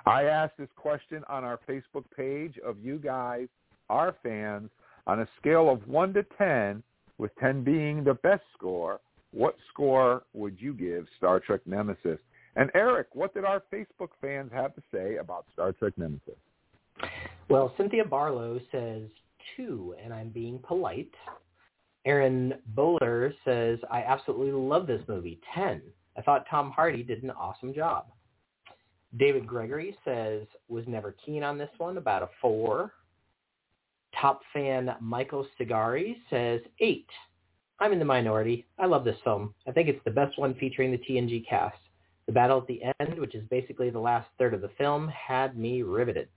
[0.07, 3.49] I asked this question on our Facebook page of you guys,
[3.89, 4.71] our fans,
[5.07, 6.83] on a scale of 1 to 10,
[7.19, 9.01] with 10 being the best score,
[9.33, 12.19] what score would you give Star Trek Nemesis?
[12.57, 16.37] And Eric, what did our Facebook fans have to say about Star Trek Nemesis?
[17.49, 19.03] Well, Cynthia Barlow says
[19.57, 21.13] two, and I'm being polite.
[22.05, 25.83] Aaron Bowler says, I absolutely love this movie, 10.
[26.17, 28.07] I thought Tom Hardy did an awesome job.
[29.17, 32.93] David Gregory says, was never keen on this one, about a 4.
[34.21, 37.07] Top fan Michael Sigari says, 8.
[37.81, 38.67] I'm in the minority.
[38.79, 39.55] I love this film.
[39.67, 41.77] I think it's the best one featuring the TNG cast.
[42.27, 45.59] The battle at the end, which is basically the last third of the film, had
[45.59, 46.29] me riveted.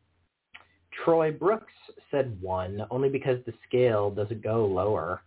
[1.03, 1.73] Troy Brooks
[2.11, 5.21] said 1, only because the scale doesn't go lower.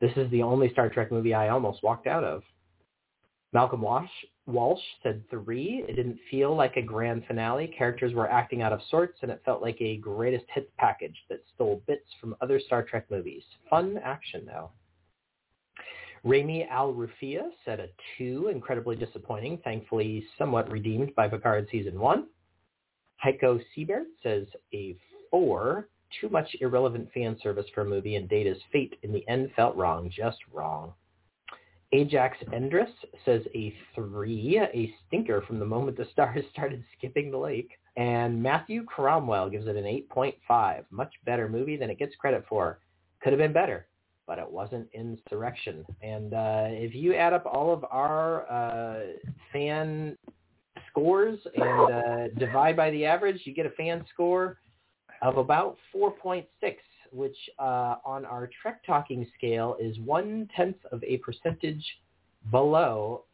[0.00, 2.42] This is the only Star Trek movie I almost walked out of.
[3.54, 4.10] Malcolm Walsh,
[4.46, 5.84] Walsh said three.
[5.88, 7.68] It didn't feel like a grand finale.
[7.78, 11.44] Characters were acting out of sorts, and it felt like a greatest hits package that
[11.54, 13.44] stole bits from other Star Trek movies.
[13.70, 14.70] Fun action, though.
[16.24, 22.26] Rami Al Rufia said a two, incredibly disappointing, thankfully somewhat redeemed by Picard season one.
[23.24, 24.96] Heiko Siebert says a
[25.30, 25.88] four,
[26.20, 29.76] too much irrelevant fan service for a movie, and Data's fate in the end felt
[29.76, 30.94] wrong, just wrong.
[31.94, 32.90] Ajax Endress
[33.24, 37.70] says a three, a stinker from the moment the stars started skipping the lake.
[37.96, 40.84] And Matthew Cromwell gives it an 8.5.
[40.90, 42.80] Much better movie than it gets credit for.
[43.22, 43.86] Could have been better,
[44.26, 45.86] but it wasn't Insurrection.
[46.02, 49.12] And uh, if you add up all of our uh,
[49.52, 50.18] fan
[50.90, 54.58] scores and uh, divide by the average, you get a fan score
[55.22, 56.44] of about 4.6
[57.14, 61.84] which uh, on our Trek Talking scale is one-tenth of a percentage
[62.50, 63.24] below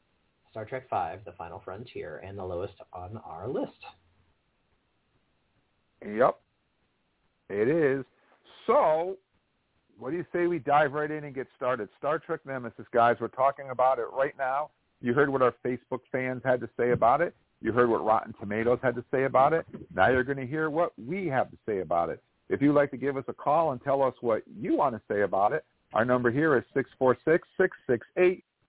[0.51, 3.73] Star Trek V, The Final Frontier, and the lowest on our list.
[6.07, 6.39] Yep,
[7.49, 8.05] it is.
[8.67, 9.17] So,
[9.99, 11.89] what do you say we dive right in and get started?
[11.99, 14.71] Star Trek Nemesis, guys, we're talking about it right now.
[15.01, 17.35] You heard what our Facebook fans had to say about it.
[17.63, 19.67] You heard what Rotten Tomatoes had to say about it.
[19.95, 22.23] Now you're going to hear what we have to say about it.
[22.51, 25.01] If you'd like to give us a call and tell us what you want to
[25.09, 25.65] say about it,
[25.95, 26.65] our number here is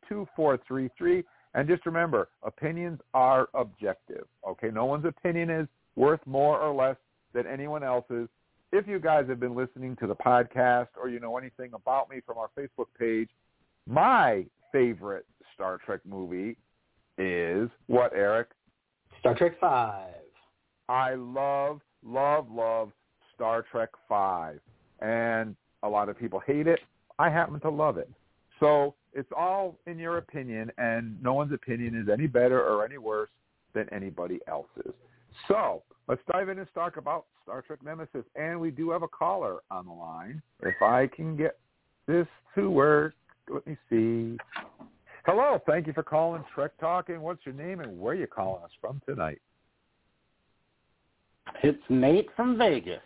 [0.10, 1.24] 646-668-2433.
[1.56, 4.26] And just remember, opinions are objective.
[4.48, 6.96] Okay, no one's opinion is worth more or less
[7.34, 8.30] than anyone else's.
[8.72, 12.22] If you guys have been listening to the podcast or you know anything about me
[12.24, 13.30] from our Facebook page,
[13.90, 15.26] my favorite
[15.56, 16.56] Star Trek movie
[17.18, 18.50] is what, Eric?
[19.20, 20.14] Star Trek 5.
[20.88, 22.92] I love, love, love
[23.42, 24.60] Star Trek Five,
[25.00, 26.80] and a lot of people hate it.
[27.18, 28.08] I happen to love it.
[28.60, 33.00] So it's all in your opinion, and no one's opinion is any better or any
[33.00, 33.32] worse
[33.74, 34.94] than anybody else's.
[35.48, 38.26] So let's dive in and talk about Star Trek Nemesis.
[38.36, 40.40] And we do have a caller on the line.
[40.62, 41.58] If I can get
[42.06, 43.16] this to work,
[43.50, 44.38] let me see.
[45.26, 47.22] Hello, thank you for calling Trek Talking.
[47.22, 49.42] What's your name and where are you calling us from tonight?
[51.64, 53.02] It's Nate from Vegas.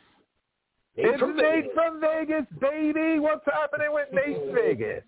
[0.97, 1.71] Nate it's from Nate Vegas.
[1.73, 3.19] from Vegas, baby.
[3.19, 5.03] What's happening with Nate Vegas?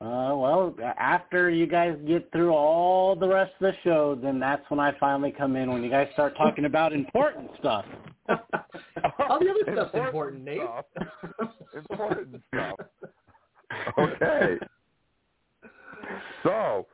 [0.00, 4.68] Uh, well, after you guys get through all the rest of the show, then that's
[4.68, 5.72] when I finally come in.
[5.72, 7.86] When you guys start talking about important stuff.
[8.28, 10.60] all the other stuff's important, Nate.
[11.90, 12.76] important stuff.
[13.98, 14.58] Okay.
[16.42, 16.86] So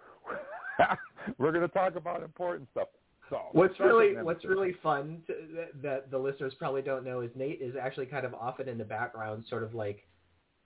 [1.39, 2.89] we're going to talk about important stuff.
[3.31, 7.21] So what's start really what's really fun to, that, that the listeners probably don't know
[7.21, 10.07] is Nate is actually kind of often in the background, sort of like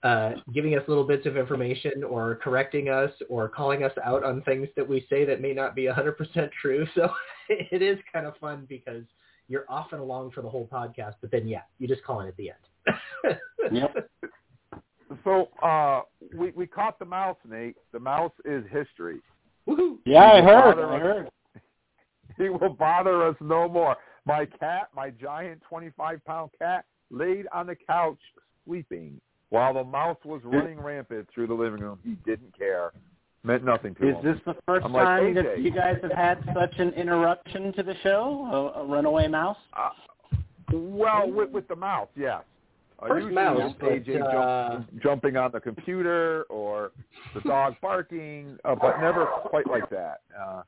[0.03, 4.41] uh, giving us little bits of information or correcting us or calling us out on
[4.41, 6.85] things that we say that may not be 100% true.
[6.95, 7.09] So
[7.49, 9.03] it is kind of fun because
[9.47, 12.37] you're often along for the whole podcast, but then yeah, you just call in at
[12.37, 13.37] the end.
[13.71, 14.09] Yep.
[15.23, 16.01] So uh,
[16.35, 17.77] we we caught the mouse, Nate.
[17.91, 19.21] The mouse is history.
[20.05, 20.79] Yeah, I heard.
[20.79, 21.29] I heard.
[22.43, 23.95] He will bother us no more.
[24.25, 28.17] My cat, my giant 25-pound cat, laid on the couch
[28.65, 31.99] sleeping while the mouse was running rampant through the living room.
[32.03, 32.91] He didn't care.
[33.43, 34.27] Meant nothing to Is him.
[34.27, 37.71] Is this the 1st I'm like, time that you guys have had such an interruption
[37.73, 38.71] to the show?
[38.75, 39.57] A, a runaway mouse?
[39.73, 39.89] Uh,
[40.73, 42.41] well, with, with the mouse, yes.
[42.97, 46.91] Uh, First usually mouse, it's but, AJ jump, uh, jumping on the computer or
[47.35, 50.21] the dog barking, uh, but never quite like that.
[50.39, 50.63] Uh,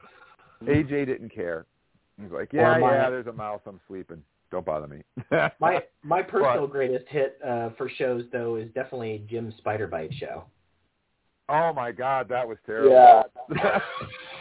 [0.63, 1.65] AJ didn't care.
[2.21, 3.61] He's like, yeah, my- yeah, there's a mouse.
[3.65, 4.23] I'm sleeping.
[4.49, 5.03] Don't bother me.
[5.59, 10.13] my my personal But- greatest hit uh, for shows though is definitely Jim's Spider Bite
[10.13, 10.45] show.
[11.49, 13.23] oh my God, that was terrible.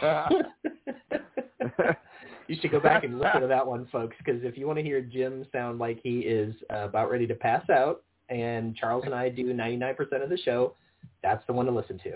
[0.01, 0.29] Yeah.
[2.47, 4.83] You should go back and listen to that one, folks, because if you want to
[4.83, 9.13] hear Jim sound like he is uh, about ready to pass out, and Charles and
[9.13, 10.73] I do 99% of the show,
[11.21, 12.11] that's the one to listen to.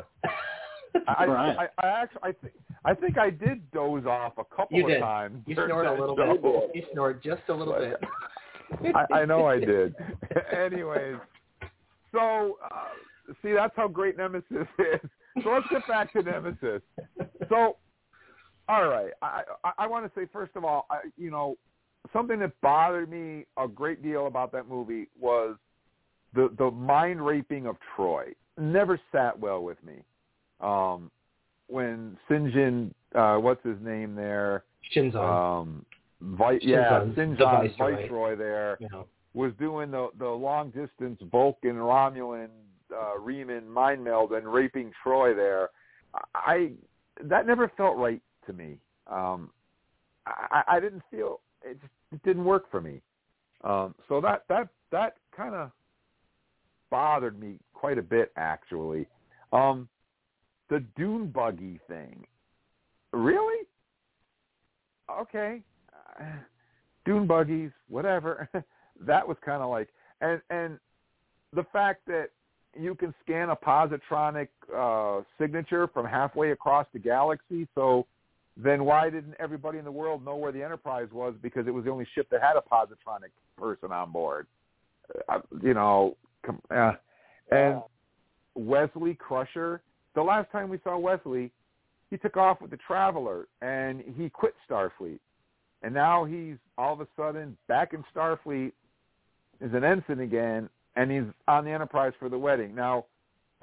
[1.08, 1.58] I, Right.
[1.80, 2.54] I, I actually, I think,
[2.86, 5.00] I think I did doze off a couple You of did.
[5.00, 5.44] times.
[5.46, 6.68] You during snort a little show.
[6.68, 6.76] bit.
[6.76, 7.98] You snored just a little bit.
[8.96, 9.94] I, I know I did.
[10.58, 11.16] Anyways,
[12.12, 14.46] so uh, see, that's how great Nemesis
[14.80, 15.10] is.
[15.44, 16.82] So let's get back to Nemesis.
[17.50, 17.78] So,
[18.70, 21.58] all right, I I, I want to say first of all, I, you know,
[22.14, 25.56] something that bothered me a great deal about that movie was
[26.34, 28.34] the the mind raping of Troi.
[28.58, 29.96] Never sat well with me.
[30.62, 31.12] Um,
[31.68, 34.64] when Sinjin, uh, what's his name there?
[34.96, 35.16] Shinzon.
[35.62, 35.86] Um,
[36.22, 38.02] Vi- yeah, Shinzon, the Sinjin Viceroy.
[38.02, 39.08] Viceroy there know.
[39.34, 42.50] was doing the the long distance Vulcan Romulan
[42.94, 45.70] uh, Reman mind meld and raping Troi there.
[46.36, 46.72] I
[47.24, 48.78] that never felt right to me.
[49.08, 49.50] Um,
[50.26, 53.02] I, I didn't feel it, just, it didn't work for me.
[53.64, 55.72] Um, so that that that kind of
[56.90, 59.08] bothered me quite a bit actually.
[59.54, 59.88] Um,
[60.72, 62.26] the dune buggy thing,
[63.14, 63.68] really?
[65.12, 65.62] Okay,
[66.20, 66.24] uh,
[67.06, 68.50] dune buggies, whatever.
[69.06, 69.90] that was kind of like,
[70.22, 70.80] and and
[71.54, 72.30] the fact that
[72.80, 77.68] you can scan a positronic uh, signature from halfway across the galaxy.
[77.76, 78.08] So
[78.56, 81.34] then why didn't everybody in the world know where the Enterprise was?
[81.42, 84.48] Because it was the only ship that had a positronic person on board.
[85.28, 86.16] Uh, you know,
[86.74, 86.94] uh,
[87.52, 87.82] and
[88.56, 89.82] Wesley Crusher.
[90.16, 91.52] The last time we saw Wesley,
[92.10, 95.20] he took off with the Traveler and he quit Starfleet.
[95.84, 98.72] And now he's all of a sudden back in Starfleet
[99.64, 102.76] as an ensign again, and he's on the Enterprise for the wedding.
[102.76, 103.06] Now,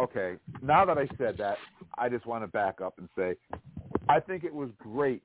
[0.01, 1.59] okay, now that I said that,
[1.97, 3.35] I just want to back up and say,
[4.09, 5.23] I think it was great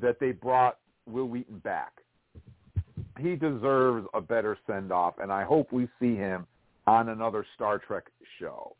[0.00, 1.92] that they brought Wil Wheaton back.
[3.18, 6.46] He deserves a better send off, and I hope we see him
[6.86, 8.04] on another Star Trek
[8.38, 8.74] show.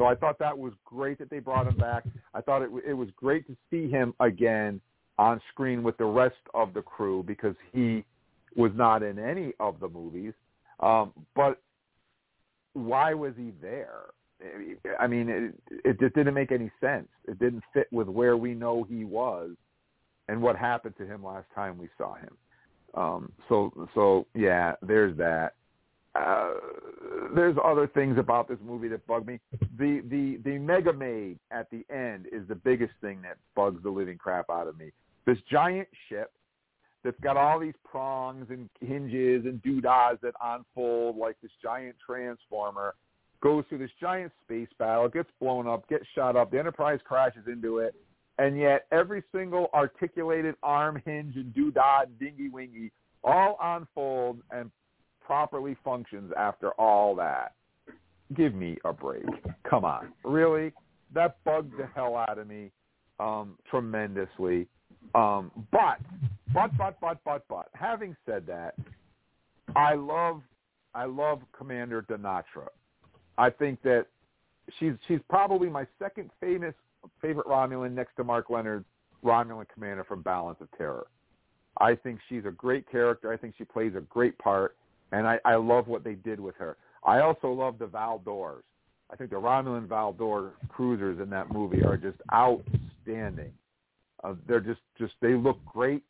[0.00, 2.04] So I thought that was great that they brought him back.
[2.32, 4.80] I thought it, it was great to see him again
[5.18, 8.02] on screen with the rest of the crew because he
[8.56, 10.32] was not in any of the movies.
[10.80, 11.60] Um, but
[12.72, 14.04] why was he there?
[14.98, 15.54] I mean, it,
[15.84, 17.08] it just didn't make any sense.
[17.28, 19.50] It didn't fit with where we know he was
[20.28, 22.38] and what happened to him last time we saw him.
[22.94, 25.56] Um, so, so yeah, there's that.
[26.14, 26.54] Uh,
[27.34, 29.38] there's other things about this movie that bug me.
[29.78, 33.90] The the the Mega Maid at the end is the biggest thing that bugs the
[33.90, 34.90] living crap out of me.
[35.26, 36.32] This giant ship
[37.04, 42.94] that's got all these prongs and hinges and doodads that unfold like this giant transformer
[43.40, 46.50] goes through this giant space battle, gets blown up, gets shot up.
[46.50, 47.94] The Enterprise crashes into it,
[48.38, 52.90] and yet every single articulated arm hinge and doodad dingy wingy
[53.22, 54.70] all unfold and
[55.30, 57.52] properly functions after all that.
[58.34, 59.24] Give me a break.
[59.62, 60.12] Come on.
[60.24, 60.72] Really?
[61.14, 62.72] That bugged the hell out of me
[63.20, 64.66] um, tremendously.
[65.14, 65.98] Um, but,
[66.52, 68.74] but, but, but, but, but, having said that,
[69.76, 70.42] I love,
[70.96, 72.66] I love Commander Donatra.
[73.38, 74.06] I think that
[74.80, 76.74] she's she's probably my second famous
[77.22, 78.84] favorite Romulan next to Mark Lenard's
[79.24, 81.06] Romulan commander from Balance of Terror.
[81.78, 83.32] I think she's a great character.
[83.32, 84.76] I think she plays a great part,
[85.12, 86.76] and I, I love what they did with her.
[87.04, 88.62] I also love the Valdores.
[89.10, 93.52] I think the Romulan Valdore cruisers in that movie are just outstanding.
[94.22, 96.02] Uh, they're just just they look great.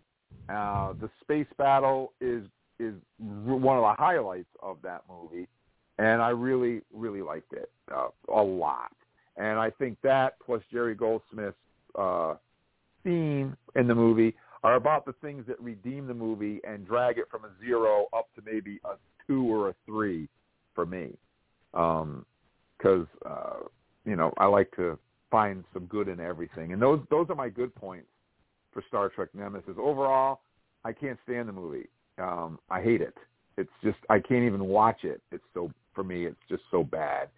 [0.48, 2.42] Uh, the space battle is
[2.78, 5.46] is one of the highlights of that movie,
[5.98, 8.92] and I really really liked it uh, a lot.
[9.36, 11.56] And I think that plus Jerry Goldsmith's
[11.98, 12.34] uh,
[13.04, 17.24] theme in the movie are about the things that redeem the movie and drag it
[17.30, 18.94] from a zero up to maybe a
[19.26, 20.28] two or a three
[20.74, 21.16] for me.
[21.72, 22.26] Um,
[22.76, 23.60] because uh,
[24.04, 24.98] you know I like to
[25.30, 28.08] find some good in everything, and those those are my good points
[28.72, 29.74] for Star Trek Nemesis.
[29.78, 30.40] Overall,
[30.84, 31.88] I can't stand the movie.
[32.18, 33.14] Um, I hate it.
[33.56, 35.20] It's just I can't even watch it.
[35.30, 37.28] It's so for me, it's just so bad.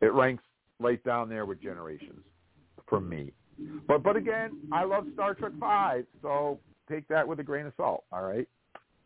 [0.00, 0.44] It ranks
[0.78, 2.22] right down there with Generations
[2.88, 3.32] for me.
[3.86, 7.72] But but again, I love Star Trek Five, so take that with a grain of
[7.76, 8.04] salt.
[8.12, 8.48] All right.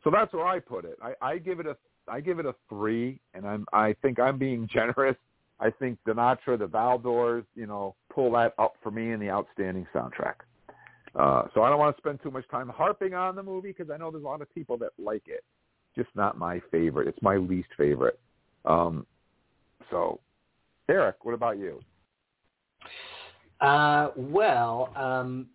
[0.04, 0.98] So that's where I put it.
[1.02, 1.76] I, I give it a
[2.08, 5.16] I give it a three, and I'm I think I'm being generous.
[5.58, 9.86] I think Donatra, the Valdores, you know, pull that up for me in the outstanding
[9.94, 10.34] soundtrack.
[11.14, 13.90] Uh, so I don't want to spend too much time harping on the movie because
[13.90, 15.44] I know there's a lot of people that like it.
[15.96, 17.08] Just not my favorite.
[17.08, 18.20] It's my least favorite.
[18.66, 19.06] Um,
[19.90, 20.20] so,
[20.90, 21.80] Eric, what about you?
[23.62, 25.46] Uh, well, um,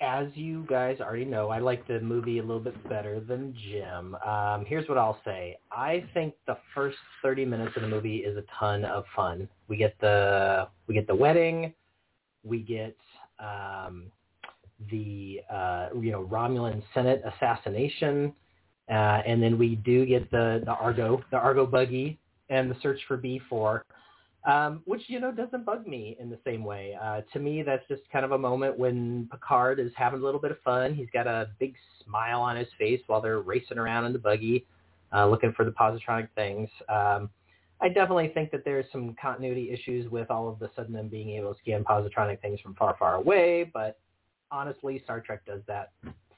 [0.00, 4.14] as you guys already know, I like the movie a little bit better than Jim.
[4.16, 5.58] Um, here's what I'll say.
[5.72, 9.48] I think the first 30 minutes of the movie is a ton of fun.
[9.68, 11.72] We get the we get the wedding,
[12.44, 12.96] we get
[13.38, 14.04] um,
[14.90, 18.34] the uh, you know Romulan Senate assassination,
[18.90, 22.18] uh, and then we do get the the Argo the Argo buggy
[22.50, 23.80] and the search for B4
[24.46, 26.96] um, which you know doesn't bug me in the same way.
[27.00, 30.40] Uh, to me, that's just kind of a moment when Picard is having a little
[30.40, 30.94] bit of fun.
[30.94, 31.74] He's got a big
[32.04, 34.64] smile on his face while they're racing around in the buggy,
[35.12, 36.68] uh, looking for the positronic things.
[36.88, 37.28] Um,
[37.80, 41.30] I definitely think that there's some continuity issues with all of the sudden them being
[41.30, 43.70] able to scan positronic things from far, far away.
[43.74, 43.98] But
[44.50, 45.90] honestly, Star Trek does that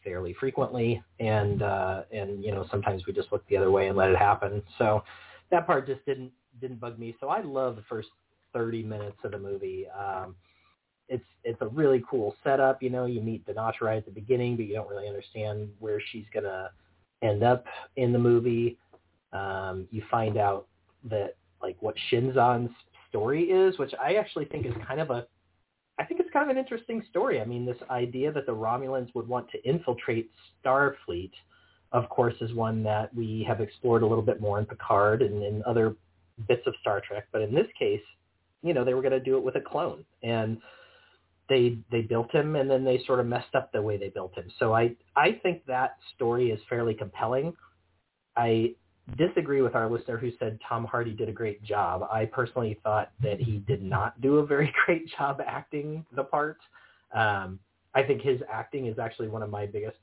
[0.02, 3.96] fairly frequently, and uh, and you know sometimes we just look the other way and
[3.96, 4.62] let it happen.
[4.78, 5.04] So
[5.50, 7.16] that part just didn't didn't bug me.
[7.20, 8.08] So I love the first
[8.52, 9.86] 30 minutes of the movie.
[9.88, 10.34] Um,
[11.08, 12.82] it's it's a really cool setup.
[12.82, 13.44] You know, you meet
[13.80, 16.70] right at the beginning, but you don't really understand where she's gonna
[17.22, 17.64] end up
[17.96, 18.78] in the movie.
[19.32, 20.66] Um, you find out
[21.04, 22.70] that like what Shinzon's
[23.08, 25.26] story is, which I actually think is kind of a
[25.98, 27.40] I think it's kind of an interesting story.
[27.40, 30.30] I mean, this idea that the Romulans would want to infiltrate
[30.64, 31.32] Starfleet,
[31.90, 35.42] of course, is one that we have explored a little bit more in Picard and
[35.42, 35.96] in other
[36.46, 38.02] bits of Star Trek, but in this case,
[38.62, 40.58] you know, they were going to do it with a clone, and
[41.48, 44.34] they they built him, and then they sort of messed up the way they built
[44.36, 44.50] him.
[44.58, 47.54] So I I think that story is fairly compelling.
[48.36, 48.74] I
[49.16, 52.06] disagree with our listener who said Tom Hardy did a great job.
[52.10, 56.58] I personally thought that he did not do a very great job acting the part.
[57.14, 57.58] Um,
[57.94, 59.98] I think his acting is actually one of my biggest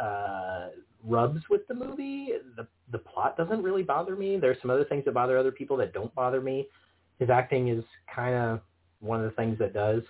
[0.00, 0.68] uh,
[1.04, 2.30] rubs with the movie.
[2.56, 4.36] The the plot doesn't really bother me.
[4.38, 6.66] There's some other things that bother other people that don't bother me.
[7.18, 8.60] His acting is kind of
[9.00, 10.02] one of the things that does.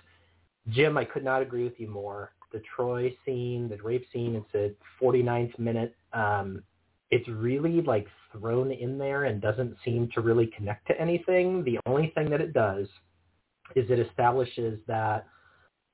[0.69, 2.33] Jim, I could not agree with you more.
[2.51, 5.95] The Troi scene, the rape scene, it's a 49th minute.
[6.13, 6.63] Um,
[7.09, 11.63] it's really like thrown in there and doesn't seem to really connect to anything.
[11.63, 12.87] The only thing that it does
[13.75, 15.27] is it establishes that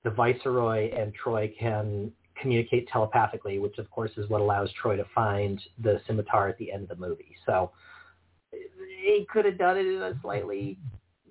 [0.04, 2.12] the Viceroy and Troi can
[2.42, 6.72] communicate telepathically, which of course is what allows Troi to find the scimitar at the
[6.72, 7.36] end of the movie.
[7.46, 7.72] So
[8.52, 10.78] he could have done it in a slightly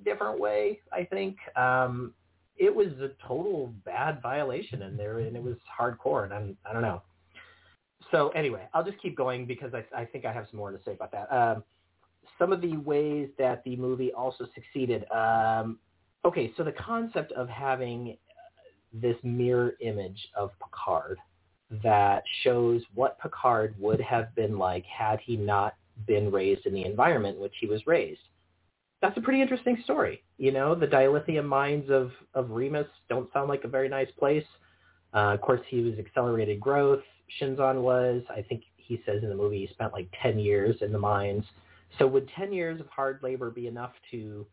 [0.04, 1.36] different way, I think.
[1.56, 2.14] Um,
[2.56, 6.72] it was a total bad violation in there, and it was hardcore, and I'm, I
[6.72, 7.02] don't know.
[8.10, 10.78] So anyway, I'll just keep going because I, I think I have some more to
[10.84, 11.32] say about that.
[11.32, 11.64] Um,
[12.38, 15.10] some of the ways that the movie also succeeded.
[15.10, 15.78] Um,
[16.24, 18.16] okay, so the concept of having
[19.00, 21.18] this mirror image of Picard
[21.82, 25.74] that shows what Picard would have been like had he not
[26.06, 28.20] been raised in the environment in which he was raised.
[29.02, 30.22] That's a pretty interesting story.
[30.38, 34.44] You know, the dilithium mines of, of Remus don't sound like a very nice place.
[35.14, 37.02] Uh, of course, he was accelerated growth.
[37.40, 38.22] Shinzon was.
[38.30, 41.44] I think he says in the movie he spent like 10 years in the mines.
[41.98, 44.46] So would 10 years of hard labor be enough to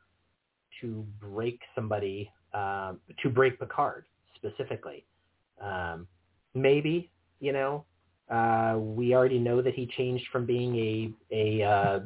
[0.81, 4.05] to break somebody, um, to break Picard?
[4.43, 5.05] Specifically.
[5.61, 6.07] Um,
[6.53, 7.85] maybe, you know,
[8.29, 11.99] uh, we already know that he changed from being a a uh,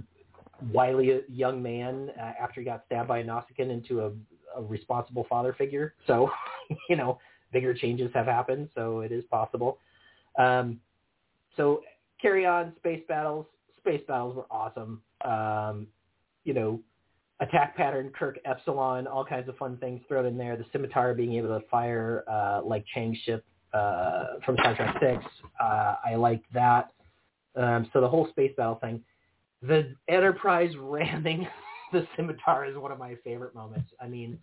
[0.72, 4.12] wily young man uh, after he got stabbed by a Nausicaan into a,
[4.58, 5.94] a responsible father figure.
[6.08, 6.30] So,
[6.90, 7.20] you know,
[7.52, 9.80] bigger changes have happened, so it is possible.
[10.38, 10.80] Um,
[11.56, 11.82] so
[12.22, 13.46] carry on space battles.
[13.80, 15.02] Space battles were awesome.
[15.24, 15.88] Um,
[16.44, 16.80] you know,
[17.40, 20.58] attack pattern, Kirk Epsilon, all kinds of fun things thrown in there.
[20.58, 25.24] The scimitar being able to fire uh, like Chang's ship uh, from Star Trek Six.
[25.60, 26.92] Uh, I liked that.
[27.56, 29.04] Um, so the whole space battle thing.
[29.62, 31.48] The Enterprise ramming
[31.92, 33.90] the scimitar is one of my favorite moments.
[34.02, 34.38] I mean,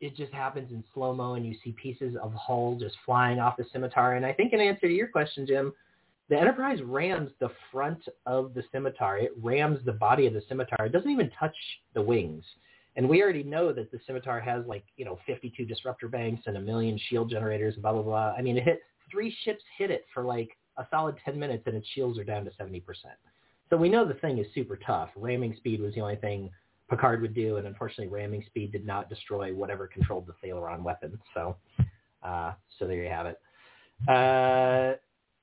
[0.00, 3.56] it just happens in slow mo, and you see pieces of hull just flying off
[3.56, 4.16] the scimitar.
[4.16, 5.72] And I think in answer to your question, Jim,
[6.32, 9.18] the Enterprise rams the front of the scimitar.
[9.18, 10.86] It rams the body of the scimitar.
[10.86, 11.54] It doesn't even touch
[11.92, 12.42] the wings.
[12.96, 16.56] And we already know that the scimitar has like, you know, 52 disruptor banks and
[16.56, 18.32] a million shield generators, and blah, blah, blah.
[18.32, 18.80] I mean, it hit,
[19.10, 20.48] three ships hit it for like
[20.78, 22.82] a solid 10 minutes and its shields are down to 70%.
[23.68, 25.10] So we know the thing is super tough.
[25.16, 26.48] Ramming speed was the only thing
[26.88, 31.18] Picard would do, and unfortunately ramming speed did not destroy whatever controlled the Thalaron weapon.
[31.34, 31.56] So,
[32.22, 33.38] uh, so there you have it.
[34.08, 34.96] Uh,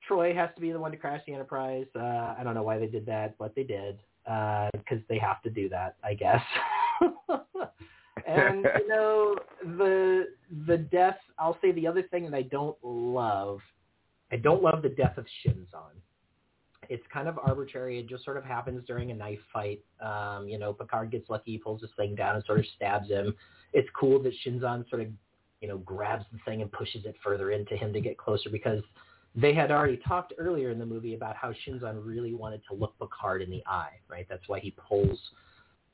[0.09, 1.85] Troi has to be the one to crash the Enterprise.
[1.95, 5.41] Uh, I don't know why they did that, but they did because uh, they have
[5.43, 6.41] to do that, I guess.
[8.27, 10.27] and you know the
[10.67, 11.17] the death.
[11.37, 13.59] I'll say the other thing that I don't love.
[14.31, 15.97] I don't love the death of Shinzon.
[16.87, 17.99] It's kind of arbitrary.
[17.99, 19.83] It just sort of happens during a knife fight.
[20.01, 23.35] Um, you know, Picard gets lucky, pulls this thing down and sort of stabs him.
[23.73, 25.07] It's cool that Shinzon sort of,
[25.61, 28.81] you know, grabs the thing and pushes it further into him to get closer because
[29.35, 32.97] they had already talked earlier in the movie about how Shinzon really wanted to look
[32.99, 34.25] Picard in the eye, right?
[34.29, 35.19] That's why he pulls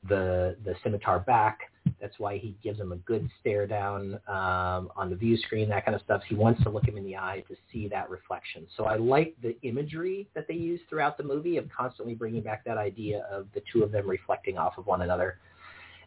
[0.08, 1.60] the the scimitar back.
[2.00, 5.84] That's why he gives him a good stare down um, on the view screen, that
[5.84, 6.20] kind of stuff.
[6.28, 8.66] He wants to look him in the eye to see that reflection.
[8.76, 12.64] So I like the imagery that they use throughout the movie of constantly bringing back
[12.64, 15.38] that idea of the two of them reflecting off of one another.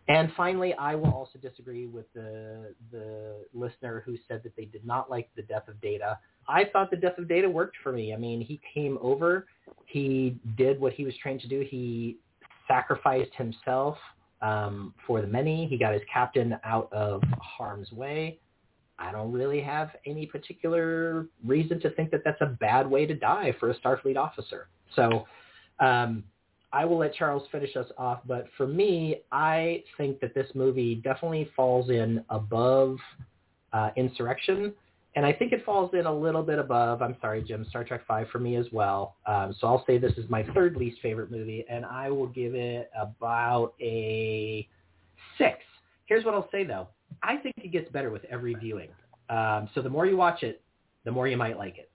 [0.09, 4.83] And finally, I will also disagree with the the listener who said that they did
[4.85, 6.17] not like the death of Data.
[6.47, 8.11] I thought the death of Data worked for me.
[8.11, 9.45] I mean, he came over,
[9.85, 11.63] he did what he was trained to do.
[11.69, 12.17] He
[12.67, 13.97] sacrificed himself
[14.41, 15.67] um, for the many.
[15.67, 18.39] He got his captain out of harm's way.
[18.97, 23.13] I don't really have any particular reason to think that that's a bad way to
[23.13, 24.69] die for a Starfleet officer.
[24.95, 25.25] So
[25.79, 26.23] um,
[26.71, 28.19] I will let Charles finish us off.
[28.25, 32.97] But for me, I think that this movie definitely falls in above
[33.73, 34.73] uh, Insurrection
[35.15, 37.01] and I think it falls in a little bit above.
[37.01, 37.65] I'm sorry, Jim.
[37.69, 39.15] Star Trek Five for me as well.
[39.25, 42.53] Um, so I'll say this is my third least favorite movie, and I will give
[42.53, 44.67] it about a
[45.37, 45.57] six.
[46.05, 46.89] Here's what I'll say though.
[47.23, 48.89] I think it gets better with every viewing.
[49.29, 50.61] Um, so the more you watch it,
[51.05, 51.89] the more you might like it.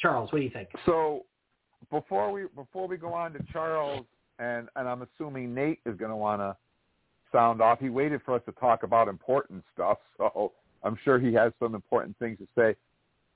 [0.00, 0.68] Charles, what do you think?
[0.84, 1.24] So
[1.90, 4.04] before we before we go on to Charles,
[4.38, 6.56] and and I'm assuming Nate is going to want to
[7.32, 7.80] sound off.
[7.80, 10.52] He waited for us to talk about important stuff, so
[10.82, 12.76] I'm sure he has some important things to say.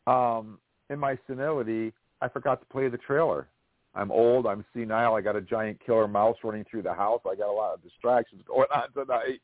[0.06, 0.58] Um,
[0.90, 3.48] in my senility, I forgot to play the trailer.
[3.94, 4.46] I'm old.
[4.46, 5.14] I'm senile.
[5.14, 7.20] I got a giant killer mouse running through the house.
[7.30, 9.40] I got a lot of distractions going on tonight.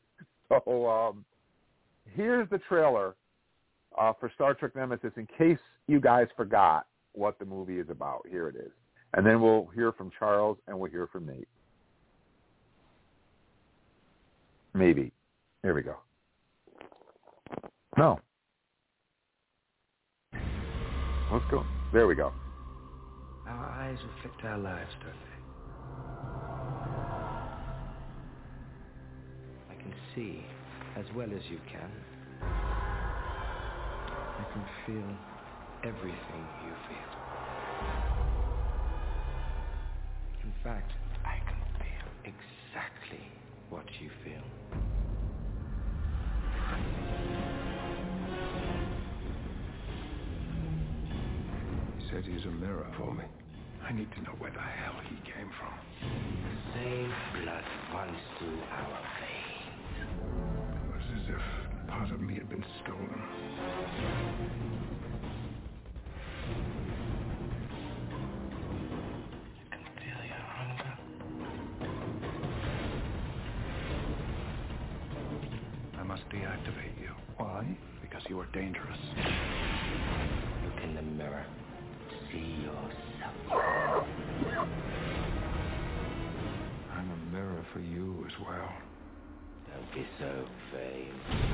[0.49, 1.25] So um,
[2.15, 3.15] here's the trailer
[3.97, 8.25] uh, for Star Trek Nemesis in case you guys forgot what the movie is about.
[8.29, 8.71] Here it is.
[9.13, 11.47] And then we'll hear from Charles and we'll hear from Nate.
[14.73, 15.11] Maybe.
[15.63, 15.95] Here we go.
[17.97, 18.19] No.
[21.31, 21.65] Let's go.
[21.91, 22.31] There we go.
[23.47, 25.39] Our eyes reflect our lives, don't they?
[29.73, 30.45] I can see
[30.97, 31.91] as well as you can.
[34.39, 35.17] I can feel
[35.83, 38.18] everything you feel.
[40.43, 40.91] In fact,
[41.25, 43.25] I can feel exactly
[43.69, 44.43] what you feel.
[51.97, 53.23] He said he's a mirror for me.
[53.83, 55.73] I need to know where the hell he came from.
[56.01, 57.63] The same blood
[57.93, 59.97] runs through our veins.
[60.73, 63.58] It was as if part of me had been stolen.
[78.39, 78.97] You are dangerous.
[80.63, 81.45] Look in the mirror
[82.31, 84.05] see yourself.
[86.93, 88.71] I'm a mirror for you as well.
[89.73, 91.48] Don't be so vain.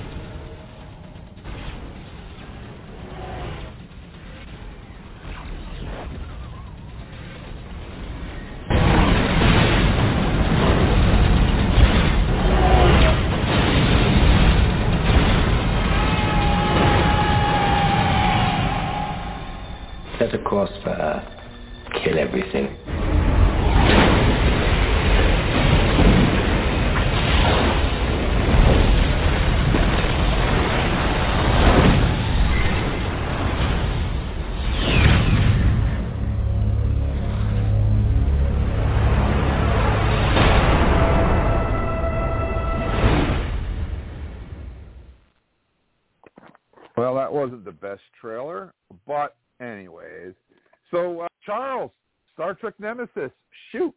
[47.95, 48.73] Best trailer,
[49.07, 50.33] but anyways.
[50.91, 51.91] So, uh, Charles,
[52.33, 53.31] Star Trek Nemesis,
[53.71, 53.93] shoot.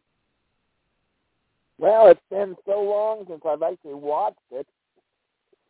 [1.78, 4.66] Well, it's been so long since I've actually watched it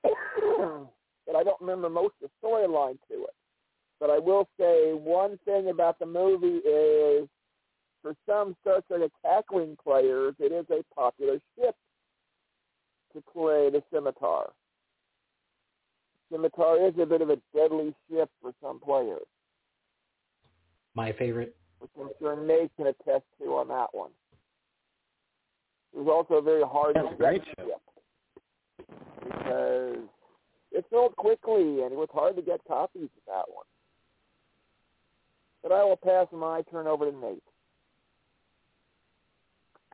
[0.04, 3.34] that I don't remember most of the storyline to it.
[4.00, 7.28] But I will say one thing about the movie is
[8.02, 9.44] for some Star Trek Attack
[9.82, 11.74] players, it is a popular ship
[13.14, 14.50] to play the Scimitar.
[16.30, 19.26] Scimitar is a bit of a deadly ship for some players,
[20.94, 21.56] My favorite.
[21.80, 24.10] which I'm sure Nate can attest to on that one.
[25.94, 27.66] It was also a very hard That's to a great get ship.
[27.66, 28.86] ship
[29.24, 29.96] because
[30.72, 33.64] it filled quickly and it was hard to get copies of that one.
[35.62, 37.42] But I will pass my turn over to Nate.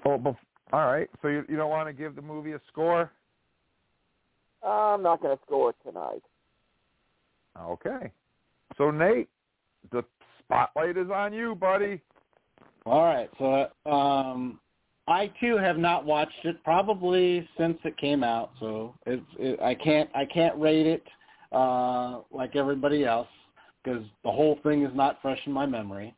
[0.04, 0.36] Bef-
[0.72, 1.08] all right.
[1.22, 3.10] So you, you don't want to give the movie a score?
[4.64, 6.22] I'm not going to score it tonight.
[7.60, 8.10] Okay.
[8.76, 9.28] So Nate,
[9.92, 10.04] the
[10.40, 12.00] spotlight is on you, buddy.
[12.86, 13.30] All right.
[13.38, 14.58] So um,
[15.06, 18.52] I too have not watched it probably since it came out.
[18.60, 21.04] So it's it, I can't I can't rate it
[21.52, 23.28] uh, like everybody else
[23.82, 26.14] because the whole thing is not fresh in my memory.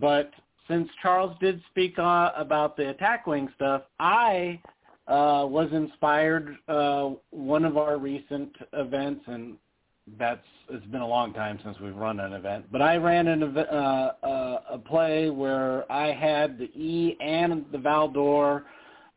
[0.00, 0.32] But
[0.68, 4.60] since Charles did speak uh, about the attack wing stuff, I
[5.08, 9.56] uh, was inspired uh, one of our recent events, and
[10.18, 12.66] that's it's been a long time since we've run an event.
[12.70, 17.66] But I ran an ev- uh, uh, a play where I had the E and
[17.72, 18.62] the Valdore,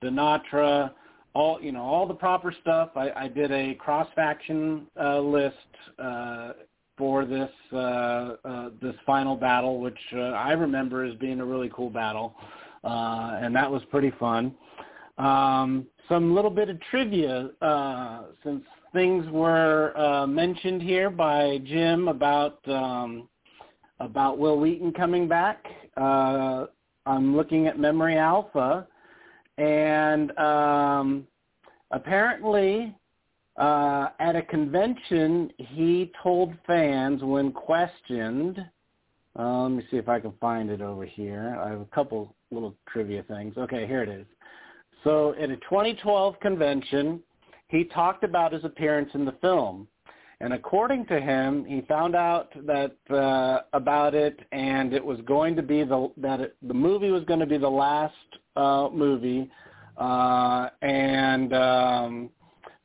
[0.02, 0.91] the Natra,
[1.34, 2.90] all you know, all the proper stuff.
[2.95, 5.56] I, I did a cross faction uh, list
[5.98, 6.53] uh,
[6.98, 7.76] for this uh,
[8.45, 12.36] uh, this final battle, which uh, I remember as being a really cool battle,
[12.84, 14.53] uh, and that was pretty fun.
[15.20, 18.64] Um, some little bit of trivia, uh, since
[18.94, 23.28] things were uh, mentioned here by Jim about um,
[24.00, 25.66] about Wil Wheaton coming back.
[25.98, 26.66] Uh,
[27.06, 28.88] I'm looking at Memory Alpha,
[29.58, 31.28] and um,
[31.91, 32.96] apparently
[33.58, 38.66] uh, at a convention, he told fans when questioned.
[39.38, 41.60] Uh, let me see if I can find it over here.
[41.62, 43.58] I have a couple little trivia things.
[43.58, 44.26] Okay, here it is.
[45.04, 47.22] So at a 2012 convention,
[47.68, 49.88] he talked about his appearance in the film.
[50.42, 55.56] And according to him, he found out that uh, about it, and it was going
[55.58, 58.14] to be the that it, the movie was going to be the last
[58.56, 59.52] uh, movie,
[59.98, 62.30] uh, and um,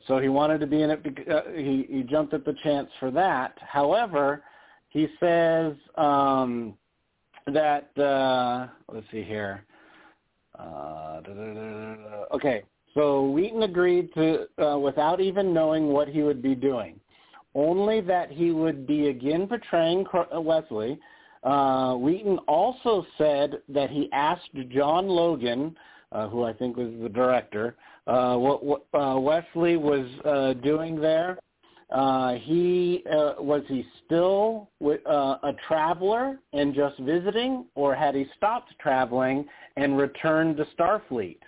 [0.08, 1.02] so he wanted to be in it.
[1.04, 3.56] bec- Uh, he he jumped at the chance for that.
[3.60, 4.42] However,
[4.88, 6.74] he says um,
[7.46, 9.64] that uh, let's see here.
[10.58, 11.20] Uh,
[12.32, 12.62] okay,
[12.94, 17.00] so Wheaton agreed to, uh, without even knowing what he would be doing,
[17.54, 20.98] only that he would be again portraying uh, Wesley.
[21.42, 25.76] Uh, Wheaton also said that he asked John Logan,
[26.12, 27.76] uh, who I think was the director,
[28.06, 31.38] uh, what, what uh, Wesley was uh, doing there.
[31.94, 38.16] Uh, he uh, was he still wi- uh, a traveler and just visiting, or had
[38.16, 39.46] he stopped traveling
[39.76, 41.38] and returned to Starfleet?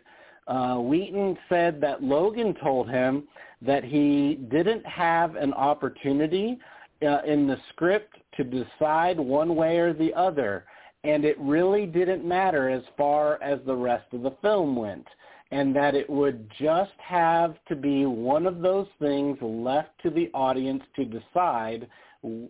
[0.46, 3.24] Uh, Wheaton said that Logan told him
[3.60, 6.56] that he didn't have an opportunity
[7.02, 10.64] uh, in the script to decide one way or the other,
[11.02, 15.08] and it really didn't matter as far as the rest of the film went,
[15.50, 20.30] and that it would just have to be one of those things left to the
[20.34, 21.88] audience to decide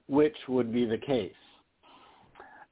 [0.08, 1.32] which would be the case.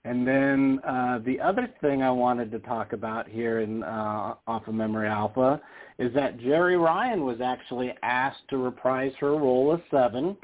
[0.07, 4.67] And then uh, the other thing I wanted to talk about here in uh, off
[4.67, 5.61] of Memory Alpha
[5.99, 10.37] is that Jeri Ryan was actually asked to reprise her role of Seven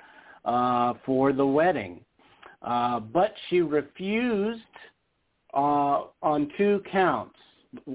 [0.47, 2.01] uh, for the wedding,
[2.63, 4.63] uh, but she refused
[5.53, 7.37] uh, on two counts.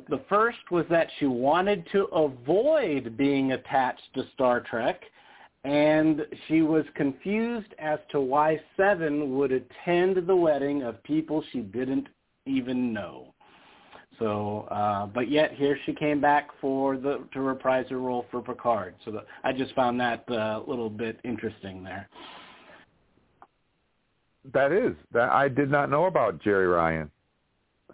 [0.10, 5.02] The first was that she wanted to avoid being attached to Star Trek,
[5.66, 11.60] and she was confused as to why Seven would attend the wedding of people she
[11.60, 12.08] didn't
[12.46, 13.34] even know.
[14.20, 18.42] So, uh, but yet here she came back for the to reprise her role for
[18.42, 18.96] Picard.
[19.04, 22.08] So the, I just found that a uh, little bit interesting there.
[24.54, 27.12] That is that I did not know about Jeri Ryan.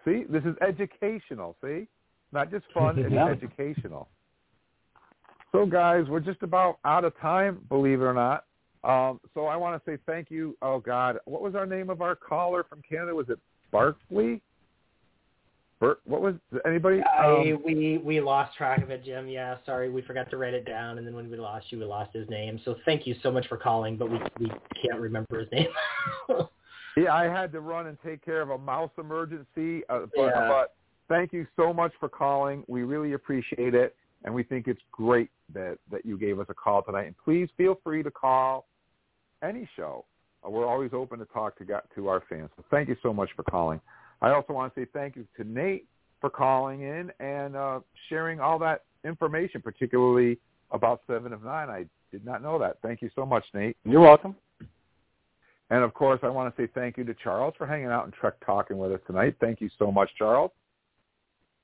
[0.06, 1.56] See, this is educational.
[1.64, 1.88] See,
[2.32, 3.28] not just fun; it's Yeah.
[3.28, 4.10] educational.
[5.52, 8.46] So, guys, we're just about out of time, believe it or not.
[8.84, 10.58] Um, so, I want to say thank you.
[10.62, 13.14] Oh God, what was our name of our caller from Canada?
[13.14, 13.40] Was it
[13.72, 14.42] Barkley?
[15.82, 17.02] Bert, what was anybody?
[17.02, 19.28] I, Um, we we lost track of it, Jim.
[19.28, 21.86] Yeah, sorry, we forgot to write it down, and then when we lost you, we
[21.86, 22.62] lost his name.
[22.64, 25.70] So thank you so much for calling, but we we can't remember his name.
[26.98, 30.48] Yeah, I had to run and take care of a mouse emergency, uh, but, Yeah.
[30.48, 30.76] but
[31.08, 32.64] thank you so much for calling.
[32.68, 36.54] We really appreciate it, and we think it's great that that you gave us a
[36.54, 37.08] call tonight.
[37.08, 38.68] And please feel free to call
[39.42, 40.06] any show.
[40.46, 42.50] Uh, We're always open to talk to got to our fans.
[42.56, 43.80] So thank you so much for calling.
[44.22, 45.88] I also want to say thank you to Nate
[46.20, 50.38] for calling in and uh, sharing all that information, particularly
[50.72, 51.70] about Seven of Nine.
[51.70, 52.78] I did not know that.
[52.82, 53.76] Thank you so much, Nate.
[53.84, 54.36] You're welcome.
[55.72, 58.14] And of course, I want to say thank you to Charles for hanging out and
[58.14, 59.36] Trek talking with us tonight.
[59.40, 60.52] Thank you so much, Charles.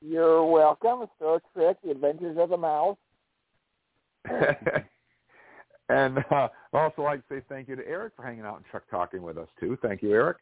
[0.02, 1.06] You're welcome.
[1.18, 2.98] Star Trek: The Adventures of the Mouse.
[5.90, 8.66] and uh, I'd also like to say thank you to Eric for hanging out and
[8.72, 9.78] Trek talking with us too.
[9.82, 10.38] Thank you, Eric.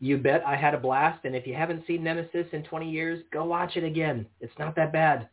[0.00, 3.22] you bet I had a blast, and if you haven't seen Nemesis in 20 years,
[3.32, 4.26] go watch it again.
[4.40, 5.28] It's not that bad.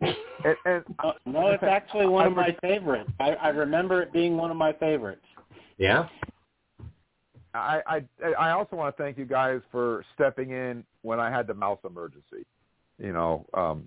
[0.44, 3.10] And, and Uh, no, it's actually one of my favorites.
[3.18, 5.24] I, I remember it being one of my favorites.
[5.78, 6.08] Yeah.
[7.56, 11.46] I, I I also want to thank you guys for stepping in when I had
[11.46, 12.44] the mouse emergency.
[12.98, 13.86] You know, um,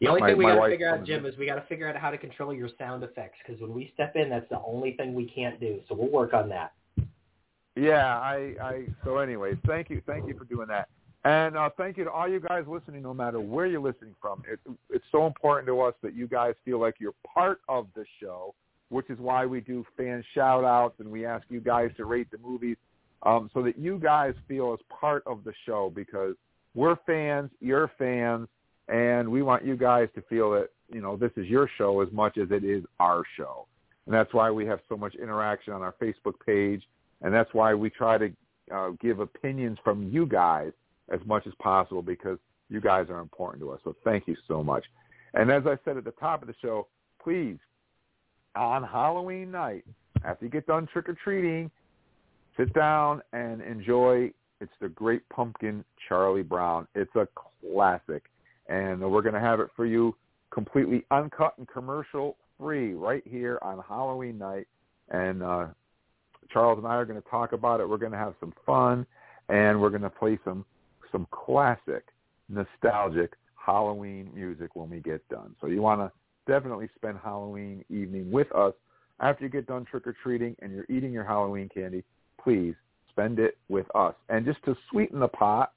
[0.00, 1.88] The only my- thing we got to figure out, Jim, is we got to figure
[1.88, 4.92] out how to control your sound effects because when we step in, that's the only
[4.92, 5.80] thing we can't do.
[5.88, 6.72] So we'll work on that.
[7.76, 10.88] Yeah, I, I so anyways, thank you, thank you for doing that,
[11.24, 14.42] and uh, thank you to all you guys listening, no matter where you're listening from.
[14.50, 14.58] It,
[14.88, 18.54] it's so important to us that you guys feel like you're part of the show,
[18.88, 22.30] which is why we do fan shout outs and we ask you guys to rate
[22.30, 22.76] the movies,
[23.22, 26.34] um, so that you guys feel as part of the show because
[26.74, 28.48] we're fans, you're fans,
[28.88, 32.12] and we want you guys to feel that you know this is your show as
[32.12, 33.66] much as it is our show,
[34.06, 36.82] and that's why we have so much interaction on our Facebook page
[37.22, 38.32] and that's why we try to
[38.72, 40.72] uh, give opinions from you guys
[41.12, 42.38] as much as possible because
[42.68, 43.80] you guys are important to us.
[43.84, 44.84] So thank you so much.
[45.34, 46.88] And as I said at the top of the show,
[47.22, 47.58] please,
[48.56, 49.84] on Halloween night,
[50.24, 51.70] after you get done trick or treating,
[52.56, 54.30] sit down and enjoy.
[54.60, 56.86] It's the Great Pumpkin Charlie Brown.
[56.94, 57.28] It's a
[57.60, 58.24] classic,
[58.68, 60.16] and we're going to have it for you
[60.50, 64.66] completely uncut and commercial free right here on Halloween night.
[65.10, 65.66] And uh,
[66.50, 67.88] Charles and I are going to talk about it.
[67.88, 69.06] We're going to have some fun,
[69.48, 70.64] and we're going to play some
[71.12, 72.04] some classic,
[72.48, 75.54] nostalgic Halloween music when we get done.
[75.60, 76.10] So you want to
[76.46, 78.74] definitely spend Halloween evening with us
[79.20, 82.04] after you get done trick or treating and you're eating your Halloween candy.
[82.42, 82.74] Please
[83.10, 84.14] spend it with us.
[84.28, 85.72] And just to sweeten the pot,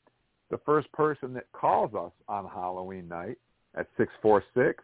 [0.52, 3.38] the first person that calls us on Halloween night
[3.76, 4.84] at six four six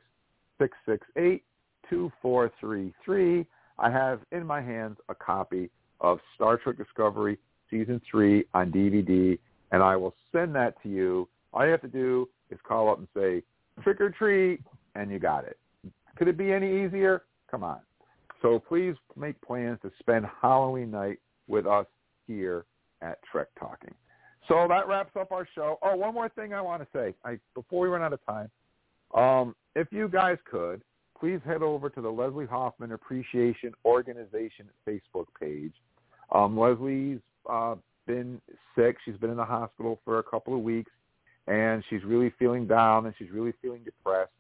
[0.60, 1.44] six six eight
[1.90, 3.46] two four three three.
[3.78, 7.38] I have in my hands a copy of Star Trek Discovery
[7.70, 9.38] Season 3 on DVD,
[9.72, 11.28] and I will send that to you.
[11.54, 13.44] All you have to do is call up and say,
[13.84, 14.62] trick or treat,
[14.96, 15.58] and you got it.
[16.18, 17.24] Could it be any easier?
[17.50, 17.80] Come on.
[18.42, 21.86] So please make plans to spend Halloween night with us
[22.28, 22.66] here
[23.02, 23.94] at Trek Talking.
[24.48, 25.80] So that wraps up our show.
[25.82, 28.50] Oh, one more thing I want to say I, before we run out of time.
[29.14, 30.82] Um, if you guys could,
[31.20, 35.74] please head over to the Leslie Hoffman Appreciation Organization Facebook page.
[36.32, 37.20] Um, Leslie's
[37.50, 37.76] uh,
[38.06, 38.42] been
[38.76, 38.98] sick.
[39.06, 40.92] She's been in the hospital for a couple of weeks,
[41.48, 44.32] and she's really feeling down and she's really feeling depressed.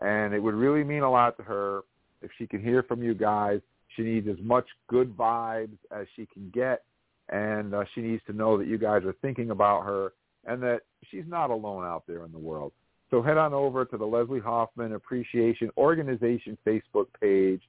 [0.00, 1.82] And it would really mean a lot to her
[2.22, 3.60] if she can hear from you guys.
[3.96, 6.82] She needs as much good vibes as she can get,
[7.28, 10.12] and uh, she needs to know that you guys are thinking about her
[10.46, 10.80] and that
[11.10, 12.72] she's not alone out there in the world.
[13.10, 17.62] So head on over to the Leslie Hoffman Appreciation Organization Facebook page.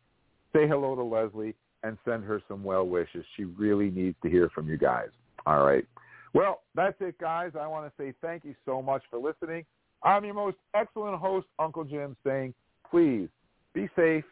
[0.54, 3.24] Say hello to Leslie and send her some well wishes.
[3.38, 5.10] She really needs to hear from you guys.
[5.46, 5.86] All right.
[6.34, 7.52] Well, that's it, guys.
[7.60, 9.66] I want to say thank you so much for listening.
[10.06, 12.53] I'm your most excellent host, Uncle Jim, saying
[12.91, 13.27] please
[13.73, 14.23] be safe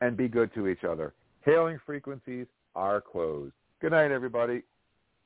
[0.00, 1.12] and be good to each other.
[1.44, 3.52] Hailing frequencies are closed.
[3.80, 4.62] Good night, everybody.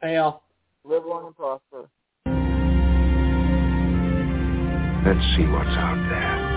[0.02, 0.42] Hail.
[0.84, 1.88] Live long and prosper.
[5.06, 6.52] Let's see what's out there.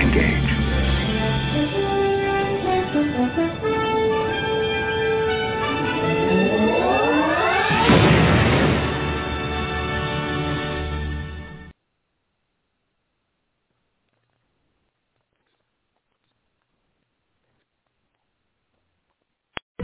[0.00, 0.44] Engage.